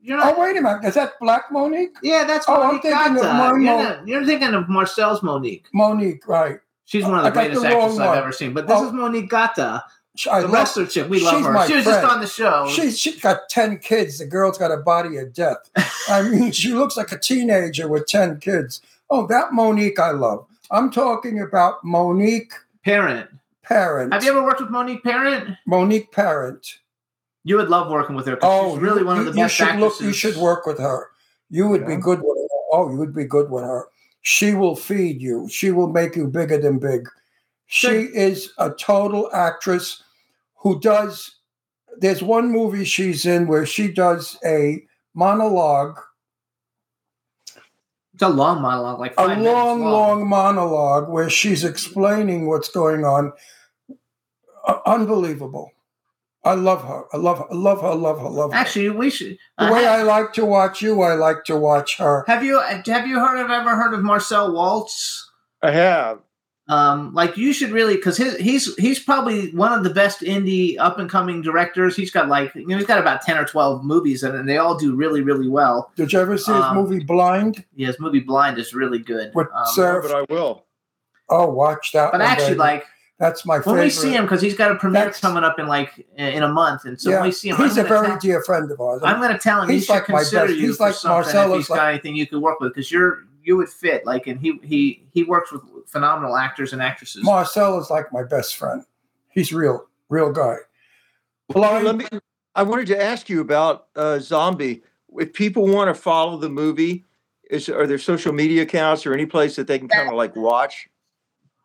[0.09, 0.35] You're not.
[0.37, 1.95] Oh wait a minute, is that Black Monique?
[2.03, 3.23] yeah, that's Oh, I'm Monique thinking of.
[3.23, 5.67] You're, not- you're thinking of Marcel's Monique.
[5.75, 6.59] Monique, right?
[6.87, 8.55] She's one of the I greatest the actresses I've ever seen.
[8.55, 8.87] But this Oh.
[8.87, 9.85] is Monique Gata,
[10.31, 11.09] I the wrestler chick.
[11.11, 11.67] We love she's her.
[11.67, 12.01] She was friend.
[12.03, 12.67] just on the show.
[12.71, 14.19] She's she's got ten kids.
[14.19, 15.59] The girl's got a body of death.
[16.09, 18.81] I mean, she looks like a teenager with ten kids.
[19.11, 20.47] Oh, that Monique I love.
[20.71, 22.53] I'm talking about Monique
[22.85, 23.29] Parent.
[23.63, 24.13] Parent.
[24.15, 25.51] Have you ever worked with Monique Parent?
[25.67, 26.79] Monique Parent.
[27.49, 28.39] You would love working with her.
[28.43, 30.01] Oh, she's really you- one of the you best should actresses.
[30.01, 30.07] look.
[30.07, 31.09] You should work with her.
[31.49, 32.59] You would be good with her.
[32.73, 33.87] Oh, you would be good with her.
[34.21, 35.49] She will feed you.
[35.49, 37.09] She will make you bigger than big.
[37.67, 40.03] She is a total actress
[40.57, 41.37] who does.
[41.97, 44.85] There's one movie she's in where she does a
[45.15, 45.99] monologue,
[48.13, 53.07] It's a long monologue, like a minutes long, long monologue where she's explaining what's going
[53.07, 53.33] on.
[54.67, 55.73] Uh, unbelievable.
[56.45, 57.05] I love her.
[57.13, 57.47] I love her.
[57.51, 57.89] I love her.
[57.89, 58.29] I love her.
[58.29, 58.57] Love her.
[58.59, 59.37] Actually, we should.
[59.59, 62.25] The uh, way ha- I like to watch you, I like to watch her.
[62.27, 65.31] have you have you heard of ever heard of Marcel Walz?
[65.63, 66.21] I have.
[66.71, 70.77] Um, like you should really because his he's he's probably one of the best indie
[70.79, 71.97] up and coming directors.
[71.97, 74.59] He's got like you know he's got about ten or twelve movies and, and they
[74.59, 75.91] all do really really well.
[75.97, 77.65] Did you ever see his Um, movie Blind?
[77.75, 79.35] Yeah, his movie Blind is really good.
[79.35, 80.67] With Um, Sarah- But I will.
[81.31, 82.13] Oh, watch that.
[82.13, 82.59] but one, actually, baby.
[82.59, 82.85] like
[83.19, 83.83] that's my when favorite.
[83.85, 86.49] we see him because he's got a premiere That's- coming up in like in a
[86.49, 88.71] month, and so yeah, when we see him, he's I'm a very tell- dear friend
[88.71, 89.03] of ours.
[89.05, 91.35] I'm going to tell him He's he like my best- you he's like something if
[91.35, 94.27] Marcelo's he's like- got anything you could work with because you're you would fit like
[94.27, 97.25] and he he he works with phenomenal actors and actresses.
[97.25, 98.85] Marcel is like my best friend.
[99.31, 100.57] He's real, real guy.
[101.55, 102.05] Well, let me.
[102.55, 104.83] I wanted to ask you about uh, Zombie.
[105.17, 107.05] If people want to follow the movie,
[107.51, 110.37] is are there social media accounts or any place that they can kind of like
[110.37, 110.89] watch?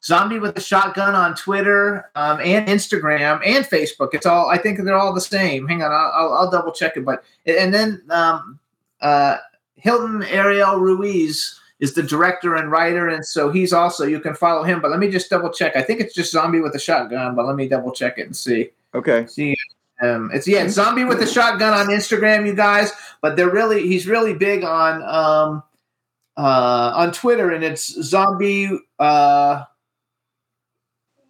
[0.04, 4.10] Zombie with a shotgun on Twitter um, and Instagram and Facebook.
[4.14, 5.68] It's all I think they're all the same.
[5.68, 7.06] Hang on, I'll, I'll, I'll double check it.
[7.06, 8.60] But and then um,
[9.02, 9.38] uh,
[9.76, 14.64] Hilton Ariel Ruiz is the director and writer, and so he's also you can follow
[14.64, 14.82] him.
[14.82, 15.76] But let me just double check.
[15.76, 18.36] I think it's just Zombie with a shotgun, but let me double check it and
[18.36, 18.72] see.
[18.94, 19.26] Okay.
[19.26, 19.56] See,
[20.02, 22.92] um, it's yeah, it's zombie with a shotgun on Instagram, you guys.
[23.22, 25.64] But they're really he's really big on um,
[26.36, 28.70] uh, on Twitter, and it's zombie.
[29.00, 29.64] Uh,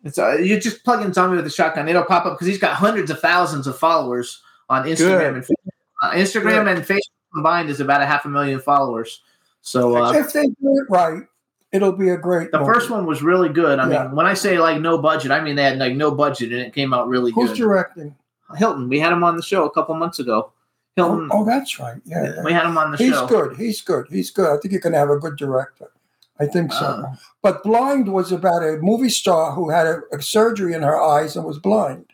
[0.04, 2.58] it's uh, you just plug in zombie with a shotgun, it'll pop up because he's
[2.60, 5.36] got hundreds of thousands of followers on Instagram Good.
[5.36, 5.72] and Facebook.
[6.02, 7.00] Uh, Instagram and Facebook
[7.34, 9.22] combined is about a half a million followers.
[9.62, 11.24] So uh, if they do it right,
[11.72, 12.52] it'll be a great.
[12.52, 12.74] the movie.
[12.74, 13.80] first one was really good.
[13.80, 14.04] I Yeah.
[14.04, 16.62] mean, when I say like no budget, I mean they had like no budget and
[16.62, 17.58] it came out really Who's good.
[17.58, 18.16] Who's directing?
[18.58, 18.90] Hilton.
[18.90, 20.52] We had him on the show a couple months ago.
[20.96, 21.30] Hilton.
[21.32, 22.00] Oh, that's right.
[22.06, 22.44] Yeah, yeah.
[22.44, 23.22] We had him on the He's show.
[23.22, 23.58] He's good.
[23.58, 24.06] He's good.
[24.12, 24.50] He's good.
[24.50, 25.90] I think you're going to have a good director.
[26.40, 26.86] I think so.
[26.86, 27.16] Uh.
[27.42, 31.36] but Blind was about a movie star who had a, a surgery in her eyes
[31.36, 32.06] and was blind.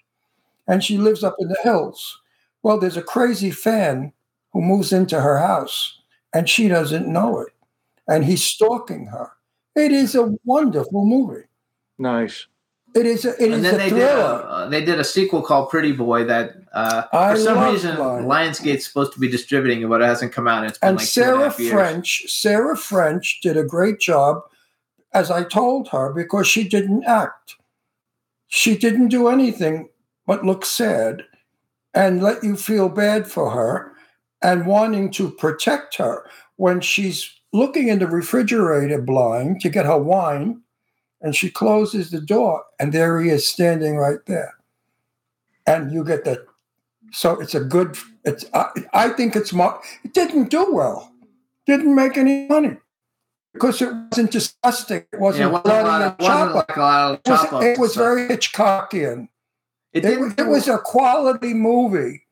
[0.68, 2.22] And she lives up in the hills.
[2.62, 4.14] Well, there's a crazy fan
[4.52, 6.00] who moves into her house
[6.34, 7.54] and she doesn't know it.
[8.08, 9.32] And he's stalking her.
[9.76, 11.46] It is a wonderful movie.
[11.98, 12.48] Nice.
[12.96, 15.04] It is a, it and is then a they did a, uh, they did a
[15.04, 17.04] sequel called Pretty Boy that uh,
[17.34, 18.26] for some reason Blind.
[18.26, 20.66] Lionsgate's supposed to be distributing it, but it hasn't come out.
[20.66, 21.70] It's been and like two and a Sarah.
[21.72, 24.42] French, Sarah French did a great job,
[25.14, 27.56] as I told her, because she didn't act.
[28.48, 29.90] She didn't do anything
[30.26, 31.24] but look sad
[31.94, 33.94] and let you feel bad for her
[34.42, 36.26] and wanting to protect her
[36.56, 40.62] when she's looking in the refrigerator blind to get her wine
[41.22, 44.54] and she closes the door and there he is standing right there.
[45.68, 46.40] And you get that.
[47.12, 47.98] So it's a good.
[48.24, 48.46] It's.
[48.54, 49.52] I, I think it's.
[49.54, 51.12] Mar- it didn't do well.
[51.66, 52.78] Didn't make any money
[53.54, 55.04] because it wasn't disgusting.
[55.12, 57.20] It wasn't Yeah, it wasn't a bloody lot and of- chop like a lot of
[57.26, 59.28] It was, it was very Hitchcockian.
[59.94, 62.24] It It, it was a quality movie,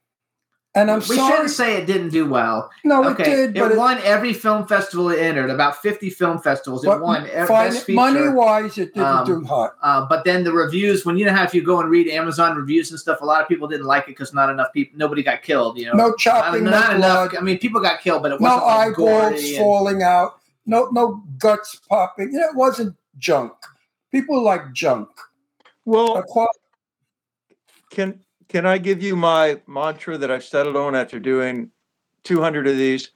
[0.78, 1.32] and I'm we sorry.
[1.32, 2.70] shouldn't say it didn't do well.
[2.84, 5.50] No, it did, but it- won every film festival it entered.
[5.50, 6.86] About fifty film festivals.
[6.86, 7.96] It won every best feature.
[7.96, 9.76] money-wise, it didn't Um, do hot.
[9.82, 12.56] Uh, but then the reviews, when you know how if you go and read Amazon
[12.56, 15.24] reviews and stuff, a lot of people didn't like it because not enough people, nobody
[15.24, 15.78] got killed.
[15.78, 17.30] You know, No chopping, not, no not enough.
[17.32, 17.42] blood.
[17.42, 18.96] I mean, people got killed, but it wasn't like eyeballs
[19.32, 20.40] gory and- falling out.
[20.66, 22.32] No, no guts popping.
[22.34, 23.54] You know, it wasn't junk.
[24.12, 25.08] People like junk.
[25.86, 26.24] Well, A
[27.90, 31.72] Can can I give you my mantra that I've settled on after doing
[32.24, 33.12] 200 of these?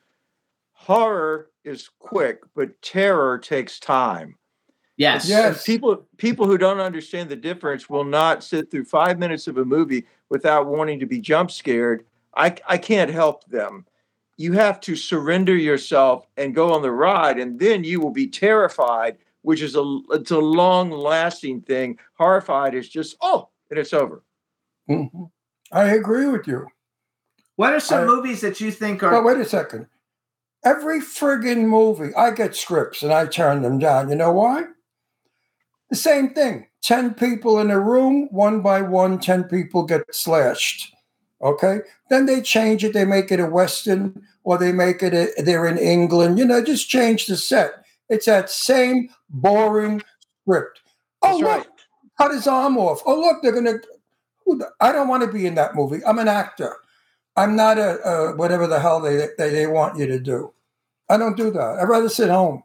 [0.73, 4.35] Horror is quick, but terror takes time.
[4.97, 5.29] Yes.
[5.31, 9.57] And people people who don't understand the difference will not sit through five minutes of
[9.57, 12.05] a movie without wanting to be jump scared.
[12.35, 13.85] I I can't help them.
[14.37, 18.27] You have to surrender yourself and go on the ride, and then you will be
[18.27, 21.97] terrified, which is a it's a long lasting thing.
[22.13, 24.23] Horrified is just oh, and it's over.
[24.91, 25.31] Mhm.
[25.71, 26.67] I agree with you.
[27.55, 29.11] What are some I- movies that you think are?
[29.11, 29.87] But wait a second.
[30.63, 34.09] Every friggin' movie, I get scripts and I turn them down.
[34.09, 34.65] You know why?
[35.89, 36.67] The same thing.
[36.83, 40.93] 10 people in a room, one by one, 10 people get slashed.
[41.41, 41.79] Okay?
[42.09, 42.93] Then they change it.
[42.93, 46.37] They make it a Western or they make it, a, they're in England.
[46.39, 47.83] You know, just change the set.
[48.09, 50.01] It's that same boring
[50.43, 50.81] script.
[51.23, 51.67] Oh, look,
[52.17, 53.01] cut his arm off.
[53.05, 53.81] Oh, look, they're going to.
[54.79, 56.03] I don't want to be in that movie.
[56.05, 56.77] I'm an actor.
[57.35, 60.53] I'm not a, a whatever the hell they, they they want you to do.
[61.09, 61.79] I don't do that.
[61.79, 62.63] I'd rather sit home.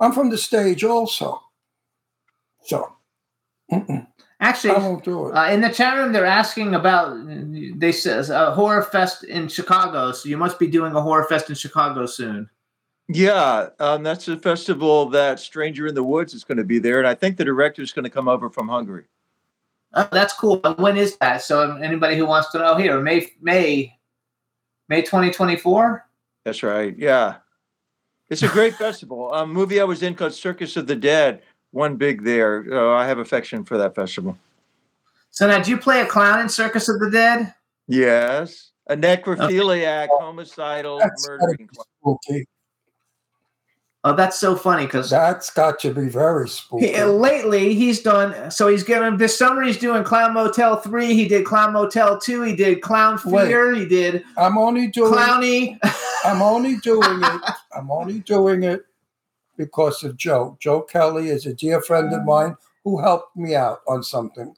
[0.00, 1.40] I'm from the stage also.
[2.64, 2.96] So
[4.40, 5.32] Actually, I won't do it.
[5.32, 7.16] Uh, in the chat room, they're asking about.
[7.76, 11.48] They says a horror fest in Chicago, so you must be doing a horror fest
[11.48, 12.48] in Chicago soon.
[13.08, 16.98] Yeah, um, that's the festival that Stranger in the Woods is going to be there,
[16.98, 19.06] and I think the director is going to come over from Hungary.
[19.94, 20.58] Oh, that's cool.
[20.76, 21.42] When is that?
[21.42, 23.96] So anybody who wants to know here, May May
[24.88, 26.06] May twenty twenty four.
[26.44, 26.94] That's right.
[26.98, 27.36] Yeah,
[28.28, 29.32] it's a great festival.
[29.32, 32.64] A movie I was in called Circus of the Dead one big there.
[32.70, 34.36] Uh, I have affection for that festival.
[35.30, 37.54] So now, do you play a clown in Circus of the Dead?
[37.86, 41.68] Yes, a necrophiliac, homicidal, murdering.
[42.00, 42.46] spooky.
[44.04, 46.92] Oh, that's so funny because That's got to be very spooky.
[46.92, 48.50] He, lately, he's done.
[48.50, 49.62] So he's getting this summer.
[49.62, 51.14] He's doing Clown Motel three.
[51.14, 52.42] He did Clown Motel two.
[52.42, 53.48] He did Clown Wait.
[53.48, 53.74] Fear.
[53.74, 55.78] He did I'm only doing Clowny.
[56.24, 57.42] I'm only doing it.
[57.76, 58.82] I'm only doing it
[59.56, 60.56] because of Joe.
[60.60, 62.24] Joe Kelly is a dear friend of oh.
[62.24, 64.54] mine who helped me out on something.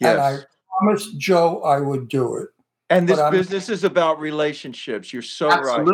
[0.00, 0.38] And I
[0.78, 2.48] promised Joe I would do it.
[2.90, 5.12] And this business is about relationships.
[5.12, 5.84] You're so right.
[5.84, 5.92] Ron.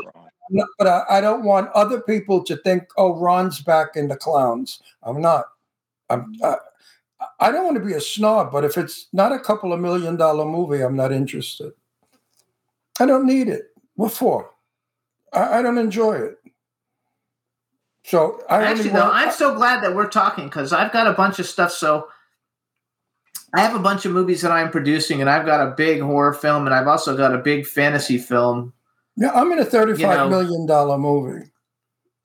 [0.50, 4.16] No, but I, I don't want other people to think, oh, Ron's back in the
[4.16, 4.80] clowns.
[5.02, 5.46] I'm not.
[6.10, 6.34] I'm.
[6.42, 6.56] I,
[7.40, 10.16] I don't want to be a snob, but if it's not a couple of million
[10.16, 11.72] dollar movie, I'm not interested.
[13.00, 13.68] I don't need it.
[13.94, 14.50] What for?
[15.32, 16.36] I, I don't enjoy it.
[18.04, 21.12] So I Actually, though, want- I'm so glad that we're talking because I've got a
[21.14, 21.72] bunch of stuff.
[21.72, 22.08] So
[23.54, 26.34] I have a bunch of movies that I'm producing, and I've got a big horror
[26.34, 28.73] film, and I've also got a big fantasy film.
[29.16, 31.50] Yeah, I'm in a thirty-five you know- million dollar movie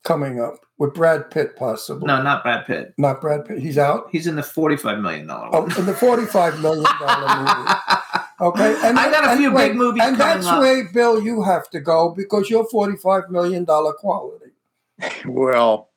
[0.04, 2.06] coming up with Brad Pitt, possibly.
[2.06, 2.94] No, not Brad Pitt.
[2.96, 3.58] Not Brad Pitt.
[3.58, 4.08] He's out.
[4.10, 5.50] He's in the forty-five million dollar.
[5.52, 7.74] Oh, in the forty-five million dollar movie.
[8.40, 10.60] Okay, I got a and few wait, big movies and coming that's up.
[10.60, 14.52] where Bill you have to go because you're forty-five million dollar quality.
[15.26, 15.90] Well,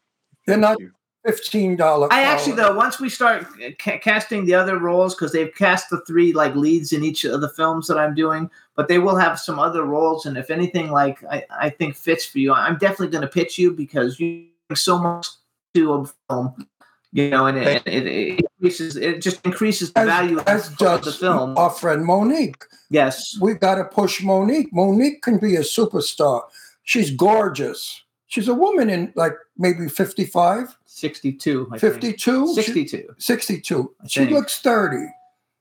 [0.48, 0.78] You're not
[1.26, 2.08] fifteen dollar.
[2.12, 3.48] I actually though once we start
[3.80, 7.42] ca- casting the other roles because they've cast the three like leads in each of
[7.42, 10.26] the films that I'm doing, but they will have some other roles.
[10.26, 13.58] And if anything like I, I think fits for you, I'm definitely going to pitch
[13.58, 15.28] you because you bring so much
[15.74, 16.68] to a film,
[17.12, 21.06] you know, and it, it, it increases it just increases the value as of does
[21.06, 21.58] the film.
[21.58, 22.64] our friend Monique.
[22.90, 24.72] Yes, we got to push Monique.
[24.72, 26.44] Monique can be a superstar.
[26.84, 28.03] She's gorgeous.
[28.34, 31.94] She's a woman in like maybe 55, 62, I think.
[31.94, 33.08] 52, 62.
[33.20, 33.96] 62.
[34.08, 34.32] She think.
[34.32, 35.06] looks 30.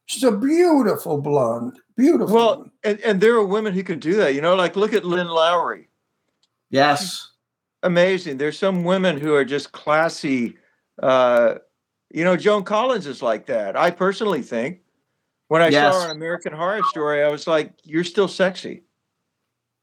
[0.06, 1.78] She's a beautiful blonde.
[1.98, 2.34] Beautiful.
[2.34, 4.34] Well, and, and there are women who can do that.
[4.34, 5.90] You know, like look at Lynn Lowry.
[6.70, 7.32] Yes.
[7.82, 8.38] Amazing.
[8.38, 10.56] There's some women who are just classy.
[11.02, 11.56] Uh,
[12.10, 13.76] you know, Joan Collins is like that.
[13.76, 14.78] I personally think.
[15.48, 15.92] When I Yes.
[15.92, 18.84] saw her on American Horror Story, I was like, "You're still sexy."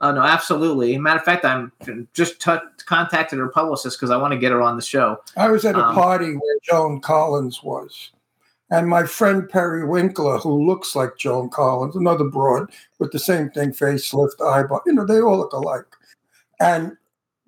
[0.02, 0.98] Oh no, absolutely.
[0.98, 1.72] Matter of fact, I'm
[2.14, 2.56] just t-
[2.86, 5.22] contacted her publicist because I want to get her on the show.
[5.36, 8.12] I was at a Um, party where Joan Collins was,
[8.72, 12.70] And my friend Perry Winkler, who looks like Joan Collins, another broad
[13.00, 15.88] with the same thing, facelift, eyeball, you know, they all look alike.
[16.62, 16.96] And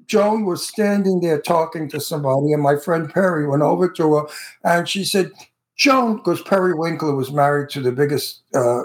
[0.07, 4.23] Joan was standing there talking to somebody, and my friend Perry went over to her
[4.65, 5.31] and she said,
[5.77, 8.83] Joan, because Perry Winkler was married to the biggest uh,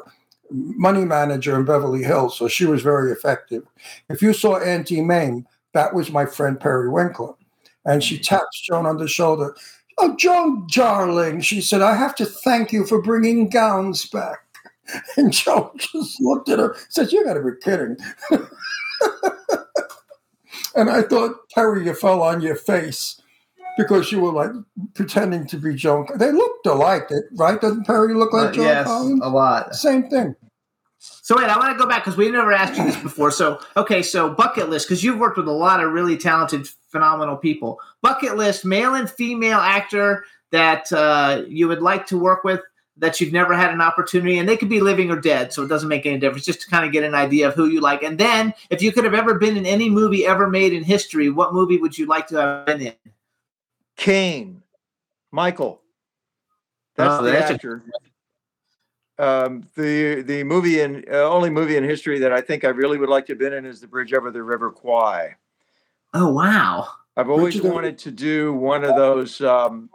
[0.50, 3.64] money manager in Beverly Hills, so she was very effective.
[4.08, 7.34] If you saw Auntie Mame, that was my friend Perry Winkler.
[7.84, 9.54] And she taps Joan on the shoulder.
[9.98, 14.40] Oh, Joan, darling, she said, I have to thank you for bringing gowns back.
[15.16, 17.96] And Joan just looked at her, said, You got to be kidding.
[20.76, 23.20] and I thought, Perry, you fell on your face
[23.76, 24.50] because you were like
[24.94, 26.06] pretending to be Joan.
[26.16, 27.60] They looked alike, right?
[27.60, 29.20] Doesn't Perry look like Uh, Joan yes, Collins?
[29.22, 29.74] a lot.
[29.74, 30.34] Same thing.
[30.98, 33.30] So wait, I want to go back because we never asked you this before.
[33.30, 37.36] So okay, so bucket list because you've worked with a lot of really talented, phenomenal
[37.36, 37.80] people.
[38.02, 42.60] Bucket list, male and female actor that uh, you would like to work with
[42.98, 45.68] that you've never had an opportunity, and they could be living or dead, so it
[45.68, 46.46] doesn't make any difference.
[46.46, 48.90] Just to kind of get an idea of who you like, and then if you
[48.90, 52.06] could have ever been in any movie ever made in history, what movie would you
[52.06, 52.94] like to have been in?
[53.96, 54.62] Caine,
[55.32, 55.80] Michael.
[56.96, 57.84] That's Oh, the that's a- actor.
[59.18, 62.98] um, the the movie in uh, only movie in history that I think I really
[62.98, 65.36] would like to have been in is the Bridge over the River Kwai.
[66.14, 66.88] Oh wow!
[67.16, 69.90] I've always wanted to do one of those, um,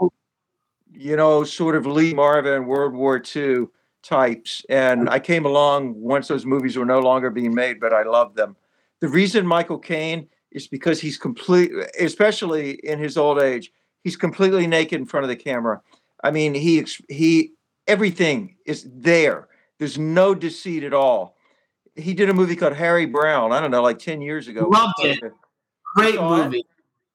[0.93, 3.67] you know, sort of Lee Marvin World War II
[4.03, 8.03] types, and I came along once those movies were no longer being made, but I
[8.03, 8.55] loved them.
[8.99, 13.71] The reason Michael Caine is because he's complete, especially in his old age,
[14.03, 15.81] he's completely naked in front of the camera.
[16.23, 17.51] I mean, he he
[17.87, 19.47] everything is there.
[19.79, 21.35] There's no deceit at all.
[21.95, 23.51] He did a movie called Harry Brown.
[23.51, 24.67] I don't know, like ten years ago.
[24.69, 25.19] Loved it.
[25.95, 26.43] Great saw it?
[26.45, 26.65] movie.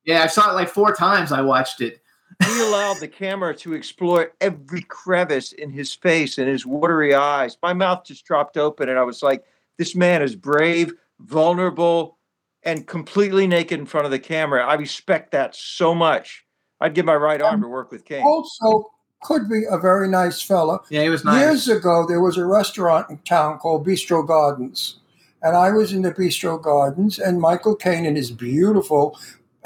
[0.05, 1.33] Yeah, I saw it like four times.
[1.33, 2.01] I watched it.
[2.45, 7.57] He allowed the camera to explore every crevice in his face and his watery eyes.
[7.63, 9.45] My mouth just dropped open, and I was like,
[9.79, 12.19] "This man is brave, vulnerable,
[12.63, 16.45] and completely naked in front of the camera." I respect that so much.
[16.81, 18.24] I'd give my right arm to work with King.
[18.24, 18.90] Also,
[19.23, 20.81] could be a very nice fella.
[20.90, 21.40] Yeah, he was nice.
[21.40, 24.98] Years ago, there was a restaurant in town called Bistro Gardens.
[25.43, 29.19] And I was in the Bistro Gardens, and Michael Caine and his beautiful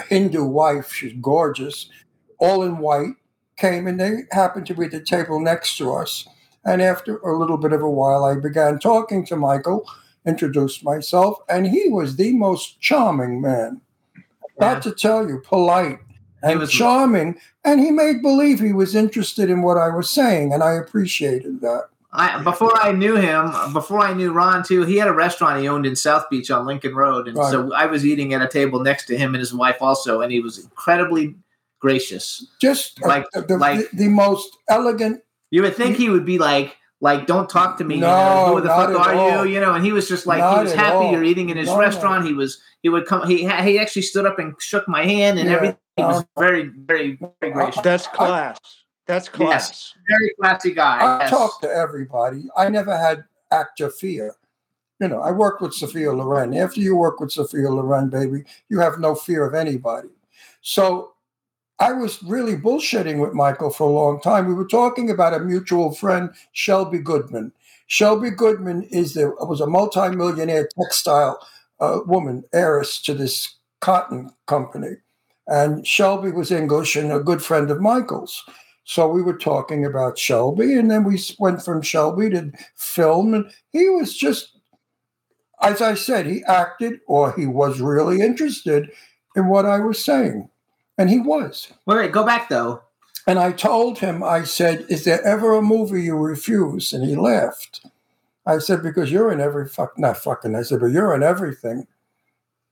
[0.08, 1.88] Hindu wife, she's gorgeous,
[2.38, 3.14] all in white,
[3.56, 6.26] came and they happened to be at the table next to us.
[6.64, 9.86] And after a little bit of a while, I began talking to Michael,
[10.26, 13.80] introduced myself, and he was the most charming man.
[14.58, 16.00] Got to tell you, polite
[16.42, 17.38] and was, charming.
[17.64, 21.60] And he made believe he was interested in what I was saying, and I appreciated
[21.60, 21.84] that.
[22.12, 25.68] I before I knew him, before I knew Ron too, he had a restaurant he
[25.68, 27.50] owned in South Beach on Lincoln Road, and Right.
[27.50, 30.32] so I was eating at a table next to him and his wife also, and
[30.32, 31.36] he was incredibly
[31.78, 32.46] gracious.
[32.60, 35.22] Just uh, Like- the, the, like- the most elegant.
[35.52, 37.96] You would think he would be like, like, don't talk to me.
[37.96, 38.08] you No,
[38.46, 39.46] know, who the fuck are all.
[39.46, 39.54] you?
[39.54, 41.12] You know, and he was just like, Not he was at happy all.
[41.12, 41.80] you're eating in his No, no.
[41.80, 42.26] restaurant.
[42.26, 43.26] He was, he would come.
[43.26, 45.76] He he actually stood up and shook my hand and Yeah, everything.
[45.96, 47.82] He was uh, very, very, very gracious.
[47.82, 48.58] That's class.
[49.06, 49.68] That's class.
[49.70, 50.98] Yes, very classy guy.
[50.98, 51.30] I yes.
[51.30, 52.44] talked to everybody.
[52.56, 54.34] I never had actor fear.
[55.00, 56.54] You know, I worked with Sophia Loren.
[56.54, 60.08] After you work with Sophia Loren, baby, you have no fear of anybody.
[60.60, 61.14] So
[61.80, 64.46] I was really bullshitting with Michael for a long time.
[64.46, 67.52] We were talking about a mutual friend, Shelby Goodman.
[67.86, 71.40] Shelby Goodman is the was a multimillionaire textile
[71.80, 74.96] uh, woman, heiress to this cotton company.
[75.46, 78.44] And Shelby was English and a good friend of Michael's.
[78.84, 83.50] So we were talking about Shelby, and then we went from Shelby to film, and
[83.70, 84.58] he was just,
[85.62, 88.90] as I said, he acted or he was really interested
[89.34, 90.49] in what I was saying.
[91.00, 91.72] And he was.
[91.86, 92.82] Wait, wait, go back though.
[93.26, 96.92] And I told him, I said, Is there ever a movie you refuse?
[96.92, 97.86] And he laughed.
[98.44, 101.86] I said, Because you're in every fuck, not fucking, I said, But you're in everything.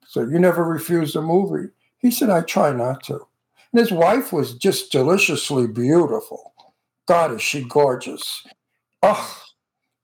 [0.07, 1.71] So you never refuse a movie.
[1.97, 3.15] He said, I try not to.
[3.73, 6.53] And his wife was just deliciously beautiful.
[7.07, 8.47] God, is she gorgeous.
[9.03, 9.43] Oh,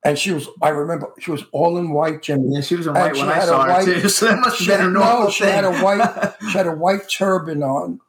[0.03, 2.55] and she was, I remember, she was all in white, Jimmy.
[2.55, 4.09] Yeah, she was in white when I saw her white- too.
[4.09, 6.73] So that must have been a normal no, she had a white, she had a
[6.75, 8.01] white turban on.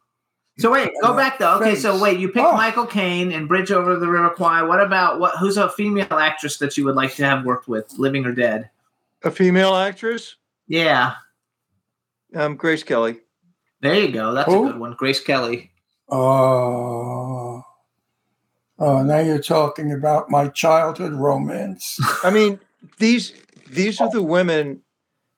[0.58, 1.56] So wait, go back though.
[1.58, 2.54] Okay, so wait, you picked Oh.
[2.54, 4.62] Michael Caine and Bridge Over the River Kwai.
[4.62, 5.38] What about what?
[5.38, 8.70] Who's a female actress that you would like to have worked with, living or dead?
[9.24, 10.36] A female actress,
[10.68, 11.16] Yeah,
[12.36, 13.20] um, Grace Kelly.
[13.82, 14.34] there you go.
[14.34, 14.68] That's Who?
[14.70, 15.72] a good one, Grace Kelly.
[16.10, 17.62] Oh,
[18.80, 22.00] oh, now you're talking about my childhood romance.
[22.24, 22.60] I mean,
[23.00, 23.34] these
[23.70, 24.82] these are the women.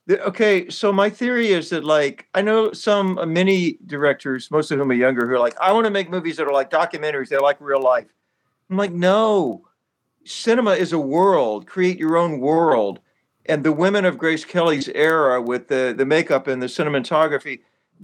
[0.09, 4.79] Okay, so my theory is that like I know some uh, many directors, most of
[4.79, 7.27] whom are younger, who are like, I want to make movies that are like documentaries.
[7.27, 8.07] They're like real life.
[8.69, 9.67] I'm like, no,
[10.23, 11.67] cinema is a world.
[11.67, 12.99] Create your own world.
[13.47, 17.61] And the women of Grace Kelly's era with the, the makeup and the cinematography,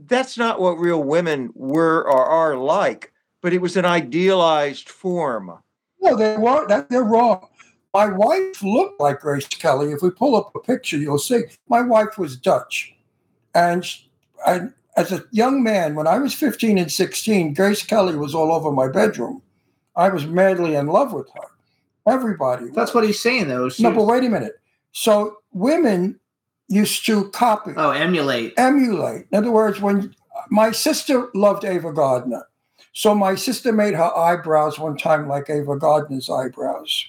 [0.07, 3.11] that's not what real women were or are like,
[3.41, 5.59] but it was an idealized form.
[6.01, 6.69] No, they weren't.
[6.69, 7.47] That, they're wrong.
[7.93, 9.91] My wife looked like Grace Kelly.
[9.91, 11.43] If we pull up a picture, you'll see.
[11.69, 12.95] My wife was Dutch.
[13.53, 13.85] And,
[14.47, 18.51] and as a young man, when I was 15 and 16, Grace Kelly was all
[18.51, 19.43] over my bedroom.
[19.95, 21.47] I was madly in love with her.
[22.11, 22.69] Everybody.
[22.71, 23.69] That's what he's saying, though.
[23.69, 24.59] She No, was- but wait a minute.
[24.91, 26.19] So women
[26.67, 27.73] used to copy.
[27.77, 28.53] Oh, emulate.
[28.57, 29.27] Emulate.
[29.31, 30.15] In other words, when
[30.49, 32.47] my sister loved Ava Gardner,
[32.91, 37.05] so my sister made her eyebrows one time like Ava Gardner's eyebrows.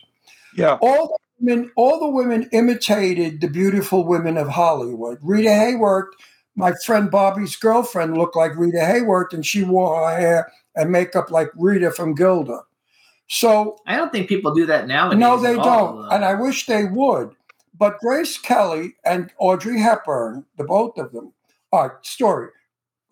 [0.57, 0.79] Yeah.
[0.81, 5.19] All the women, all the women imitated the beautiful women of Hollywood.
[5.23, 6.09] Rita Hayworth,
[6.57, 11.31] my friend Bobby's girlfriend, looked like Rita Hayworth, and she wore her hair and makeup
[11.31, 12.61] like Rita from Gilda.
[13.29, 15.19] So I don't think people do that nowadays.
[15.19, 16.03] no, they all, don't.
[16.03, 16.09] though.
[16.09, 17.35] And I wish they would.
[17.77, 21.33] But Grace Kelly and Audrey Hepburn, the both of them,
[21.73, 22.51] all right, story.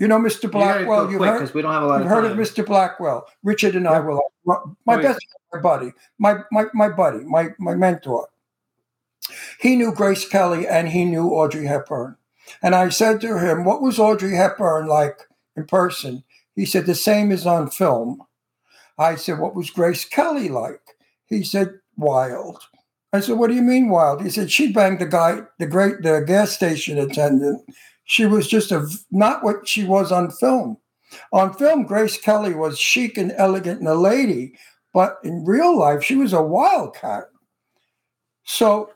[0.03, 0.51] You know Mr.
[0.51, 1.09] Blackwell.
[1.09, 2.67] You've quick, we don't have a lot of heard of Mr.
[2.67, 3.25] Blackwell.
[3.45, 4.21] Richard and I will.
[4.85, 8.27] My best my buddy, my, my my buddy, my my mentor.
[9.61, 12.17] He knew Grace Kelly and he knew Audrey Hepburn.
[12.65, 15.21] And I said to him, What was Audrey Hepburn like
[15.55, 16.25] in person?
[16.57, 18.25] He said, The same as on film.
[18.99, 20.83] I said, What was Grace Kelly like?
[21.27, 22.59] He said, Wild.
[23.13, 24.25] I said, What do you mean wild?
[24.25, 27.63] He said, She banged the guy, the great the gas station attendant.
[28.05, 30.79] She was just a not what she was on film.
[31.33, 34.55] On film, Grace Kelly was chic and elegant and a lady,
[34.95, 37.25] but in real life, she was a wildcat.
[38.45, 38.91] So,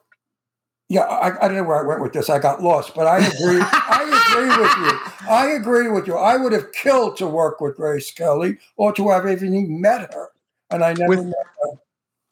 [0.88, 2.30] yeah, I, I don't know where I went with this.
[2.30, 3.60] I got lost, but I agree.
[3.60, 5.28] I agree with you.
[5.28, 6.16] I agree with you.
[6.16, 10.30] I would have killed to work with Grace Kelly or to have even met her,
[10.70, 11.78] and I never met her.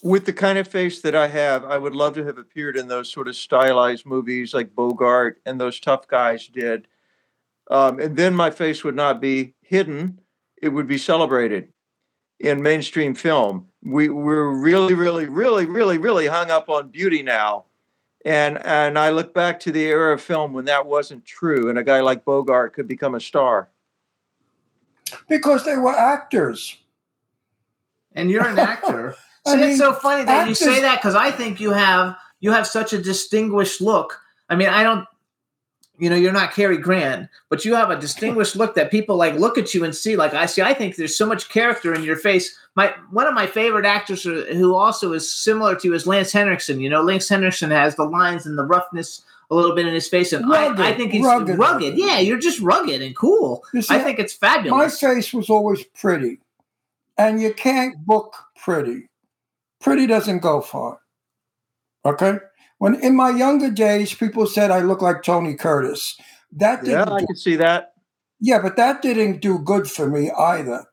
[0.04, 2.88] With the kind of face that I have, I would love to have appeared in
[2.88, 6.86] those sort of stylized movies like Bogart and those tough guys did.
[7.70, 10.20] Um, and then my face would not be hidden,
[10.60, 11.72] it would be celebrated
[12.38, 13.68] in mainstream film.
[13.82, 17.64] We, we're really, really, really, really, really hung up on beauty now.
[18.26, 21.78] And, and I look back to the era of film when that wasn't true, and
[21.78, 23.70] a guy like Bogart could become a star.
[25.30, 26.76] because they were actors.
[28.12, 29.16] and you're an actor.
[29.46, 32.52] I mean, it's so funny that you say that because I think you have you
[32.52, 34.20] have such a distinguished look.
[34.48, 35.06] I mean, I don't,
[35.98, 39.34] you know, you're not Cary Grant, but you have a distinguished look that people like
[39.34, 40.16] look at you and see.
[40.16, 42.56] Like I see, I think there's so much character in your face.
[42.74, 46.32] My one of my favorite actors who who also is similar to you is Lance
[46.32, 46.80] Henriksen.
[46.80, 50.08] You know, Lance Henriksen has the lines and the roughness a little bit in his
[50.08, 51.58] face, and Rugged, I, I think he's rugged.
[51.58, 51.96] rugged.
[51.96, 53.62] Yeah, you're just rugged and cool.
[53.72, 55.02] See, I think it's fabulous.
[55.02, 56.40] My face was always pretty,
[57.18, 59.08] and you can't book pretty.
[59.84, 60.98] Pretty doesn't go far.
[62.06, 62.38] Okay.
[62.78, 66.18] When in my younger days, people said I look like Tony Curtis.
[66.52, 67.92] That Yeah, didn't I can see that.
[68.40, 70.86] yeah, but that didn't do good for me either,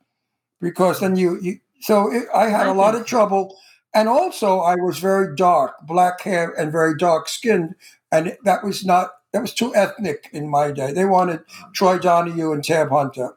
[0.60, 3.56] because then you, you so it, I had a lot of trouble,
[3.94, 7.74] and also I was very dark, black hair and very dark skinned,
[8.12, 10.92] and that was not that was too ethnic in my day.
[10.92, 11.40] They wanted
[11.72, 13.30] Troy Donahue and Tab Hunter.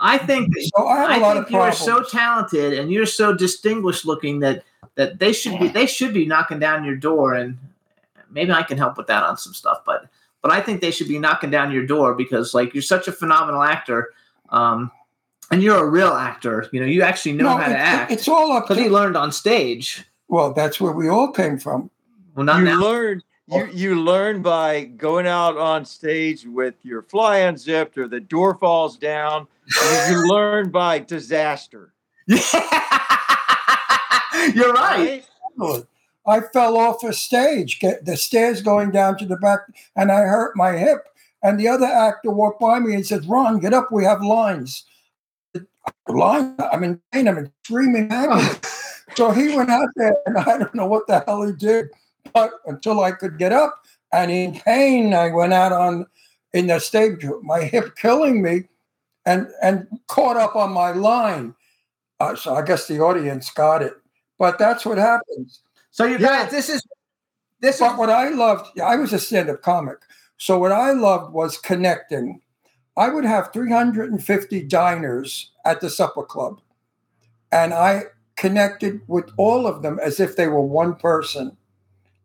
[0.00, 2.90] I think So I had a I lot think of you are so talented and
[2.90, 4.64] you're so distinguished looking that
[4.96, 7.58] that they should be they should be knocking down your door and
[8.30, 10.06] maybe I can help with that on some stuff, but
[10.42, 13.12] but I think they should be knocking down your door because like you're such a
[13.12, 14.12] phenomenal actor,
[14.50, 14.90] um,
[15.50, 16.68] and you're a real actor.
[16.72, 18.12] You know, you actually know No, how to act.
[18.12, 20.04] it's all up because to- he learned on stage.
[20.28, 21.90] Well, that's where we all came from.
[22.34, 22.80] Well, not you now.
[22.80, 28.20] learn you, you learn by going out on stage with your fly unzipped or the
[28.20, 29.46] door falls down.
[29.66, 31.92] you, you learn by disaster.
[34.54, 35.24] You're right.
[36.26, 39.60] I fell off a stage, get the stairs going down to the back,
[39.96, 41.06] and I hurt my hip.
[41.42, 43.92] And the other actor walked by me and said, "Ron, get up.
[43.92, 44.84] We have lines."
[46.08, 46.56] Line.
[46.72, 47.28] I'm in pain.
[47.28, 48.48] I'm in screaming agony.
[49.16, 51.88] so he went out there, and I don't know what the hell he did,
[52.32, 56.06] but until I could get up, and in pain, I went out on
[56.54, 58.64] in the stage, my hip killing me,
[59.26, 61.54] and and caught up on my line.
[62.20, 63.94] Uh, so I guess the audience got it,
[64.44, 65.62] but that's what happens.
[65.90, 66.86] So you guys, this is
[67.60, 67.80] this.
[67.80, 69.96] But what I loved, yeah, I was a stand-up comic,
[70.36, 72.42] so what I loved was connecting.
[72.98, 76.60] I would have 350 diners at the supper club,
[77.52, 78.02] and I
[78.36, 81.56] connected with all of them as if they were one person.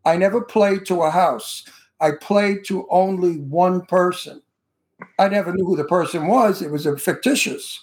[0.04, 1.64] I never played to a house.
[2.02, 4.42] I played to only one person.
[5.18, 6.60] I never knew who the person was.
[6.60, 7.82] It was a fictitious.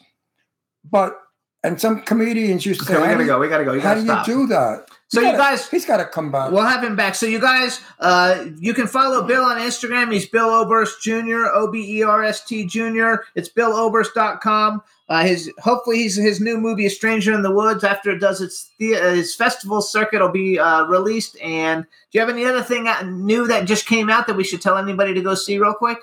[0.92, 1.20] But
[1.64, 3.40] And some comedians used to Okay, say, we gotta go.
[3.40, 3.74] We gotta go.
[3.74, 4.28] You How gotta do stop.
[4.28, 4.88] you do that?
[5.10, 6.52] So you gotta- guys- he's got to come back.
[6.52, 7.16] We'll have him back.
[7.16, 10.12] So you guys, uh, you can follow Bill on Instagram.
[10.12, 11.46] He's Bill Oberst Jr.
[11.54, 13.16] O B E R S T Jr.
[13.36, 14.82] It's BillOberst.com.
[15.10, 18.42] Uh, his hopefully he's, his new movie, A Stranger in the Woods, after it does
[18.42, 21.38] its the, uh, his festival circuit, will be uh, released.
[21.42, 22.88] And do you have any other thing
[23.26, 25.98] new that just came out that we should tell anybody to go see real quick?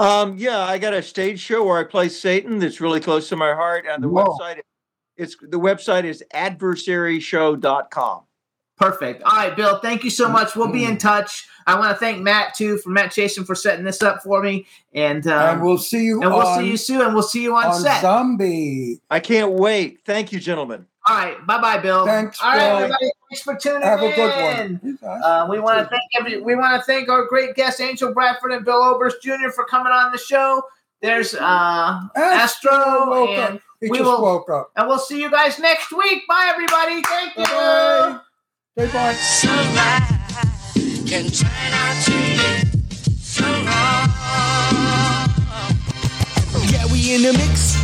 [0.00, 3.36] Um, yeah, I got a stage show where I play Satan that's really close to
[3.36, 4.24] my heart, and the Whoa.
[4.24, 4.58] website
[5.16, 8.22] it's the website is adversaryshow.com.
[8.76, 9.22] Perfect.
[9.22, 9.78] All right, Bill.
[9.78, 10.56] Thank you so much.
[10.56, 11.46] We'll be in touch.
[11.66, 14.66] I want to thank Matt too for Matt Chasen for setting this up for me.
[14.92, 16.20] And um, and we'll see you.
[16.22, 17.00] and we'll on, see you soon.
[17.02, 18.02] And we'll see you on, on set.
[18.02, 19.00] Zombie.
[19.10, 20.00] I can't wait.
[20.04, 20.86] Thank you, gentlemen.
[21.06, 21.46] All right.
[21.46, 22.04] Bye bye, Bill.
[22.04, 22.76] Thanks, All right, Bill.
[22.76, 23.10] everybody.
[23.30, 24.98] Thanks for tuning Have a good one.
[25.02, 26.40] Uh, we want to thank every.
[26.40, 29.50] We want to thank our great guests, Angel Bradford and Bill Oberst Jr.
[29.54, 30.62] for coming on the show.
[31.00, 33.62] There's uh, Astro, woke and up.
[33.84, 34.22] He we just will.
[34.22, 34.70] woke up.
[34.76, 36.26] And we'll see you guys next week.
[36.26, 37.02] Bye, everybody.
[37.02, 37.44] Thank you.
[37.44, 38.20] Bye.
[38.78, 39.14] Say bye.
[41.06, 44.08] can turn out to be so wrong.
[46.72, 47.83] Yeah, we in the mix.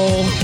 [0.03, 0.41] Oh.